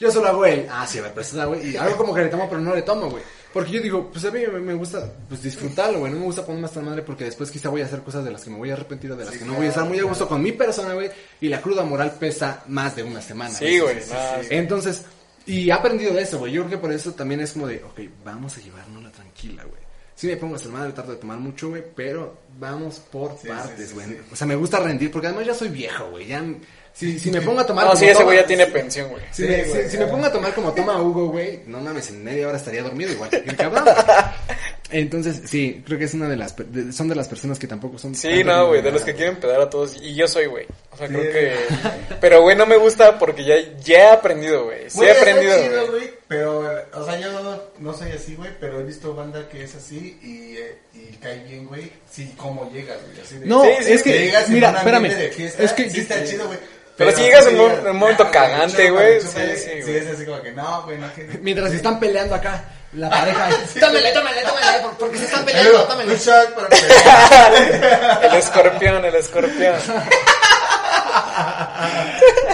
Yo 0.00 0.10
solo 0.10 0.26
hago 0.26 0.44
el. 0.46 0.66
Ah, 0.68 0.84
sí, 0.84 0.98
a 0.98 1.02
ver, 1.02 1.14
pues 1.14 1.28
esta, 1.28 1.44
güey. 1.44 1.70
Y 1.70 1.76
algo 1.76 1.96
como 1.96 2.12
que 2.12 2.22
le 2.22 2.28
tomo, 2.28 2.48
pero 2.48 2.60
no 2.60 2.74
le 2.74 2.82
tomo, 2.82 3.08
güey. 3.08 3.22
Porque 3.52 3.70
yo 3.70 3.80
digo, 3.80 4.10
pues 4.10 4.24
a 4.24 4.32
mí 4.32 4.40
me, 4.52 4.58
me 4.58 4.74
gusta 4.74 5.12
pues 5.28 5.44
disfrutarlo, 5.44 6.00
güey. 6.00 6.12
No 6.12 6.18
me 6.18 6.24
gusta 6.24 6.44
ponerme 6.44 6.66
hasta 6.66 6.80
la 6.80 6.86
madre 6.86 7.02
porque 7.02 7.22
después 7.22 7.52
quizá 7.52 7.68
voy 7.68 7.82
a 7.82 7.84
hacer 7.84 8.02
cosas 8.02 8.24
de 8.24 8.32
las 8.32 8.42
que 8.42 8.50
me 8.50 8.56
voy 8.56 8.70
a 8.70 8.72
arrepentir 8.72 9.12
o 9.12 9.16
de 9.16 9.26
las 9.26 9.32
Sí, 9.32 9.38
que 9.38 9.44
no 9.44 9.54
voy 9.54 9.66
a 9.66 9.68
estar 9.68 9.84
muy 9.84 10.00
a 10.00 10.02
gusto 10.02 10.26
con 10.26 10.42
mi 10.42 10.50
persona, 10.50 10.94
güey. 10.94 11.08
Y 11.40 11.46
la 11.46 11.62
cruda 11.62 11.84
moral 11.84 12.16
pesa 12.18 12.64
más 12.66 12.96
de 12.96 13.04
una 13.04 13.22
semana. 13.22 13.54
Sí, 13.54 13.78
güey, 13.78 14.00
sí. 14.00 14.12
entonces, 14.50 15.04
y 15.46 15.68
he 15.68 15.72
aprendido 15.72 16.12
de 16.14 16.22
eso, 16.22 16.40
güey. 16.40 16.50
Yo 16.52 16.62
creo 16.62 16.70
que 16.72 16.78
por 16.78 16.92
eso 16.92 17.12
también 17.12 17.42
es 17.42 17.52
como 17.52 17.68
de, 17.68 17.84
ok, 17.84 18.00
vamos 18.24 18.58
a 18.58 18.60
llevárnosla 18.60 19.12
tranquila, 19.12 19.62
güey. 19.62 19.83
Sí 20.16 20.28
me 20.28 20.36
pongo 20.36 20.54
hasta 20.54 20.68
el 20.68 20.74
madre, 20.74 20.92
trato 20.92 21.10
de 21.10 21.16
tomar 21.16 21.38
mucho, 21.38 21.70
güey, 21.70 21.82
pero 21.94 22.36
vamos 22.58 23.00
por 23.10 23.36
Sí, 23.40 23.48
partes, 23.48 23.76
sí, 23.78 23.86
sí, 23.86 23.94
güey. 23.94 24.06
sí. 24.06 24.16
O 24.32 24.36
sea, 24.36 24.46
me 24.46 24.54
gusta 24.54 24.78
rendir, 24.78 25.10
porque 25.10 25.26
además 25.26 25.46
ya 25.46 25.54
soy 25.54 25.68
viejo, 25.68 26.08
güey. 26.10 26.26
Ya, 26.28 26.44
si, 26.92 27.18
si 27.18 27.32
me 27.32 27.40
pongo 27.40 27.58
a 27.60 27.66
tomar... 27.66 27.84
No, 27.84 27.90
como 27.90 28.00
sí, 28.00 28.06
ese 28.06 28.22
güey 28.22 28.38
ya 28.38 28.46
tiene 28.46 28.66
pensión, 28.68 29.08
güey. 29.10 29.22
Si, 29.32 29.42
Sí, 29.42 29.48
me, 29.48 29.88
si- 29.88 29.98
me 29.98 30.06
pongo 30.06 30.26
a 30.26 30.32
tomar 30.32 30.54
como 30.54 30.72
toma 30.72 31.02
Hugo, 31.02 31.28
güey, 31.30 31.62
no 31.66 31.80
mames, 31.80 32.08
en 32.10 32.22
media 32.22 32.46
hora 32.46 32.56
estaría 32.56 32.84
dormido 32.84 33.10
igual 33.10 33.28
que 33.30 33.38
el 33.38 33.56
cabrón. 33.56 33.84
Entonces, 34.90 35.42
sí, 35.46 35.82
creo 35.84 35.98
que 35.98 36.04
es 36.04 36.14
una 36.14 36.28
de 36.28 36.36
las, 36.36 36.54
de- 36.56 36.92
son 36.92 37.08
de 37.08 37.16
las 37.16 37.26
personas 37.26 37.58
que 37.58 37.66
tampoco 37.66 37.98
son... 37.98 38.14
Sí, 38.14 38.44
no, 38.44 38.68
güey, 38.68 38.82
de 38.82 38.92
los 38.92 39.02
que 39.02 39.14
quieren 39.14 39.36
pedar 39.36 39.60
a 39.62 39.68
todos. 39.70 39.96
Y 40.00 40.14
yo 40.14 40.28
soy, 40.28 40.46
güey. 40.46 40.66
O 40.94 40.96
sea, 40.96 41.08
Sí. 41.08 41.12
creo 41.14 41.32
que. 41.32 41.56
Pero, 42.20 42.42
güey, 42.42 42.56
no 42.56 42.66
me 42.66 42.76
gusta 42.76 43.18
porque 43.18 43.44
ya, 43.44 43.56
ya 43.82 43.98
he 43.98 44.10
aprendido, 44.12 44.64
güey. 44.64 44.88
Sí 44.88 44.98
Güey, 44.98 45.08
he 45.10 45.12
aprendido, 45.12 45.56
chido, 45.60 45.86
güey. 45.88 45.90
güey. 45.90 46.14
Pero, 46.28 46.60
o 46.94 47.04
sea, 47.04 47.18
yo 47.18 47.60
no 47.78 47.92
soy 47.92 48.12
así, 48.12 48.34
güey. 48.36 48.50
Pero 48.60 48.80
he 48.80 48.84
visto 48.84 49.12
banda 49.14 49.46
que 49.48 49.64
es 49.64 49.74
así 49.74 50.18
y, 50.22 50.56
eh, 50.56 50.78
y 50.94 51.16
cae 51.16 51.40
bien, 51.40 51.66
güey. 51.66 51.92
Sí, 52.10 52.32
cómo 52.36 52.70
llegas, 52.72 52.98
güey. 53.06 53.20
Así 53.20 53.38
de, 53.38 53.46
No, 53.46 53.62
Sí, 53.64 53.70
sí, 53.82 53.92
es 53.92 54.02
que, 54.02 54.12
llegas 54.18 54.46
en 54.48 54.54
mira, 54.54 54.70
espérame, 54.70 55.08
de 55.08 55.28
fiesta, 55.30 55.62
es 55.62 55.72
que 55.72 55.90
sí 55.90 56.00
está 56.00 56.24
chido, 56.24 56.46
güey. 56.46 56.58
Pero 56.96 57.10
si 57.10 57.22
llegas 57.22 57.44
en 57.48 57.58
un- 57.58 57.68
llegas, 57.70 57.84
en 57.86 57.90
un 57.90 57.96
momento 57.96 58.22
ah, 58.22 58.30
cagante, 58.30 58.88
güey, 58.88 59.20
sí, 59.20 59.26
sí, 59.28 59.56
Sí, 59.56 59.82
güey. 59.82 59.96
es 59.96 60.06
así 60.10 60.24
como 60.24 60.40
que 60.42 60.52
no, 60.52 60.82
güey, 60.84 60.96
no 60.96 61.12
que. 61.12 61.24
Mientras 61.42 61.72
están 61.72 61.98
peleando 61.98 62.36
acá, 62.36 62.64
la 62.92 63.10
pareja, 63.10 63.48
tómele, 63.80 64.12
tómele, 64.12 64.42
tómele, 64.42 64.78
por- 64.80 64.96
porque 64.98 65.18
se 65.18 65.24
están 65.24 65.44
peleando, 65.44 65.70
luego, 65.72 65.86
tómele. 65.88 66.12
Un 66.12 66.18
shot 66.20 66.54
para 66.54 66.68
pelear. 66.68 68.20
El 68.26 68.34
escorpión, 68.38 69.04
el 69.04 69.14
escorpión. 69.16 69.74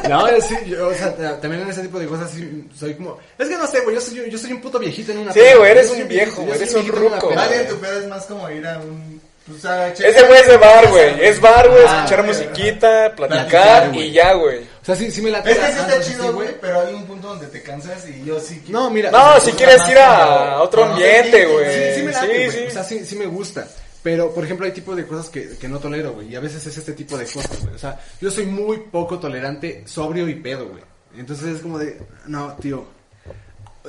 No, 0.09 0.29
yo 0.31 0.41
sí, 0.43 0.55
yo, 0.67 0.89
o 0.89 0.95
sea, 0.95 1.15
ta- 1.15 1.41
también 1.41 1.63
en 1.63 1.71
ese 1.71 1.83
tipo 1.83 1.99
de 1.99 2.07
cosas 2.07 2.31
sí, 2.31 2.65
soy 2.79 2.95
como... 2.95 3.19
Es 3.39 3.49
que 3.49 3.57
no 3.57 3.67
sé, 3.67 3.81
güey, 3.81 3.95
yo 3.95 4.01
soy, 4.01 4.15
yo, 4.15 4.25
yo 4.27 4.39
soy 4.39 4.53
un 4.53 4.61
puto 4.61 4.79
viejito 4.79 5.13
en 5.13 5.19
una 5.19 5.33
Sí, 5.33 5.41
güey, 5.57 5.71
eres 5.71 5.91
un 5.91 6.09
viejo, 6.09 6.43
güey, 6.43 6.57
eres 6.57 6.75
un 6.75 6.89
ruco, 6.89 7.31
güey. 7.33 7.69
tu 7.69 7.77
pedo 7.79 8.01
es 8.01 8.09
más 8.09 8.25
como 8.27 8.51
ir 8.51 8.67
a 8.67 8.79
un 8.79 9.21
Pues, 9.47 9.65
Ese 10.01 10.23
güey 10.27 10.41
es 10.41 10.47
de 10.49 10.57
bar, 10.57 10.89
güey. 10.89 11.25
Es 11.25 11.41
bar, 11.41 11.69
güey, 11.69 11.83
Ah, 11.87 11.97
escuchar 12.05 12.25
musiquita, 12.25 13.13
platicar 13.17 13.95
y 13.95 14.13
ya, 14.13 14.33
güey. 14.35 14.59
O 14.61 14.85
sea, 14.85 14.95
sí, 14.97 15.11
sí 15.11 15.23
me 15.23 15.31
la 15.31 15.39
Es 15.41 15.59
que 15.59 15.67
sí 15.73 15.79
está 15.79 16.01
chido, 16.01 16.33
güey, 16.33 16.49
pero 16.61 16.81
hay 16.81 16.95
un 16.95 17.05
punto 17.05 17.29
donde 17.29 17.47
te 17.47 17.63
cansas 17.63 18.07
y 18.09 18.25
yo 18.25 18.41
sí. 18.41 18.61
quiero- 18.65 18.81
No, 18.81 18.91
mira. 18.91 19.11
No, 19.11 19.39
si 19.41 19.53
quieres 19.53 19.83
ir 19.89 19.99
a 19.99 20.63
otro 20.63 20.85
ambiente, 20.85 21.31
te 21.31 21.47
güey. 21.47 21.67
Sí, 21.95 21.95
sí 22.01 22.03
me 22.03 22.13
late, 22.13 22.51
Sí, 22.51 22.59
sí. 22.59 22.65
O 22.67 22.71
sea, 22.71 22.85
sí, 22.85 23.05
sí 23.05 23.17
me 23.17 23.27
gusta. 23.27 23.67
Pero, 24.03 24.33
por 24.33 24.45
ejemplo, 24.45 24.65
hay 24.67 24.73
tipos 24.73 24.97
de 24.97 25.07
cosas 25.07 25.29
que, 25.29 25.57
que 25.59 25.69
no 25.69 25.79
tolero, 25.79 26.13
güey. 26.13 26.29
Y 26.29 26.37
a 26.37 26.41
veces 26.41 26.67
es 26.67 26.77
este 26.77 26.93
tipo 26.95 27.19
de 27.19 27.25
cosas, 27.27 27.61
güey. 27.63 27.75
O 27.75 27.79
sea, 27.79 28.01
yo 28.21 28.31
soy 28.31 28.47
muy 28.47 28.79
poco 28.79 29.19
tolerante, 29.19 29.83
sobrio 29.87 30.27
y 30.29 30.37
pedo, 30.37 30.69
güey. 30.69 30.83
Entonces 31.17 31.57
es 31.57 31.61
como 31.63 31.79
de, 31.79 32.01
no, 32.27 32.55
tío. 32.55 32.87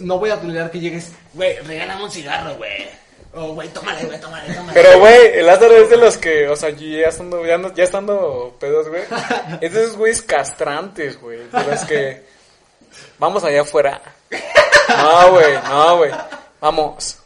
No 0.01 0.19
voy 0.19 0.29
a 0.29 0.39
tolerar 0.39 0.71
que 0.71 0.79
llegues, 0.79 1.11
güey, 1.33 1.57
regálame 1.59 2.03
un 2.03 2.11
cigarro, 2.11 2.55
güey. 2.55 2.89
O, 3.33 3.53
güey, 3.53 3.69
tómale, 3.69 4.03
güey, 4.05 4.19
tómale, 4.19 4.53
tómale. 4.53 4.73
Pero, 4.73 4.99
güey, 4.99 5.37
el 5.39 5.45
Lázaro 5.45 5.75
es 5.77 5.89
de 5.89 5.95
los 5.97 6.17
que, 6.17 6.49
o 6.49 6.55
sea, 6.57 6.69
ya 6.71 7.07
estando, 7.07 7.45
ya, 7.45 7.57
no- 7.57 7.73
ya 7.73 7.83
estando 7.85 8.57
pedos, 8.59 8.89
güey. 8.89 9.03
Es 9.61 9.71
de 9.73 9.83
esos 9.83 9.95
güeyes 9.95 10.21
castrantes, 10.21 11.17
güey. 11.21 11.37
De 11.49 11.63
los 11.65 11.79
que, 11.85 12.25
vamos 13.19 13.43
allá 13.43 13.61
afuera. 13.61 14.01
No, 14.89 15.31
güey, 15.31 15.53
no, 15.69 15.97
güey. 15.97 16.11
Vamos, 16.59 17.17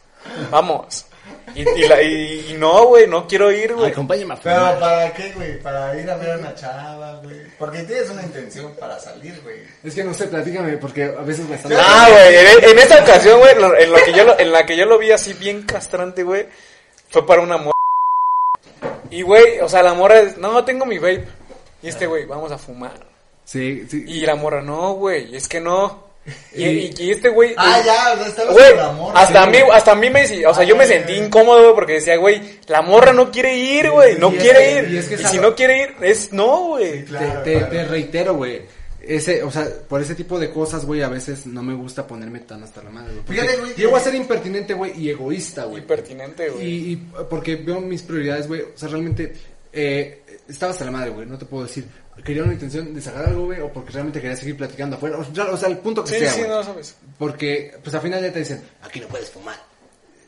vamos. 0.52 1.05
Y, 1.56 1.62
y, 1.84 1.88
la- 1.88 2.02
y- 2.02 2.46
y 2.50 2.52
no, 2.54 2.84
güey, 2.86 3.06
no 3.06 3.26
quiero 3.26 3.50
ir, 3.50 3.74
güey. 3.74 3.90
Acompáñame 3.90 4.34
a 4.34 4.36
Pero 4.36 4.56
fumar. 4.56 4.78
¿para 4.78 5.12
qué, 5.14 5.32
güey? 5.32 5.58
Para 5.60 5.98
ir 5.98 6.10
a 6.10 6.16
ver 6.16 6.30
a 6.32 6.36
una 6.38 6.54
chava, 6.54 7.20
güey. 7.22 7.36
Porque 7.58 7.82
tienes 7.84 8.10
una 8.10 8.22
intención 8.22 8.74
para 8.78 8.98
salir, 9.00 9.40
güey. 9.42 9.56
Es 9.82 9.94
que 9.94 10.04
no 10.04 10.12
sé, 10.12 10.26
platícame, 10.26 10.76
porque 10.76 11.04
a 11.04 11.22
veces 11.22 11.48
me 11.48 11.56
están... 11.56 11.72
Ah, 11.74 12.08
güey, 12.10 12.36
en, 12.36 12.64
en 12.70 12.78
esta 12.78 13.02
ocasión, 13.02 13.40
güey, 13.40 13.54
lo- 13.56 13.76
en, 13.76 13.90
lo 13.90 13.96
que 14.04 14.12
yo 14.12 14.24
lo- 14.24 14.38
en 14.38 14.52
la 14.52 14.66
que 14.66 14.76
yo 14.76 14.84
lo 14.86 14.98
vi 14.98 15.10
así 15.12 15.32
bien 15.32 15.62
castrante, 15.62 16.22
güey, 16.22 16.46
fue 17.08 17.26
para 17.26 17.40
una 17.40 17.56
morra. 17.56 17.72
Y, 19.10 19.22
güey, 19.22 19.60
o 19.60 19.68
sea, 19.68 19.82
la 19.82 19.94
morra, 19.94 20.20
es, 20.20 20.36
no, 20.36 20.64
tengo 20.64 20.84
mi 20.84 20.98
vape. 20.98 21.24
Y 21.82 21.88
este, 21.88 22.06
güey, 22.06 22.26
vamos 22.26 22.52
a 22.52 22.58
fumar. 22.58 22.92
Sí, 23.44 23.86
sí. 23.88 24.04
Y 24.06 24.20
la 24.26 24.34
morra, 24.34 24.60
no, 24.60 24.94
güey, 24.94 25.34
es 25.36 25.48
que 25.48 25.60
no. 25.60 26.05
Y, 26.54 26.64
y- 26.64 26.94
y 26.98 27.10
este, 27.12 27.28
güey, 27.28 27.54
Ah, 27.56 27.80
ya, 27.84 28.12
o 28.20 28.30
sea, 28.32 28.44
Güey, 28.50 28.74
morra. 28.96 29.20
hasta 29.20 29.42
a 29.42 29.44
sí, 29.44 29.50
mí, 29.50 29.60
güey. 29.60 29.70
hasta 29.76 29.92
a 29.92 29.94
mí 29.94 30.10
me, 30.10 30.46
o 30.46 30.54
sea, 30.54 30.64
yo 30.64 30.74
me 30.76 30.86
sentí 30.86 31.12
incómodo, 31.14 31.60
güey, 31.62 31.74
porque 31.74 31.92
decía, 31.94 32.16
güey, 32.16 32.40
la 32.66 32.82
morra 32.82 33.12
no 33.12 33.30
quiere 33.30 33.56
ir, 33.56 33.90
güey, 33.90 34.18
no 34.18 34.32
y 34.32 34.36
quiere 34.38 34.78
ir. 34.80 34.90
y 34.90 34.96
es 34.98 35.08
que 35.08 35.18
si 35.18 35.38
no 35.38 35.54
quiere 35.54 35.82
ir, 35.82 35.94
es 36.02 36.32
no, 36.32 36.68
güey. 36.68 37.04
Claro, 37.04 37.42
te, 37.42 37.52
te- 37.52 37.58
claro. 37.58 37.72
te 37.72 37.84
reitero, 37.84 38.34
güey. 38.34 38.62
Ese, 39.08 39.44
o 39.44 39.52
sea, 39.52 39.68
por 39.88 40.00
ese 40.02 40.16
tipo 40.16 40.36
de 40.40 40.50
cosas, 40.50 40.84
güey, 40.84 41.02
a 41.02 41.08
veces 41.08 41.46
no 41.46 41.62
me 41.62 41.74
gusta 41.74 42.04
ponerme 42.08 42.40
tan 42.40 42.64
hasta 42.64 42.82
la 42.82 42.90
madre, 42.90 43.12
güey. 43.24 43.38
que- 43.40 43.74
Llego 43.80 43.94
a 43.96 44.00
ser 44.00 44.16
impertinente, 44.16 44.74
güey, 44.74 44.98
y 45.00 45.10
egoísta, 45.10 45.64
güey. 45.64 45.82
Impertinente, 45.82 46.48
güey. 46.48 46.66
Y, 46.66 46.92
y 46.92 46.96
porque 47.30 47.54
veo 47.54 47.80
mis 47.80 48.02
prioridades, 48.02 48.48
güey. 48.48 48.62
O 48.62 48.72
sea, 48.76 48.88
realmente 48.88 49.32
eh, 49.72 50.22
estaba 50.48 50.72
hasta 50.72 50.84
la 50.86 50.90
madre, 50.90 51.10
güey. 51.10 51.26
No 51.26 51.38
te 51.38 51.44
puedo 51.44 51.64
decir. 51.64 51.86
Quería 52.24 52.42
una 52.44 52.54
intención 52.54 52.92
de 52.94 53.00
sacar 53.00 53.26
algo, 53.26 53.44
güey, 53.46 53.60
o 53.60 53.72
porque 53.72 53.92
realmente 53.92 54.20
quería 54.20 54.36
seguir 54.36 54.56
platicando 54.56 54.96
afuera. 54.96 55.18
O 55.18 55.56
sea, 55.56 55.68
el 55.68 55.78
punto 55.78 56.02
que 56.02 56.10
Sí, 56.12 56.18
sea, 56.18 56.32
sí, 56.32 56.38
güey. 56.40 56.50
no 56.50 56.62
sabes. 56.64 56.96
Porque, 57.18 57.74
pues 57.82 57.94
al 57.94 58.00
final 58.02 58.22
ya 58.22 58.32
te 58.32 58.38
dicen, 58.40 58.62
aquí 58.82 59.00
no 59.00 59.06
puedes 59.08 59.30
fumar. 59.30 59.56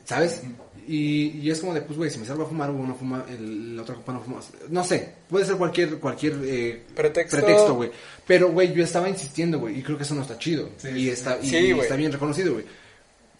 ¿Sabes? 0.05 0.41
Y, 0.87 1.37
y 1.39 1.51
es 1.51 1.59
como 1.59 1.73
de, 1.73 1.81
pues, 1.81 1.97
güey, 1.97 2.09
si 2.09 2.17
me 2.19 2.25
salgo 2.25 2.43
a 2.43 2.47
fumar, 2.47 2.71
uno 2.71 2.95
fuma, 2.95 3.25
el, 3.29 3.75
la 3.75 3.83
otra 3.83 3.95
copa 3.95 4.13
no 4.13 4.21
fuma. 4.21 4.39
No 4.69 4.83
sé, 4.83 5.13
puede 5.29 5.45
ser 5.45 5.55
cualquier, 5.55 5.99
cualquier 5.99 6.33
eh, 6.45 6.83
Pretexto. 6.95 7.75
güey. 7.75 7.91
Pero, 8.25 8.49
güey, 8.51 8.73
yo 8.73 8.83
estaba 8.83 9.07
insistiendo, 9.09 9.59
güey, 9.59 9.79
y 9.79 9.83
creo 9.83 9.97
que 9.97 10.03
eso 10.03 10.15
no 10.15 10.21
está 10.23 10.37
chido. 10.39 10.69
Sí, 10.77 10.87
y 10.89 11.09
está, 11.09 11.37
y, 11.41 11.49
Sí, 11.49 11.57
y 11.57 11.71
güey. 11.73 11.83
está 11.83 11.95
bien 11.95 12.11
reconocido, 12.11 12.53
güey. 12.53 12.65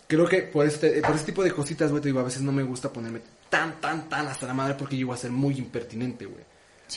Creo 0.06 0.28
que 0.28 0.42
por 0.44 0.66
este, 0.66 1.02
por 1.02 1.12
este 1.16 1.28
tipo 1.28 1.44
de 1.44 1.52
cositas, 1.52 1.90
güey, 1.92 2.02
te 2.04 2.10
digo, 2.10 2.20
a 2.20 2.24
veces 2.24 2.42
no 2.42 2.52
me 2.52 2.64
gusta 2.64 2.92
ponerme 2.92 3.22
tan, 3.50 3.80
tan, 3.80 4.10
tan 4.10 4.28
hasta 4.28 4.46
la 4.48 4.54
madre 4.54 4.76
porque 4.78 4.96
llego 4.98 5.14
a 5.14 5.18
ser 5.18 5.32
muy 5.32 5.56
impertinente, 5.58 6.26
güey. 6.26 6.44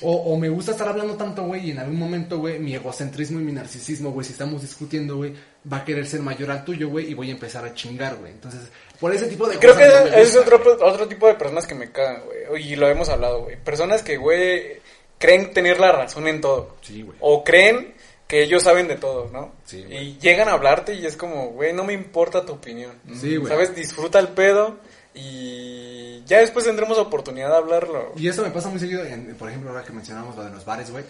O, 0.01 0.11
o 0.13 0.39
me 0.39 0.49
gusta 0.49 0.71
estar 0.73 0.89
hablando 0.89 1.15
tanto, 1.17 1.43
güey, 1.45 1.69
y 1.69 1.71
en 1.73 1.79
algún 1.79 1.99
momento, 1.99 2.39
güey, 2.39 2.59
mi 2.59 2.75
egocentrismo 2.75 3.41
y 3.41 3.45
mi 3.45 3.53
narcisismo, 3.53 4.11
güey, 4.11 4.25
si 4.25 4.33
estamos 4.33 4.63
discutiendo, 4.63 5.17
güey, 5.17 5.35
va 5.71 5.79
a 5.79 5.85
querer 5.85 6.07
ser 6.07 6.21
mayor 6.21 6.51
al 6.51 6.65
tuyo, 6.65 6.89
güey, 6.89 7.11
y 7.11 7.15
voy 7.15 7.29
a 7.29 7.33
empezar 7.33 7.65
a 7.65 7.75
chingar, 7.75 8.17
güey. 8.17 8.33
Entonces, 8.33 8.61
por 8.99 9.15
ese 9.15 9.27
tipo 9.27 9.47
de 9.47 9.59
Creo 9.59 9.77
que 9.77 9.87
no 9.87 10.05
me 10.05 10.21
es 10.23 10.35
gusta. 10.35 10.57
otro, 10.57 10.79
otro 10.87 11.09
tipo 11.09 11.27
de 11.27 11.35
personas 11.35 11.67
que 11.67 11.75
me 11.75 11.93
cagan, 11.93 12.23
güey. 12.49 12.73
Y 12.73 12.77
lo 12.77 12.89
hemos 12.89 13.09
hablado, 13.11 13.43
güey. 13.45 13.57
Personas 13.63 14.03
que, 14.03 14.17
güey, 14.17 14.81
creen 15.19 15.53
tener 15.53 15.79
la 15.79 15.93
razón 15.93 16.27
en 16.27 16.41
todo. 16.41 16.77
Sí, 16.81 17.03
güey. 17.03 17.19
O 17.21 17.45
creen 17.45 17.95
que 18.27 18.43
ellos 18.43 18.63
saben 18.63 18.89
de 18.89 18.97
todo, 18.97 19.29
¿no? 19.31 19.53
Sí, 19.67 19.85
y 19.91 20.17
llegan 20.19 20.49
a 20.49 20.53
hablarte 20.53 20.95
y 20.95 21.05
es 21.05 21.19
como, 21.19 21.49
güey, 21.51 21.75
no 21.75 21.85
me 21.85 21.93
importa 21.93 22.47
tu 22.47 22.55
opinión. 22.55 22.93
Sí, 23.21 23.37
güey. 23.37 23.53
¿Sabes? 23.53 23.77
Disfruta 23.77 24.19
el 24.21 24.29
pedo 24.29 24.79
y 25.15 26.23
ya 26.27 26.39
después 26.39 26.65
tendremos 26.65 26.99
oportunidad 26.99 27.51
de 27.51 27.57
hablarlo. 27.57 28.13
Y 28.17 28.29
eso 28.29 28.43
me 28.43 28.51
pasa 28.51 28.69
muy 28.69 28.79
seguido, 28.81 29.05
en- 29.05 29.35
por 29.37 29.49
ejemplo, 29.49 29.71
ahora 29.71 29.85
que 29.85 29.93
mencionamos 29.93 30.37
lo 30.37 30.45
de 30.45 30.51
los 30.51 30.65
bares, 30.65 30.91
güey. 30.91 31.05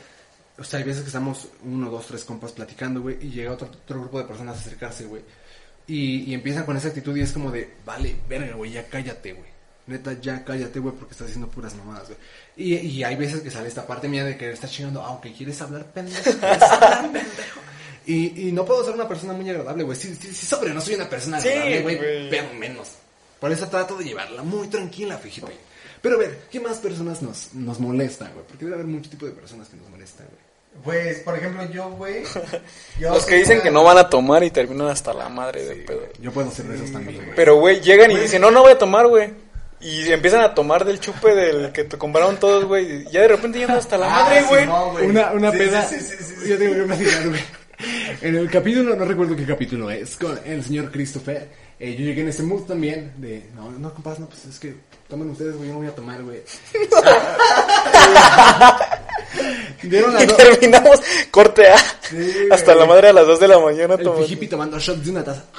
O 0.59 0.65
sea, 0.65 0.79
hay 0.81 0.85
veces 0.85 1.03
que 1.03 1.09
estamos 1.09 1.49
uno, 1.65 1.91
dos, 1.91 2.07
tres 2.07 2.25
compas 2.25 2.53
platicando, 2.53 3.01
güey, 3.01 3.17
y 3.21 3.31
llega 3.31 3.53
otro, 3.53 3.69
otro 3.69 4.01
grupo 4.01 4.19
de 4.19 4.25
personas 4.25 4.57
a 4.57 4.61
acercarse, 4.61 5.05
güey. 5.07 5.23
Y, 5.87 6.31
y 6.31 6.35
empiezan 6.35 6.65
con 6.65 6.77
esa 6.77 6.89
actitud 6.89 7.17
y 7.17 7.23
es 7.23 7.33
como 7.33 7.51
de, 7.51 7.75
vale, 7.85 8.17
verga, 8.29 8.55
güey, 8.55 8.73
ya 8.73 8.87
cállate, 8.87 9.33
güey. 9.33 9.51
Neta, 9.87 10.13
ya 10.21 10.45
cállate, 10.45 10.79
güey, 10.79 10.95
porque 10.95 11.13
estás 11.13 11.27
haciendo 11.29 11.49
puras 11.49 11.75
mamadas, 11.75 12.07
güey. 12.09 12.19
Y, 12.57 12.75
y 12.77 13.03
hay 13.05 13.17
veces 13.17 13.41
que 13.41 13.51
sale 13.51 13.67
esta 13.69 13.85
parte 13.87 14.09
mía 14.09 14.25
de 14.25 14.37
querer 14.37 14.55
estar 14.55 14.71
chingando, 14.71 15.03
aunque 15.03 15.33
quieres 15.33 15.61
hablar 15.61 15.87
pendejo, 15.87 16.23
quieres 16.23 16.63
hablar 16.63 17.03
pendejo. 17.13 17.61
Y, 18.07 18.49
y 18.49 18.53
no 18.53 18.65
puedo 18.65 18.85
ser 18.85 18.95
una 18.95 19.09
persona 19.09 19.33
muy 19.33 19.49
agradable, 19.49 19.83
güey. 19.85 19.97
Sí, 19.99 20.15
sí, 20.21 20.29
sí, 20.35 20.47
sobre, 20.47 20.73
no 20.75 20.81
soy 20.81 20.95
una 20.95 21.09
persona 21.09 21.41
Sí, 21.41 21.49
agradable, 21.49 21.83
güey, 21.83 21.97
güey. 21.97 22.31
pero 22.31 22.55
menos. 22.55 22.91
Por 23.43 23.51
eso 23.51 23.67
trato 23.67 23.97
de 23.97 24.05
llevarla 24.05 24.45
muy 24.45 24.69
tranquila, 24.69 25.19
fíjate. 25.19 25.53
Pero 26.01 26.15
a 26.15 26.19
ver, 26.19 26.43
¿qué 26.49 26.61
más 26.61 26.79
personas 26.79 27.23
nos, 27.23 27.53
nos 27.55 27.81
molestan, 27.81 28.31
güey? 28.35 28.47
Porque 28.47 28.65
debe 28.65 28.77
haber 28.77 28.87
mucho 28.87 29.11
tipo 29.11 29.27
de 29.27 29.33
personas 29.33 29.69
que 29.69 29.77
nos 29.77 29.91
molestan, 29.91 30.29
güey. 30.29 30.85
Pues, 30.85 31.19
por 31.25 31.37
ejemplo, 31.37 31.69
yo, 31.73 31.91
güey. 31.91 32.23
yo 33.01 33.11
Los 33.13 33.27
que 33.27 33.35
dicen 33.35 33.61
que 33.61 33.73
no 33.73 33.83
van 33.83 33.99
a 33.99 34.09
tomar 34.09 34.45
y 34.45 34.53
terminan 34.53 34.87
hasta 34.87 35.13
la 35.13 35.29
madre 35.29 35.65
de 35.65 35.75
pedo. 35.75 36.03
Yo 36.21 36.31
puedo 36.31 36.53
ser 36.53 36.67
de 36.67 36.77
esos 36.77 36.93
también, 36.93 37.17
güey. 37.17 37.35
Pero, 37.35 37.57
güey, 37.57 37.81
llegan 37.81 38.13
y 38.13 38.17
dicen, 38.17 38.41
no, 38.43 38.53
no 38.53 38.63
voy 38.63 38.71
a 38.71 38.79
tomar, 38.79 39.09
güey. 39.09 39.31
Y 39.81 40.13
empiezan 40.13 40.43
a 40.43 40.55
tomar 40.55 40.85
del 40.85 41.01
chupe 41.01 41.35
del 41.35 41.73
que 41.75 41.83
te 41.83 41.99
compraron 41.99 42.37
todos, 42.37 42.65
güey. 42.67 43.03
Y 43.03 43.11
ya 43.11 43.23
de 43.23 43.29
repente 43.29 43.59
llegan 43.59 43.77
hasta 43.77 43.99
la 43.99 44.07
Ah, 44.07 44.23
madre, 44.23 44.43
güey. 44.45 45.09
Una, 45.09 45.33
una 45.33 45.51
Sí, 45.51 45.59
peda. 45.59 45.85
Sí, 45.85 45.97
sí, 45.99 46.15
sí, 46.17 46.35
sí. 46.45 46.49
Yo 46.49 46.59
tengo 46.59 46.75
que 46.77 46.83
platicar, 46.83 47.29
güey. 47.29 47.41
En 48.21 48.37
el 48.37 48.49
capítulo, 48.49 48.95
no 48.95 49.05
recuerdo 49.05 49.35
qué 49.35 49.45
capítulo 49.45 49.91
es, 49.91 50.17
con 50.17 50.39
el 50.45 50.63
señor 50.63 50.93
Christopher. 50.93 51.49
Eh, 51.85 51.95
yo 51.97 52.05
llegué 52.05 52.21
en 52.23 52.29
ese 52.29 52.45
mood 52.45 52.63
también 52.63 53.13
de, 53.17 53.49
no, 53.57 53.69
no, 53.73 53.93
compas, 53.93 54.19
no, 54.21 54.27
pues 54.29 54.45
es 54.45 54.57
que 54.59 54.75
tomen 55.09 55.31
ustedes, 55.31 55.57
güey, 55.57 55.69
yo 55.69 55.75
no 55.75 55.81
voy 55.81 55.89
a 55.89 55.95
tomar, 55.95 56.23
güey. 56.23 56.41
Dieron 59.83 60.15
las 60.15 60.25
Y 60.25 60.27
terminamos 60.29 61.01
corte 61.31 61.69
A. 61.69 61.79
Sí, 62.09 62.49
hasta 62.51 62.73
güey. 62.75 62.79
la 62.79 62.87
madre 62.87 63.09
a 63.09 63.13
las 63.13 63.27
2 63.27 63.41
de 63.41 63.49
la 63.49 63.59
mañana 63.59 63.95
El 63.95 64.03
tomando. 64.05 64.27
hippie 64.27 64.49
tomando 64.49 64.79
shots 64.79 65.05
de 65.05 65.11
una 65.11 65.25
taza. 65.25 65.43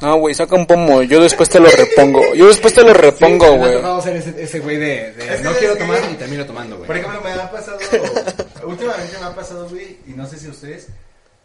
No, 0.00 0.16
güey, 0.18 0.32
saca 0.32 0.54
un 0.54 0.64
pomo. 0.64 1.02
Yo 1.02 1.20
después 1.20 1.48
te 1.48 1.58
lo 1.58 1.68
repongo. 1.68 2.22
Yo 2.32 2.46
después 2.46 2.72
te 2.72 2.84
lo 2.84 2.94
repongo, 2.94 3.46
Sí, 3.50 3.56
güey. 3.58 3.72
tocado 3.74 4.00
ser 4.00 4.16
ese, 4.16 4.42
ese 4.44 4.60
güey 4.60 4.76
de, 4.76 5.12
de 5.12 5.28
Es 5.34 5.38
que 5.38 5.42
no 5.42 5.52
quiero 5.54 5.74
que- 5.74 5.80
tomar 5.80 5.98
y 6.08 6.14
termino 6.14 6.46
tomando, 6.46 6.76
güey. 6.76 6.86
Por 6.86 6.96
ejemplo, 6.98 7.20
me 7.20 7.32
ha 7.32 7.50
pasado. 7.50 7.78
últimamente 8.64 9.18
me 9.18 9.26
ha 9.26 9.34
pasado, 9.34 9.68
güey. 9.68 9.98
Y 10.06 10.12
no 10.12 10.24
sé 10.28 10.38
si 10.38 10.46
ustedes. 10.46 10.86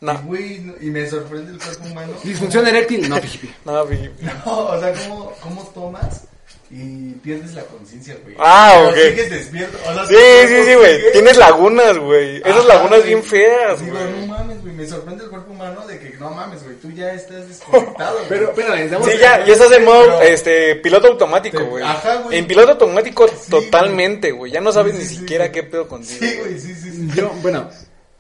No. 0.04 0.14
Y, 0.14 0.18
güey, 0.26 0.60
no- 0.60 0.74
y 0.82 0.86
me 0.88 1.10
sorprende 1.10 1.52
el 1.54 1.58
cuerpo 1.60 1.86
humano. 1.86 2.14
Disfunción 2.24 2.68
eréctil, 2.68 3.08
no, 3.10 3.18
hippie. 3.18 3.54
No, 3.66 3.86
vi- 3.86 4.10
No, 4.46 4.58
o 4.68 4.80
sea, 4.80 4.94
¿cómo, 4.94 5.32
cómo 5.42 5.62
tomas 5.74 6.24
y 6.70 7.12
pierdes 7.24 7.54
la 7.54 7.62
conciencia, 7.64 8.18
güey? 8.24 8.36
Ah, 8.40 8.74
Pero 8.76 8.90
ok. 8.90 8.96
Sigues 9.12 9.30
despierto. 9.30 9.78
O 9.88 9.94
sea, 9.94 10.06
Sí, 10.08 10.16
sí, 10.48 10.64
sí, 10.66 10.74
güey. 10.74 11.12
Tienes 11.12 11.38
lagunas, 11.38 11.98
güey. 12.00 12.38
Esas 12.44 12.66
lagunas 12.66 13.00
güey. 13.00 13.08
bien 13.10 13.24
feas, 13.24 13.80
Digo, 13.80 13.94
no 13.98 14.10
güey. 14.12 14.28
mames, 14.28 14.62
güey. 14.62 14.74
Me 14.74 14.88
sorprende 14.88 15.24
el 15.24 15.30
cuerpo 15.30 15.52
humano 15.54 15.86
de 15.88 16.00
que 16.00 16.18
no 16.20 16.32
mames, 16.32 16.64
güey. 16.64 16.76
Tú 16.78 16.90
ya 16.92 17.14
estás 17.14 17.48
desconectado, 17.48 18.16
güey. 18.18 18.30
Pero, 18.30 18.50
espérame, 18.50 18.80
estamos... 18.86 19.08
Sí, 19.08 19.18
ya, 19.20 19.46
ya 19.46 19.54
estás 19.54 19.72
en 19.72 19.86
modo, 19.86 20.02
Pero- 20.20 20.22
este, 20.24 20.76
piloto 20.78 21.08
automático, 21.08 21.64
güey. 21.64 21.84
ajá, 21.84 22.16
güey. 22.18 22.40
En 22.40 22.48
piloto 22.48 22.72
automático 22.72 23.28
Sí, 23.28 23.52
totalmente, 23.52 24.32
güey. 24.32 24.52
Ya 24.52 24.60
no 24.60 24.72
sabes 24.72 24.94
Sí, 24.94 25.00
ni 25.00 25.04
sí, 25.06 25.14
sí, 25.16 25.20
siquiera 25.22 25.46
güey. 25.46 25.52
qué 25.54 25.64
pedo 25.64 25.88
contigo. 25.88 26.20
Sí, 26.20 26.38
güey, 26.40 26.60
sí, 26.60 26.74
sí, 26.76 26.92
sí. 26.92 27.08
Yo, 27.16 27.30
bueno, 27.44 27.70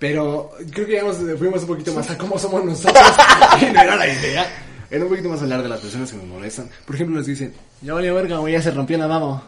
pero 0.04 0.52
creo 0.74 0.86
que 0.86 0.94
ya 0.96 1.02
nos 1.02 1.16
fuimos 1.40 1.62
un 1.62 1.68
poquito 1.68 1.94
más 1.94 2.10
a 2.10 2.18
cómo 2.18 2.38
somos 2.38 2.62
nosotros. 2.66 3.02
y 3.62 3.66
no 3.68 3.82
era 3.84 3.96
la 3.96 4.06
idea. 4.06 4.46
Era 4.92 5.02
un 5.06 5.10
poquito 5.10 5.30
más 5.30 5.42
hablar 5.42 5.64
de 5.64 5.70
las 5.70 5.80
personas 5.80 6.12
que 6.12 6.18
nos 6.18 6.26
molestan. 6.26 6.70
Por 6.86 6.96
ejemplo, 6.96 7.16
nos 7.16 7.26
dicen, 7.26 7.54
ya 7.82 7.94
valió 7.94 8.14
verga, 8.14 8.36
güey, 8.40 8.52
ya 8.52 8.62
se 8.62 8.72
rompió 8.72 8.98
el 8.98 9.02
lavabo. 9.04 9.42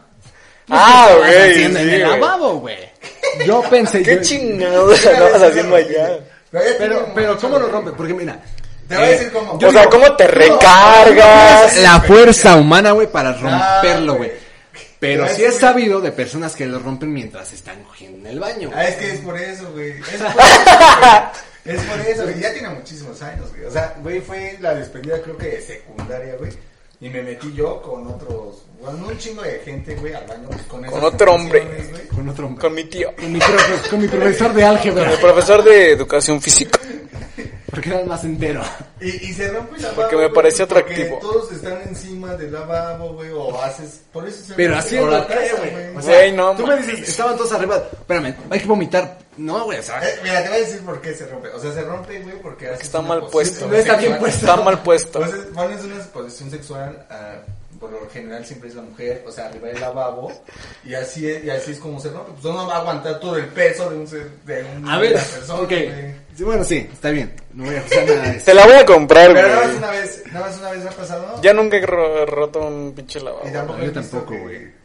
Ah, 0.69 1.09
¿Qué 1.25 1.30
estabas 1.30 1.51
güey. 1.51 1.63
en 1.65 1.75
el 1.75 1.89
güey. 1.89 1.99
lavabo, 1.99 2.59
güey? 2.61 2.77
Yo 3.45 3.61
pensé... 3.69 4.01
Qué 4.01 4.15
yo- 4.15 4.21
chingados 4.21 5.05
andabas 5.05 5.41
haciendo 5.43 5.75
allá. 5.75 6.19
Pero, 6.51 7.11
pero, 7.13 7.38
¿cómo 7.38 7.59
lo 7.59 7.67
rompe? 7.67 7.91
Porque 7.91 8.13
mira... 8.13 8.39
Te 8.88 8.95
voy 8.95 9.03
a 9.03 9.07
eh, 9.09 9.11
decir 9.11 9.32
cómo. 9.34 9.59
O 9.61 9.71
sea, 9.71 9.89
¿cómo 9.89 10.15
te 10.15 10.25
recargas? 10.27 11.77
la 11.80 11.99
fuerza 11.99 12.55
humana, 12.55 12.91
güey, 12.93 13.11
para 13.11 13.34
romperlo, 13.34 14.13
Ah, 14.13 14.15
güey. 14.15 14.32
Pero 15.06 15.28
sí 15.30 15.43
es 15.43 15.56
sabido 15.58 16.01
de 16.01 16.12
personas 16.12 16.56
que 16.56 16.66
lo 16.66 16.80
rompen 16.80 17.12
mientras 17.14 17.51
están 17.53 17.84
cogiendo 17.84 18.20
en 18.20 18.34
el 18.34 18.39
baño. 18.39 18.72
Ah, 18.74 18.86
es 18.88 18.95
que 18.95 19.12
es 19.12 19.20
por 19.20 19.38
eso, 19.38 19.72
güey. 19.74 19.89
Es 19.91 20.06
por 20.06 20.14
eso, 20.14 20.26
güey. 21.64 21.76
Es 21.76 21.82
por 21.84 21.99
eso, 22.01 22.24
güey. 22.24 22.39
Ya 22.39 22.53
tiene 22.53 22.70
muchísimos 22.70 23.22
años, 23.22 23.49
güey. 23.51 23.66
O 23.66 23.72
sea, 23.72 23.95
güey, 24.01 24.22
fue 24.22 24.58
la 24.62 24.74
despedida, 24.76 25.22
creo 25.22 25.38
que 25.38 25.47
de 25.47 25.62
secundaria, 25.62 26.36
güey. 26.38 26.51
Y 27.01 27.10
me 27.10 27.22
metí 27.24 27.53
yo 27.53 27.82
con 27.82 28.08
otros, 28.08 28.64
bueno, 28.82 29.06
un 29.08 29.18
chingo 29.18 29.41
de 29.41 29.60
gente, 29.60 29.95
güey, 29.95 30.14
al 30.14 30.26
baño. 30.26 30.47
Con, 30.68 30.86
esas 30.86 31.03
otro 31.03 31.34
hombre. 31.34 31.60
güey. 31.91 32.08
Con 32.08 32.30
otro 32.30 32.45
hombre. 32.47 32.62
Con 32.62 32.74
mi 32.74 32.86
tío. 32.86 33.14
Con 33.16 33.32
mi, 33.34 33.39
profe- 33.39 33.89
con 33.89 34.01
mi 34.01 34.08
profesor 34.08 34.53
de 34.53 34.64
álgebra. 34.64 35.12
El 35.12 35.20
profesor 35.20 35.64
de 35.64 35.91
educación 35.91 36.41
física. 36.41 36.80
Porque 37.76 37.89
era 37.89 37.99
el 38.01 38.07
más 38.07 38.23
entero. 38.23 38.61
Y, 39.01 39.09
y 39.09 39.34
se 39.34 39.49
rompe 39.51 39.76
el 39.76 39.82
lavabo. 39.84 40.01
Porque 40.01 40.15
me 40.17 40.30
porque 40.30 40.63
atractivo. 40.63 41.19
Todos 41.19 41.51
están 41.51 41.82
encima 41.88 42.34
del 42.36 42.51
lavabo, 42.53 43.13
güey, 43.13 43.30
o 43.32 43.61
haces. 43.61 44.01
Por 44.11 44.28
eso 44.28 44.43
se 44.43 44.53
Pero 44.55 44.73
rompe 44.73 44.86
haciendo 44.88 45.07
la 45.11 45.28
taza, 45.28 45.55
güey. 45.59 45.97
O 45.97 46.01
sea, 46.01 46.15
Güey, 46.15 46.32
no 46.32 46.55
tú 46.55 46.65
me 46.67 46.78
dices, 46.78 47.09
estaban 47.09 47.38
todos 47.38 47.51
arriba. 47.51 47.76
Espérame, 47.91 48.36
hay 48.49 48.59
que 48.59 48.65
vomitar. 48.65 49.17
No, 49.38 49.65
güey, 49.65 49.80
o 49.80 49.84
sea, 49.84 50.01
Eh, 50.07 50.19
mira, 50.23 50.41
te 50.43 50.49
voy 50.49 50.57
a 50.57 50.61
decir 50.61 50.80
por 50.82 51.01
qué 51.01 51.13
se 51.13 51.28
rompe. 51.28 51.49
O 51.49 51.59
sea, 51.59 51.73
se 51.73 51.82
rompe, 51.84 52.19
güey, 52.21 52.41
porque 52.41 52.69
haces 52.69 52.82
Está 52.86 53.01
mal 53.01 53.19
posición 53.19 53.32
puesto. 53.32 53.67
No 53.67 53.76
está 53.76 53.95
bien 53.97 54.17
puesto. 54.17 54.45
Está 54.45 54.55
mal 54.63 54.82
puesto. 54.82 55.21
Entonces, 55.23 55.45
pones 55.53 55.84
una 55.84 56.03
posición 56.05 56.49
sexual, 56.51 57.05
ah, 57.09 57.36
por 57.91 58.01
lo 58.03 58.09
general 58.09 58.45
siempre 58.45 58.69
es 58.69 58.75
la 58.75 58.81
mujer, 58.81 59.23
o 59.27 59.31
sea, 59.31 59.45
arriba 59.47 59.67
del 59.67 59.79
lavabo, 59.81 60.31
y 60.83 60.93
así 60.95 61.29
es, 61.29 61.43
y 61.43 61.49
así 61.49 61.71
es 61.71 61.79
como 61.79 61.99
se 61.99 62.09
rompe. 62.09 62.31
Pues 62.33 62.45
uno 62.45 62.65
va 62.67 62.75
a 62.75 62.79
aguantar 62.79 63.19
todo 63.19 63.38
el 63.38 63.45
peso 63.47 63.89
de 63.89 63.97
un 63.97 64.05
de 64.45 64.65
una 64.77 64.95
a 64.95 64.99
ver, 64.99 65.13
persona, 65.13 65.59
ok. 65.61 65.67
güey. 65.69 66.25
Sí, 66.36 66.43
bueno, 66.43 66.63
sí, 66.63 66.89
está 66.91 67.11
bien. 67.11 67.33
No 67.53 67.63
voy 67.65 67.75
a 67.75 67.81
usar 67.81 68.05
nada 68.05 68.21
de 68.23 68.36
eso. 68.38 68.45
Te 68.45 68.53
la 68.53 68.65
voy 68.65 68.75
a 68.75 68.86
comprar, 68.86 69.33
Pero 69.33 69.47
nada 69.47 69.55
más 69.55 69.65
güey. 69.67 69.77
una 69.77 69.91
vez, 69.91 70.23
nada 70.33 70.45
más 70.47 70.57
una 70.59 70.71
vez 70.71 70.86
ha 70.86 70.89
pasado. 70.91 71.41
Ya 71.41 71.53
nunca 71.53 71.77
he 71.77 71.86
ro- 71.86 72.25
roto 72.25 72.59
un 72.61 72.93
pinche 72.93 73.19
lavabo. 73.21 73.47
Y 73.47 73.51
tampoco 73.53 73.79
Yo 73.79 73.86
he 73.86 73.88
visto 73.89 74.01
tampoco, 74.17 74.31
que- 74.33 74.39
güey. 74.41 74.84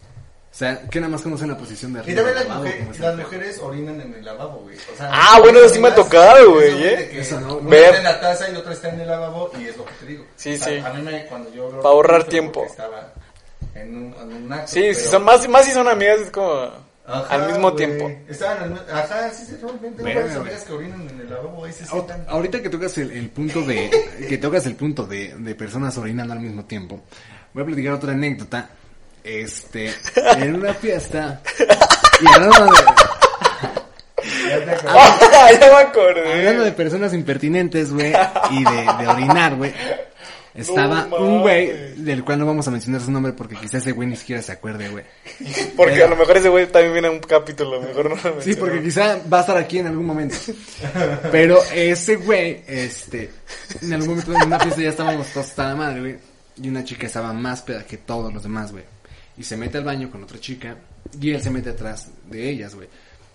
O 0.53 0.55
sea, 0.61 0.81
que 0.89 1.01
nada 1.01 1.13
más 1.13 1.23
conocen 1.23 1.49
la 1.49 1.57
posición 1.57 1.93
de 1.93 2.01
Y 2.01 2.03
arriba. 2.03 2.23
también 2.23 2.39
del 2.39 2.49
las, 2.49 2.59
lavabo, 2.67 2.99
las 2.99 3.17
mujeres 3.17 3.59
orinan 3.63 4.01
en 4.01 4.15
el 4.15 4.25
lavabo, 4.25 4.59
güey. 4.63 4.77
O 4.77 4.97
sea, 4.97 5.11
Ah, 5.13 5.39
bueno, 5.41 5.61
eso 5.61 5.75
sí 5.75 5.81
me 5.81 5.89
ha 5.89 5.95
tocado, 5.95 6.55
güey, 6.55 6.83
¿eh? 6.83 7.11
Eso 7.21 7.41
no, 7.41 7.57
Una 7.59 7.77
está 7.77 7.97
en 7.99 8.05
la 8.05 8.21
taza 8.21 8.51
y 8.51 8.57
otra 8.57 8.73
está 8.73 8.89
en 8.89 9.01
el 9.01 9.09
lavabo 9.09 9.51
y 9.59 9.67
es 9.69 9.77
lo 9.77 9.85
que 9.85 9.93
te 10.01 10.07
digo. 10.07 10.25
Sí, 10.37 10.55
O 10.55 10.59
sea, 10.59 10.67
sí. 10.67 10.79
A 10.85 10.93
mí 10.93 11.03
me, 11.03 11.25
cuando 11.27 11.53
yo... 11.55 11.81
Pa' 11.81 11.89
ahorrar 11.89 12.25
tiempo. 12.25 12.65
Estaba 12.67 13.13
en 13.77 13.97
un, 13.97 14.15
en 14.21 14.45
un 14.45 14.53
acto. 14.53 14.67
Sí, 14.73 14.81
pero- 14.81 14.95
si 14.95 15.07
son 15.09 15.25
más, 15.25 15.49
más 15.49 15.65
si 15.65 15.71
son 15.71 15.87
amigas, 15.89 16.21
es 16.21 16.31
como 16.33 16.53
Ajá, 17.07 17.27
al 17.35 17.47
mismo 17.47 17.73
tiempo. 17.75 18.11
Estaban 18.29 18.63
al 18.65 18.71
mi- 18.71 18.79
Ajá, 18.93 19.31
sí 19.31 19.57
varias 19.63 20.25
güey. 20.25 20.37
amigas 20.37 20.65
que 20.65 20.73
orinan 20.73 21.09
en 21.11 21.21
el 21.21 21.31
lavabo, 21.31 21.65
ahí 21.65 21.73
se 21.73 21.85
Ahor- 21.85 21.91
sientan. 22.07 22.25
Ahorita 22.29 22.61
que 22.61 22.69
tocas 22.69 22.99
el, 22.99 23.13
el 23.13 23.31
punto 23.31 23.63
de 23.63 23.89
que 24.29 24.37
tocas 24.39 24.67
el 24.67 24.75
punto 24.75 25.07
de, 25.07 25.33
de 25.39 25.55
personas 25.55 25.97
orinando 25.97 26.33
al 26.35 26.41
mismo 26.41 26.65
tiempo, 26.65 27.01
voy 27.55 27.63
a 27.63 27.67
platicar 27.67 27.93
otra 27.95 28.13
anécdota. 28.13 28.69
Este, 29.25 29.93
en 30.39 30.55
una 30.57 30.75
fiesta 30.75 31.41
y 32.21 32.27
hablando 32.27 32.65
de, 32.65 32.71
Ya 34.49 34.65
te 34.65 34.71
acordé. 34.73 34.89
Ah, 34.89 35.51
ya 35.53 35.67
me 35.69 35.77
acordé. 35.83 36.33
hablando 36.39 36.65
de 36.65 36.73
personas 36.73 37.13
impertinentes, 37.15 37.93
güey, 37.93 38.13
y 38.51 38.65
de, 38.65 38.87
de 38.99 39.09
orinar, 39.09 39.55
güey. 39.57 39.73
Estaba 40.53 41.07
No 41.09 41.17
un 41.19 41.41
güey 41.43 41.95
del 41.95 42.25
cual 42.25 42.41
no 42.41 42.45
vamos 42.47 42.67
a 42.67 42.73
mencionar 42.73 43.01
su 43.01 43.13
nombre 43.13 43.33
porque 43.33 43.55
quizás 43.55 43.75
ese 43.83 43.93
güey 43.93 44.09
ni 44.09 44.17
siquiera 44.17 44.43
se 44.43 44.51
acuerde, 44.51 44.89
güey. 44.89 45.05
Porque 45.77 46.03
a 46.03 46.09
lo 46.09 46.17
mejor 46.17 46.37
ese 46.39 46.49
güey 46.49 46.67
también 46.67 46.93
viene 46.93 47.09
a 47.09 47.13
un 47.13 47.21
capítulo, 47.21 47.81
mejor 47.81 48.11
no 48.11 48.17
lo 48.17 48.21
Sí, 48.43 48.49
menciono. 48.49 48.59
porque 48.59 48.83
quizá 48.83 49.19
va 49.33 49.39
a 49.39 49.41
estar 49.43 49.57
aquí 49.57 49.79
en 49.79 49.87
algún 49.87 50.05
momento. 50.07 50.35
Pero 51.31 51.61
ese 51.73 52.17
güey, 52.17 52.63
este, 52.67 53.31
en 53.81 53.93
algún 53.93 54.09
momento 54.09 54.33
en 54.35 54.43
una 54.43 54.59
fiesta 54.59 54.81
ya 54.83 54.89
estábamos 54.89 55.29
todos 55.29 55.47
hasta 55.47 55.69
la 55.69 55.77
madre, 55.77 56.01
güey. 56.01 56.17
Y 56.61 56.69
una 56.69 56.85
chica 56.85 57.07
estaba 57.07 57.33
más 57.33 57.63
peda 57.63 57.85
que 57.85 57.97
todos 57.99 58.33
los 58.35 58.43
demás, 58.43 58.73
güey. 58.73 58.85
Y 59.41 59.43
se 59.45 59.57
mete 59.57 59.79
al 59.79 59.85
baño 59.85 60.11
con 60.11 60.23
otra 60.23 60.39
chica 60.39 60.77
y 61.19 61.31
él 61.31 61.41
se 61.43 61.49
mete 61.49 61.71
atrás 61.71 62.09
de 62.29 62.51
ellas, 62.51 62.75
güey. 62.75 62.87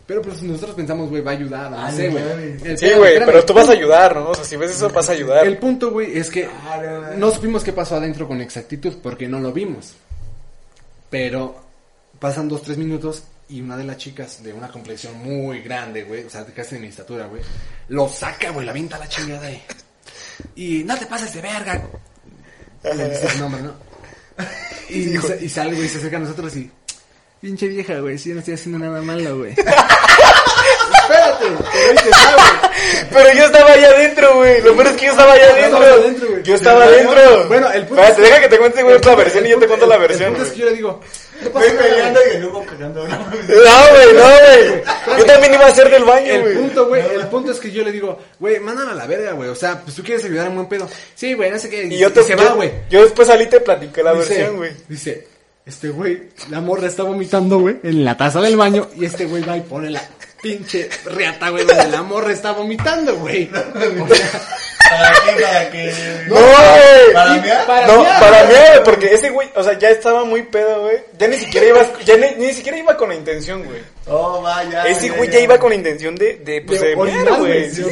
Pero 0.06 0.22
pues 0.22 0.40
nosotros 0.44 0.76
pensamos, 0.76 1.10
güey, 1.10 1.24
va 1.24 1.32
a 1.32 1.34
ayudar, 1.34 1.72
no 1.72 1.80
Ah, 1.84 1.92
sé, 1.92 2.10
güey. 2.10 2.78
Sí, 2.78 2.92
güey, 2.96 3.18
pero 3.26 3.44
tú 3.44 3.54
vas 3.56 3.68
a 3.70 3.72
ayudar, 3.72 4.16
¿no? 4.16 4.30
O 4.30 4.36
sea, 4.36 4.46
si 4.46 4.56
ves 4.56 4.70
eso, 4.70 4.88
vas 4.92 5.10
a 5.10 5.14
ayudar. 5.14 5.48
El 5.48 5.58
punto, 5.58 5.90
güey, 5.90 6.16
es 6.16 6.30
que 6.30 6.46
Ah, 6.46 7.14
no, 7.18 7.32
supimos 7.32 7.64
qué 7.64 7.74
pasó 7.74 7.96
adentro 7.96 8.28
con 8.28 8.40
exactitud 8.40 8.94
porque 9.02 9.28
no 9.28 9.40
lo 9.40 9.52
vimos. 9.52 9.96
Pero 11.10 11.60
pasan 12.20 12.48
dos, 12.50 12.62
tres 12.62 12.78
minutos 12.78 13.24
y 13.50 13.62
una 13.62 13.76
de 13.76 13.84
las 13.86 13.98
chicas 13.98 14.44
de 14.44 14.54
una 14.54 14.68
complexión 14.68 15.16
muy 15.24 15.62
grande, 15.62 16.04
güey, 16.04 16.24
o 16.26 16.30
sea, 16.30 16.46
casi 16.46 16.76
de 16.76 16.82
mi 16.82 16.88
estatura, 16.90 17.26
güey, 17.26 17.42
lo 17.88 18.08
saca, 18.08 18.52
güey, 18.52 18.64
la 18.64 18.72
avienta 18.74 18.98
a 18.98 19.00
la 19.00 19.08
chingada 19.10 19.48
ahí. 19.48 19.60
Y 20.56 20.84
no 20.84 20.96
te 21.00 21.08
pases 21.08 21.34
de 21.34 21.42
verga. 21.42 21.82
Le 22.84 23.10
dice 23.10 23.28
el 23.34 23.40
nombre, 23.40 23.62
¿no? 23.64 23.74
Y, 24.90 25.16
y 25.16 25.20
y 25.42 25.50
sale, 25.50 25.76
güey, 25.76 25.88
se 25.90 25.98
acerca 25.98 26.18
a 26.18 26.22
nosotros 26.22 26.56
y... 26.56 26.70
Pinche 27.42 27.68
vieja, 27.68 28.00
güey, 28.00 28.18
si 28.18 28.30
yo 28.30 28.36
no 28.36 28.40
estoy 28.40 28.56
haciendo 28.56 28.80
nada 28.80 29.02
malo, 29.02 29.38
güey. 29.38 29.54
Espérate, 31.06 31.46
pero. 31.74 32.02
Pero 33.12 33.34
yo 33.38 33.46
estaba 33.46 33.72
allá 33.72 33.88
adentro, 33.90 34.36
güey. 34.38 34.62
Lo 34.62 34.74
peor 34.76 34.88
es 34.88 34.94
que 34.94 35.06
yo 35.06 35.12
estaba 35.12 35.34
allá 35.34 35.46
adentro. 35.52 36.40
Yo 36.44 36.56
estaba 36.56 36.84
adentro. 36.86 37.48
bueno, 37.48 37.72
el 37.72 37.86
punto 37.86 38.02
Espérate, 38.02 38.12
es 38.12 38.16
que- 38.16 38.22
deja 38.34 38.42
que 38.42 38.48
te 38.50 38.58
cuente, 38.58 38.84
güey, 38.84 38.96
otra 38.96 39.16
versión 39.16 39.46
y 39.46 39.50
yo 39.50 39.60
te 39.60 39.68
cuento 39.68 39.86
la 39.86 39.98
versión, 39.98 40.30
El 40.30 40.34
punto 40.34 40.48
es 40.48 40.54
que 40.54 40.60
yo 40.60 40.66
le 40.66 40.74
digo, 40.74 41.02
¿qué 41.44 41.50
pasa, 41.50 41.66
Estoy 41.66 41.78
güey? 41.80 41.90
peleando 41.90 42.20
y 42.32 42.36
el 42.36 42.46
Hugo 42.46 42.66
pegando. 42.70 43.08
¿no? 43.08 43.18
No, 43.18 43.26
güey, 43.30 44.14
no, 44.14 44.24
güey. 44.24 45.20
Yo 45.20 45.26
también 45.26 45.54
iba 45.54 45.66
a 45.66 45.68
hacer 45.68 45.90
del 45.90 46.04
baño, 46.04 46.28
El 46.28 46.42
güey. 46.42 46.56
punto, 46.56 46.88
güey, 46.88 47.04
el 47.16 47.28
punto 47.28 47.52
es 47.52 47.60
que 47.60 47.72
yo 47.72 47.84
le 47.84 47.92
digo, 47.92 48.20
güey, 48.40 48.60
mándala 48.60 48.92
a 48.92 48.96
la 48.96 49.06
verga, 49.08 49.32
güey. 49.34 49.50
O 49.50 49.56
sea, 49.56 49.82
pues 49.82 49.96
tú 49.96 50.04
quieres 50.04 50.24
ayudar 50.26 50.48
a 50.48 50.50
un 50.50 50.56
buen 50.56 50.68
pedo. 50.68 50.90
Sí, 51.16 51.34
güey, 51.34 51.52
no 51.52 51.60
sé 51.60 51.70
qué. 51.70 51.84
Y 51.86 51.98
yo 51.98 52.12
te 52.12 52.24
se 52.24 52.36
yo- 52.36 52.44
va, 52.44 52.54
güey. 52.54 52.72
Yo 52.90 53.04
después 53.04 53.28
salí 53.28 53.46
y 53.46 53.48
te 53.50 53.60
platiqué 53.60 54.02
la 54.04 54.14
Dice- 54.14 54.30
versión, 54.36 54.58
güey. 54.58 54.72
Dice, 54.88 55.28
este 55.66 55.90
güey, 55.90 56.30
la 56.50 56.62
morra 56.62 56.88
está 56.88 57.04
vomitando, 57.04 57.60
güey, 57.60 57.78
en 57.84 58.04
la 58.06 58.16
taza 58.18 58.42
del 58.42 58.56
baño. 58.58 58.90
Y 58.96 59.06
este 59.06 59.26
güey 59.26 59.44
va 59.44 59.58
y 59.58 59.62
pone 59.62 59.90
la 59.90 60.02
pinche 60.42 60.90
riata, 61.06 61.50
güey, 61.50 61.66
donde 61.66 61.88
la 61.88 62.04
morra 62.04 62.32
está 62.32 62.52
vomitando, 62.52 63.16
güey. 63.18 63.50
O 64.10 64.14
sea, 64.16 64.48
¿Para 64.90 65.12
qué? 65.12 65.42
¿Para 65.44 65.70
qué? 65.72 65.94
No, 66.28 66.36
güey. 66.36 67.14
¿Para 67.14 67.36
mear? 67.42 67.66
para 67.68 67.88
no, 67.88 68.04
para 68.04 68.44
mí, 68.46 68.54
porque 68.84 69.14
ese 69.14 69.30
güey, 69.30 69.50
o 69.56 69.64
sea, 69.64 69.78
ya 69.78 69.90
estaba 69.90 70.26
muy 70.26 70.42
pedo, 70.44 70.82
güey. 70.82 70.98
Ya 71.18 71.28
ni 71.28 71.38
siquiera 71.38 71.68
iba, 71.68 71.82
ya 72.04 72.18
ni, 72.18 72.46
ni 72.46 72.54
siquiera 72.54 72.78
iba 72.78 72.98
con 72.98 73.10
la 73.10 73.16
intención, 73.16 73.64
güey. 73.64 73.82
Oh, 74.08 74.42
vaya. 74.42 74.84
Ese 74.86 75.10
güey 75.10 75.30
ya 75.30 75.40
iba 75.40 75.58
con 75.60 75.70
la 75.70 75.76
intención 75.76 76.16
de, 76.16 76.38
de 76.38 76.62
pues, 76.62 76.82
de 76.82 76.88
de 76.90 76.96
güey, 76.96 77.72
Sí. 77.72 77.84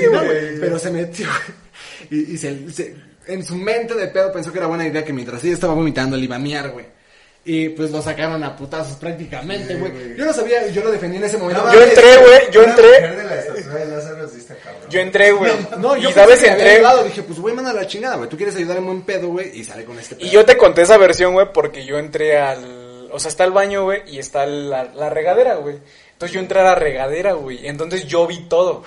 Pero 0.59 0.79
se 0.79 0.89
metió, 0.91 1.27
güey. 1.27 2.21
Y, 2.21 2.33
y 2.33 2.37
se, 2.37 2.71
se- 2.71 2.95
en 3.27 3.45
su 3.45 3.55
mente 3.55 3.93
de 3.93 4.07
pedo 4.07 4.31
pensó 4.33 4.51
que 4.51 4.57
era 4.57 4.67
buena 4.67 4.85
idea 4.85 5.03
que 5.05 5.13
mientras 5.13 5.43
ella 5.43 5.53
estaba 5.53 5.73
vomitando, 5.73 6.15
él 6.15 6.23
iba 6.23 6.35
a 6.35 6.39
miar, 6.39 6.69
güey. 6.71 6.85
Y 7.45 7.69
pues 7.69 7.91
lo 7.91 8.01
sacaron 8.01 8.41
a 8.43 8.55
putazos 8.55 8.95
prácticamente, 8.95 9.75
güey. 9.75 10.15
yo 10.15 10.25
no 10.25 10.31
sabía, 10.31 10.65
yo 10.69 10.81
lo 10.81 10.91
defendí 10.91 11.17
en 11.17 11.25
ese 11.25 11.37
momento. 11.37 11.61
Yo 11.73 11.83
entré, 11.83 12.17
güey, 12.17 12.51
yo 12.51 12.63
entré. 12.63 13.01
cabrón. 14.63 14.89
Yo 14.89 14.99
entré, 15.01 15.31
güey. 15.33 15.51
No, 15.77 15.97
yo 15.97 16.09
y 16.09 16.13
sabes, 16.13 16.41
entré. 16.43 16.81
Dije, 17.03 17.23
pues 17.23 17.39
güey, 17.39 17.53
manda 17.53 17.73
la 17.73 17.85
chingada, 17.85 18.15
güey. 18.15 18.29
Tú 18.29 18.37
quieres 18.37 18.55
ayudar 18.55 18.77
en 18.77 18.85
buen 18.85 19.01
pedo, 19.01 19.27
güey. 19.27 19.59
Y 19.59 19.63
sale 19.65 19.83
con 19.83 19.99
este 19.99 20.15
pedo. 20.15 20.25
Y 20.25 20.31
yo 20.31 20.45
te 20.45 20.55
conté 20.55 20.83
esa 20.83 20.97
versión, 20.97 21.33
güey, 21.33 21.47
porque 21.53 21.85
yo 21.85 21.97
entré 21.97 22.39
al... 22.39 23.09
O 23.11 23.19
sea, 23.19 23.29
está 23.29 23.43
el 23.43 23.51
baño, 23.51 23.83
güey, 23.83 24.01
y 24.07 24.17
está 24.19 24.45
la, 24.45 24.85
la 24.85 25.09
regadera, 25.09 25.55
güey. 25.55 25.77
Entonces 26.13 26.33
yo 26.35 26.39
entré 26.39 26.61
a 26.61 26.63
la 26.63 26.75
regadera, 26.75 27.33
güey. 27.33 27.67
Entonces 27.67 28.05
yo 28.05 28.25
vi 28.25 28.47
todo. 28.47 28.83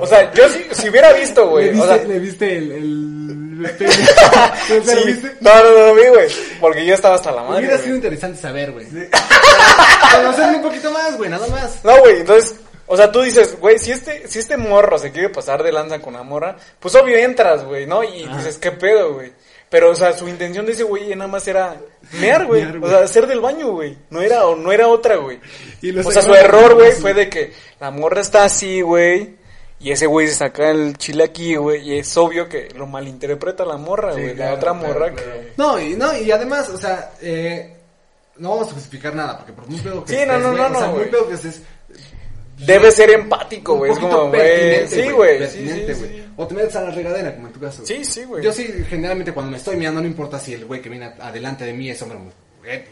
O 0.00 0.06
sea, 0.06 0.30
yo 0.34 0.46
si, 0.48 0.66
si 0.72 0.90
hubiera 0.90 1.12
visto, 1.14 1.44
¿Le 1.44 1.50
güey. 1.50 1.70
viste, 1.70 1.82
O 1.82 1.86
sea, 1.86 2.04
le 2.04 2.18
viste 2.18 2.56
el... 2.58 2.72
el, 2.72 3.19
No, 5.40 5.54
no, 5.62 5.70
no, 5.70 5.86
no 5.88 5.94
vi, 5.94 6.06
güey. 6.08 6.28
Porque 6.60 6.84
yo 6.86 6.94
estaba 6.94 7.14
hasta 7.16 7.32
la 7.32 7.42
madre, 7.42 7.66
Hubiera 7.66 7.78
sido 7.78 7.96
interesante 7.96 8.40
saber, 8.40 8.72
güey. 8.72 8.86
Conocerme 10.14 10.56
un 10.56 10.62
poquito 10.62 10.90
más, 10.90 11.16
güey, 11.16 11.30
nada 11.30 11.46
más. 11.48 11.84
No, 11.84 11.98
güey, 12.00 12.20
entonces, 12.20 12.56
o 12.86 12.96
sea, 12.96 13.10
tú 13.12 13.22
dices, 13.22 13.58
güey, 13.60 13.78
si 13.78 13.92
este, 13.92 14.26
si 14.28 14.38
este 14.38 14.56
morro 14.56 14.98
se 14.98 15.12
quiere 15.12 15.28
pasar 15.28 15.62
de 15.62 15.72
lanza 15.72 16.00
con 16.00 16.14
la 16.14 16.22
morra, 16.22 16.56
pues 16.78 16.94
obvio 16.94 17.16
entras, 17.16 17.64
güey, 17.64 17.86
¿no? 17.86 18.02
Y 18.04 18.24
Ah. 18.30 18.36
dices, 18.36 18.58
¿qué 18.58 18.72
pedo, 18.72 19.14
güey? 19.14 19.32
Pero, 19.68 19.90
o 19.90 19.94
sea, 19.94 20.12
su 20.12 20.26
intención 20.28 20.66
de 20.66 20.72
ese 20.72 20.82
güey 20.82 21.14
nada 21.14 21.28
más 21.30 21.46
era 21.46 21.76
mear, 22.14 22.44
güey. 22.46 22.64
O 22.82 22.88
sea, 22.88 22.98
hacer 23.04 23.28
del 23.28 23.40
baño, 23.40 23.68
güey. 23.70 23.96
No 24.10 24.20
era, 24.20 24.44
o 24.46 24.56
no 24.56 24.72
era 24.72 24.88
otra, 24.88 25.14
güey. 25.16 25.38
O 26.04 26.10
sea, 26.10 26.22
su 26.22 26.34
error, 26.34 26.74
güey, 26.74 26.90
fue 26.92 27.14
de 27.14 27.28
que 27.28 27.52
la 27.78 27.92
morra 27.92 28.20
está 28.20 28.42
así, 28.44 28.80
güey. 28.80 29.36
Y 29.80 29.90
ese 29.92 30.06
güey 30.06 30.26
se 30.28 30.34
saca 30.34 30.70
el 30.70 30.96
chile 30.98 31.24
aquí, 31.24 31.56
güey. 31.56 31.80
Y 31.88 31.98
es 31.98 32.16
obvio 32.16 32.48
que 32.48 32.68
lo 32.76 32.86
malinterpreta 32.86 33.64
la 33.64 33.78
morra, 33.78 34.14
Sí, 34.14 34.20
güey. 34.20 34.34
claro, 34.34 34.50
la 34.52 34.56
otra 34.58 34.72
claro, 34.72 34.86
morra 34.88 35.12
claro. 35.14 35.30
que... 35.40 35.52
No, 35.56 35.80
y, 35.80 35.94
no, 35.94 36.16
y 36.18 36.30
además, 36.30 36.68
o 36.68 36.76
sea, 36.76 37.12
eh, 37.22 37.76
no 38.36 38.50
vamos 38.50 38.68
a 38.68 38.72
justificar 38.74 39.14
nada, 39.14 39.38
porque 39.38 39.52
por 39.54 39.66
muy 39.68 39.80
pedo 39.80 40.04
que 40.04 40.10
Sí, 40.12 40.18
estés, 40.18 40.28
no, 40.28 40.38
no, 40.38 40.48
güey, 40.50 40.58
no, 40.70 40.76
o 40.76 40.78
sea, 40.78 40.86
no, 40.88 40.92
muy 40.94 41.04
pedo 41.06 41.28
que 41.28 41.34
estés, 41.34 41.62
Debe 42.58 42.90
ser 42.92 43.10
empático, 43.10 43.74
güey. 43.76 43.90
Es 43.92 43.98
poquito 43.98 44.18
como, 44.18 44.28
güey. 44.30 44.40
pertinente, 44.42 44.88
Sí, 45.02 45.10
güey. 45.12 45.32
Sí, 45.32 45.38
pertinente, 45.44 45.94
sí, 45.94 46.00
güey. 46.00 46.12
sí. 46.20 46.24
O 46.36 46.46
te 46.46 46.54
metes 46.54 46.76
a 46.76 46.82
la 46.82 46.90
regadera, 46.90 47.34
como 47.34 47.46
en 47.46 47.52
tu 47.54 47.60
caso. 47.60 47.86
Sí, 47.86 48.04
sí, 48.04 48.24
güey. 48.24 48.44
Yo 48.44 48.52
sí, 48.52 48.84
generalmente 48.86 49.32
cuando 49.32 49.50
me 49.50 49.56
estoy 49.56 49.76
mirando, 49.76 50.02
no 50.02 50.06
importa 50.06 50.38
si 50.38 50.52
el 50.52 50.66
güey 50.66 50.82
que 50.82 50.90
viene 50.90 51.06
adelante 51.20 51.64
de 51.64 51.72
mí 51.72 51.88
es 51.88 52.02
hombre 52.02 52.18
o 52.18 52.20
mujer, 52.20 52.36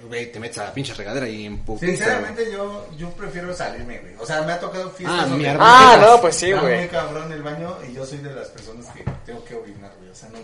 güey, 0.06 0.32
te 0.32 0.40
metes 0.40 0.58
a 0.58 0.64
la 0.64 0.72
pinche 0.72 0.94
regadera 0.94 1.28
y 1.28 1.48
putiza, 1.50 1.86
Sinceramente 1.92 2.50
yo, 2.50 2.88
yo 2.96 3.10
prefiero 3.10 3.54
salirme, 3.54 3.98
güey. 3.98 4.14
O 4.18 4.24
sea, 4.26 4.42
me 4.42 4.52
ha 4.52 4.60
tocado 4.60 4.90
fiestas 4.90 5.20
Ah, 5.20 5.22
donde 5.26 5.38
mierda. 5.38 5.58
Ah, 5.60 5.98
no, 6.00 6.20
pues 6.20 6.36
sí, 6.36 6.46
está 6.50 6.60
güey. 6.62 6.78
muy 6.78 6.88
cabrón 6.88 7.32
el 7.32 7.42
baño 7.42 7.76
y 7.88 7.92
yo 7.94 8.04
soy 8.06 8.18
de 8.18 8.32
las 8.34 8.48
personas 8.48 8.86
que 8.94 9.04
tengo 9.26 9.44
que 9.44 9.54
orinar, 9.54 9.90
güey. 9.98 10.10
O 10.10 10.14
sea, 10.14 10.28
no, 10.30 10.38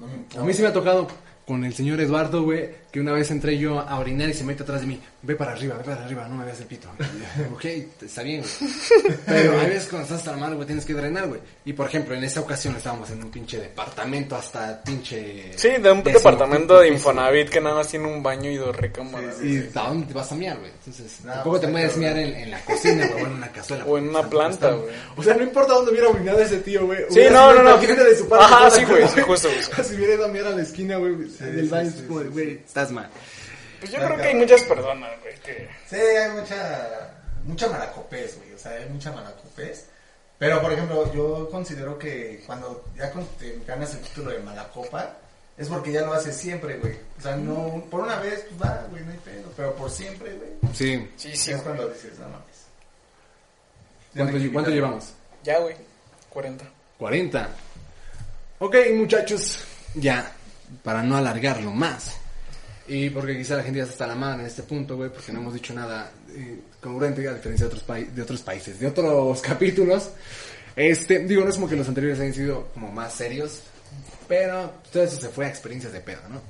no 0.00 0.06
me 0.06 0.40
A 0.42 0.44
mí 0.44 0.54
sí 0.54 0.62
me 0.62 0.68
ha 0.68 0.72
tocado 0.72 1.06
con 1.50 1.64
el 1.64 1.74
señor 1.74 2.00
Eduardo, 2.00 2.44
güey, 2.44 2.70
que 2.92 3.00
una 3.00 3.10
vez 3.10 3.28
entré 3.32 3.58
yo 3.58 3.80
a 3.80 3.98
orinar 3.98 4.28
y 4.28 4.34
se 4.34 4.44
mete 4.44 4.62
atrás 4.62 4.82
de 4.82 4.86
mí. 4.86 5.00
Ve 5.22 5.34
para 5.34 5.50
arriba, 5.50 5.76
ve 5.76 5.82
para 5.82 6.04
arriba, 6.04 6.28
no 6.28 6.36
me 6.36 6.44
veas 6.44 6.60
el 6.60 6.66
pito. 6.66 6.88
Ok, 7.52 7.64
está 8.02 8.22
bien, 8.22 8.42
güey. 8.42 9.14
Pero 9.26 9.58
hay 9.58 9.68
veces 9.68 9.88
cuando 9.88 10.06
estás 10.06 10.22
tan 10.22 10.38
mal, 10.38 10.54
güey, 10.54 10.66
tienes 10.66 10.84
que 10.84 10.94
drenar, 10.94 11.26
güey. 11.26 11.40
Y 11.64 11.72
por 11.72 11.88
ejemplo, 11.88 12.14
en 12.14 12.22
esa 12.22 12.40
ocasión 12.40 12.76
estábamos 12.76 13.10
en 13.10 13.24
un 13.24 13.30
pinche 13.32 13.58
departamento 13.58 14.36
hasta 14.36 14.80
pinche... 14.80 15.52
Sí, 15.56 15.70
de 15.70 15.90
un 15.90 16.04
décimo 16.04 16.18
departamento 16.18 16.78
de. 16.78 16.88
Infonavit 16.88 17.48
que 17.48 17.60
nada 17.60 17.76
más 17.76 17.88
tiene 17.88 18.06
un 18.06 18.22
baño 18.22 18.48
y 18.48 18.56
dos 18.56 18.76
recámaras. 18.76 19.42
Y 19.42 19.58
¿a 19.74 19.88
dónde 19.88 20.06
te 20.06 20.14
vas 20.14 20.30
a 20.30 20.34
miar, 20.36 20.58
güey? 20.58 20.70
Entonces, 20.70 21.18
tampoco 21.24 21.50
pues, 21.50 21.60
te 21.62 21.68
puedes 21.68 21.96
miar 21.96 22.16
en, 22.16 22.34
en 22.34 22.50
la 22.50 22.64
cocina, 22.64 23.08
güey, 23.08 23.24
o 23.24 23.26
en 23.26 23.32
una 23.32 23.48
cazuela. 23.48 23.84
O 23.86 23.98
en 23.98 24.08
una 24.08 24.22
planta, 24.30 24.70
güey. 24.70 24.94
O 25.16 25.22
sea, 25.22 25.34
no 25.34 25.42
importa 25.42 25.74
dónde 25.74 25.90
hubiera 25.90 26.08
orinado 26.08 26.40
ese 26.40 26.58
tío, 26.58 26.86
güey. 26.86 27.00
Sí, 27.10 27.22
no, 27.30 27.52
no, 27.54 27.62
no. 27.62 27.78
de 27.78 28.16
su 28.16 28.28
parte 28.28 28.44
Ajá, 28.44 28.70
sí, 28.70 28.84
güey, 28.84 29.06
sí, 29.08 29.20
justo, 29.20 29.48
güey. 29.48 29.84
Si 29.90 29.96
hubiera 29.96 30.14
ido 30.14 30.24
a 30.26 30.28
miar 30.28 30.46
a 30.46 30.50
la 30.50 30.62
esquina, 30.62 30.96
güey, 30.96 31.14
baño, 31.68 31.88
es 31.88 31.94
como 32.06 32.20
güey, 32.30 32.54
estás 32.54 32.90
mal. 32.90 33.08
Pues 33.80 33.92
yo 33.92 33.98
creo 33.98 34.16
que 34.16 34.22
hay 34.22 34.34
muchas 34.34 34.62
personas, 34.62 35.10
güey, 35.22 35.34
que... 35.40 35.68
Sí, 35.88 35.96
hay 35.96 36.30
mucha, 36.32 37.10
mucha 37.44 37.68
malacopés, 37.68 38.36
güey. 38.36 38.52
O 38.52 38.58
sea, 38.58 38.72
hay 38.72 38.88
mucha 38.88 39.10
malacopés. 39.12 39.86
Pero, 40.38 40.60
por 40.62 40.72
ejemplo, 40.72 41.12
yo 41.12 41.48
considero 41.50 41.98
que 41.98 42.42
cuando 42.46 42.84
ya 42.96 43.12
te 43.38 43.58
ganas 43.66 43.94
el 43.94 44.00
título 44.00 44.30
de 44.30 44.38
malacopa, 44.40 45.16
es 45.56 45.68
porque 45.68 45.92
ya 45.92 46.02
lo 46.02 46.14
haces 46.14 46.36
siempre, 46.36 46.78
güey. 46.78 46.94
O 47.18 47.22
sea, 47.22 47.36
no, 47.36 47.84
por 47.90 48.00
una 48.00 48.18
vez, 48.20 48.46
pues 48.48 48.62
va, 48.62 48.86
güey, 48.90 49.04
no 49.04 49.12
hay 49.12 49.18
pedo. 49.18 49.52
Pero 49.56 49.74
por 49.74 49.90
siempre, 49.90 50.32
güey. 50.32 50.50
Sí. 50.74 51.10
Sí, 51.16 51.36
sí, 51.36 51.50
es 51.50 51.56
güey. 51.56 51.62
cuando 51.62 51.88
dices, 51.88 52.18
no 52.18 52.28
mames. 52.28 52.50
¿Cuánto, 54.14 54.52
cuánto 54.52 54.70
llevamos? 54.70 55.12
Ya, 55.44 55.58
güey, 55.58 55.76
40. 56.30 56.64
40. 56.98 57.48
Ok, 58.58 58.76
muchachos, 58.94 59.64
ya, 59.94 60.32
para 60.82 61.02
no 61.02 61.16
alargarlo 61.16 61.72
más. 61.72 62.12
Y 62.88 63.08
porque 63.10 63.36
quizá 63.38 63.56
la 63.56 63.62
gente 63.62 63.78
ya 63.78 63.86
se 63.86 63.92
está 63.92 64.04
a 64.04 64.08
la 64.08 64.14
madre 64.16 64.40
en 64.40 64.46
este 64.46 64.62
punto, 64.64 64.96
güey, 64.96 65.10
porque 65.10 65.32
no 65.32 65.40
hemos 65.40 65.54
dicho 65.54 65.72
nada 65.72 66.10
eh, 66.34 66.58
congruente 66.80 67.26
a 67.28 67.34
diferencia 67.34 67.66
de 67.66 67.74
otros, 67.74 67.86
pai- 67.86 68.08
de 68.10 68.22
otros 68.22 68.40
países, 68.42 68.80
de 68.80 68.86
otros 68.88 69.40
capítulos. 69.42 70.10
Este, 70.74 71.20
digo, 71.20 71.42
no 71.44 71.50
es 71.50 71.54
como 71.56 71.68
que 71.68 71.76
los 71.76 71.86
anteriores 71.88 72.18
hayan 72.20 72.34
sido 72.34 72.68
como 72.74 72.90
más 72.90 73.12
serios, 73.12 73.60
pero 74.26 74.72
todo 74.92 75.02
eso 75.04 75.16
se 75.20 75.28
fue 75.28 75.46
a 75.46 75.48
experiencias 75.48 75.92
de 75.92 76.00
pedo, 76.00 76.20
¿no? 76.28 76.40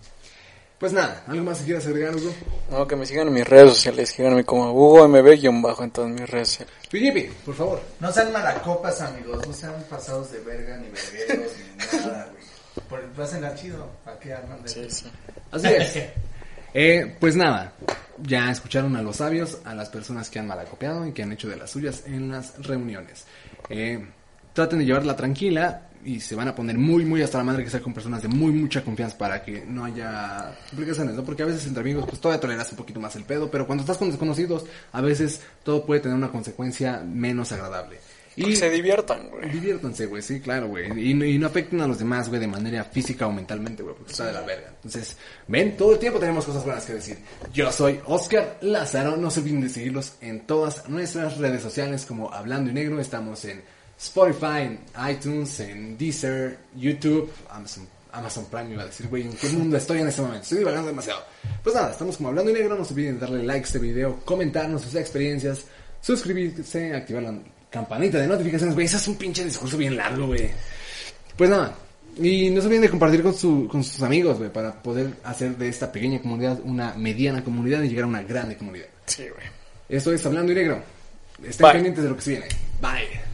Pues 0.79 0.95
nada, 0.95 1.25
¿algo 1.27 1.45
más 1.45 1.59
que 1.59 1.64
quieras 1.66 1.87
agregar, 1.87 2.16
Hugo? 2.16 2.33
No, 2.71 2.87
que 2.89 2.97
me 2.97 3.05
sigan 3.05 3.29
en 3.29 3.35
mis 3.35 3.47
redes 3.47 3.68
sociales, 3.71 4.09
síganme 4.09 4.45
como 4.45 4.73
HugoMB-bajo 4.73 5.85
en 5.85 5.91
todas 5.91 6.11
mis 6.11 6.29
redes 6.31 6.49
sociales. 6.49 6.75
Pijipi, 6.91 7.25
por 7.45 7.55
favor. 7.55 7.83
No 8.01 8.11
sean 8.11 8.33
malacopas, 8.33 8.99
amigos. 9.03 9.47
No 9.47 9.53
sean 9.53 9.75
pasados 9.91 10.33
de 10.33 10.39
verga, 10.41 10.79
ni 10.79 10.89
vergueros, 10.89 11.53
ni 11.93 11.99
nada, 11.99 12.29
güey. 12.33 12.39
Por- 12.91 13.07
Pásenla 13.12 13.55
chido. 13.55 13.88
¿Para 14.05 14.18
qué 14.18 14.34
arman 14.34 14.62
de 14.62 14.68
Sí, 14.68 14.84
sí. 14.91 15.07
Así 15.51 15.66
es. 15.68 16.09
Eh, 16.72 17.16
pues 17.18 17.34
nada, 17.34 17.72
ya 18.22 18.49
escucharon 18.49 18.95
a 18.95 19.03
los 19.03 19.16
sabios, 19.16 19.59
a 19.64 19.74
las 19.74 19.88
personas 19.88 20.30
que 20.30 20.38
han 20.38 20.47
malacopiado 20.47 21.05
y 21.05 21.11
que 21.11 21.24
han 21.24 21.32
hecho 21.32 21.49
de 21.49 21.57
las 21.57 21.68
suyas 21.70 22.05
en 22.07 22.30
las 22.30 22.64
reuniones. 22.64 23.24
Eh, 23.68 24.07
traten 24.53 24.78
de 24.78 24.84
llevarla 24.84 25.16
tranquila 25.16 25.88
y 26.05 26.20
se 26.20 26.36
van 26.36 26.47
a 26.47 26.55
poner 26.55 26.78
muy, 26.78 27.05
muy 27.05 27.22
hasta 27.22 27.38
la 27.38 27.45
madre 27.45 27.64
que 27.64 27.70
sea 27.70 27.80
con 27.80 27.93
personas 27.93 28.22
de 28.22 28.28
muy 28.28 28.53
mucha 28.53 28.84
confianza 28.84 29.18
para 29.18 29.43
que 29.43 29.64
no 29.66 29.84
haya 29.84 30.55
complicaciones, 30.68 31.16
¿no? 31.16 31.24
Porque 31.24 31.43
a 31.43 31.47
veces 31.47 31.66
entre 31.66 31.80
amigos 31.82 32.05
pues 32.09 32.20
todavía 32.20 32.41
toleras 32.41 32.70
un 32.70 32.78
poquito 32.78 33.01
más 33.01 33.16
el 33.16 33.24
pedo, 33.24 33.51
pero 33.51 33.66
cuando 33.66 33.82
estás 33.82 33.99
con 33.99 34.09
desconocidos 34.09 34.64
a 34.93 35.01
veces 35.01 35.41
todo 35.64 35.84
puede 35.84 36.01
tener 36.01 36.16
una 36.16 36.30
consecuencia 36.30 37.01
menos 37.05 37.51
agradable. 37.51 37.99
Y 38.37 38.55
se 38.57 38.70
diviertan, 38.70 39.28
güey. 39.28 39.51
Diviértanse, 39.51 40.07
güey, 40.07 40.22
sí, 40.22 40.41
claro, 40.41 40.68
güey. 40.68 41.11
Y, 41.11 41.14
no- 41.14 41.24
y 41.24 41.37
no 41.39 41.49
afecten 41.49 41.81
a 41.81 41.87
los 41.87 41.99
demás, 41.99 42.28
güey, 42.28 42.41
de 42.41 42.47
manera 42.47 42.85
física 42.85 43.26
o 43.26 43.33
mentalmente, 43.33 43.83
güey, 43.83 43.95
porque 43.97 44.12
está 44.12 44.26
de 44.26 44.33
la 44.33 44.41
verga. 44.43 44.68
Entonces, 44.76 45.16
ven, 45.49 45.76
todo 45.76 45.93
el 45.95 45.99
tiempo 45.99 46.18
tenemos 46.18 46.45
cosas 46.45 46.64
buenas 46.64 46.85
que 46.85 46.95
decir. 46.95 47.18
Yo 47.53 47.70
soy 47.72 48.01
Oscar 48.07 48.59
Lázaro, 48.62 49.16
no 49.16 49.31
se 49.31 49.41
olviden 49.41 49.61
de 49.62 49.68
seguirlos 49.68 50.14
en 50.20 50.47
todas 50.47 50.89
nuestras 50.89 51.39
redes 51.39 51.61
sociales 51.62 52.07
como 52.07 52.33
Hablando 52.33 52.70
y 52.70 52.74
Negro. 52.74 53.01
Estamos 53.01 53.45
en 53.45 53.62
Spotify, 53.99 54.62
en 54.62 54.81
iTunes, 55.11 55.61
en 55.61 55.99
Deezer, 55.99 56.59
YouTube, 56.76 57.31
Amazon. 57.51 57.87
Amazon 58.12 58.47
Prime 58.47 58.72
iba 58.72 58.83
a 58.83 58.87
decir, 58.87 59.07
güey, 59.09 59.22
¿en 59.22 59.33
qué 59.35 59.49
mundo 59.51 59.76
estoy 59.76 60.01
en 60.01 60.09
este 60.09 60.20
momento? 60.22 60.43
Estoy 60.43 60.59
divagando 60.59 60.89
demasiado. 60.89 61.22
Pues 61.62 61.74
nada, 61.76 61.93
estamos 61.93 62.16
como 62.16 62.31
hablando 62.31 62.51
y 62.51 62.55
negro. 62.55 62.76
No 62.76 62.85
se 62.85 62.93
olviden 62.95 63.14
de 63.14 63.20
darle 63.20 63.43
like 63.45 63.61
a 63.64 63.66
este 63.66 63.78
video, 63.78 64.18
comentarnos 64.24 64.83
sus 64.83 64.95
experiencias, 64.97 65.64
suscribirse, 66.01 66.93
activar 66.95 67.22
la 67.22 67.39
campanita 67.71 68.18
de 68.18 68.27
notificaciones, 68.27 68.75
güey. 68.75 68.87
Ese 68.87 68.97
es 68.97 69.09
un 69.09 69.16
pinche 69.16 69.45
discurso 69.45 69.77
bien 69.77 69.97
largo, 69.97 70.27
güey. 70.27 70.51
Pues 71.37 71.49
nada. 71.49 71.75
Y 72.18 72.51
no 72.51 72.61
se 72.61 72.66
olviden 72.66 72.83
de 72.83 72.91
compartir 72.91 73.23
con, 73.23 73.33
su, 73.33 73.68
con 73.68 73.85
sus 73.85 74.03
amigos, 74.03 74.39
güey, 74.39 74.53
para 74.53 74.73
poder 74.83 75.14
hacer 75.25 75.57
de 75.57 75.68
esta 75.68 75.91
pequeña 75.91 76.21
comunidad 76.21 76.59
una 76.64 76.93
mediana 76.95 77.43
comunidad 77.45 77.83
y 77.83 77.89
llegar 77.89 78.05
a 78.05 78.09
una 78.09 78.23
grande 78.23 78.57
comunidad. 78.57 78.87
Sí, 79.07 79.23
güey. 79.23 79.47
Esto 79.89 80.12
es 80.12 80.25
Hablando 80.27 80.53
y 80.53 80.57
Negro. 80.57 80.83
Estén 81.43 81.64
Bye. 81.64 81.73
pendientes 81.73 82.05
de 82.05 82.11
lo 82.11 82.16
que 82.16 82.23
se 82.23 82.31
viene. 82.33 82.47
Bye. 82.83 83.30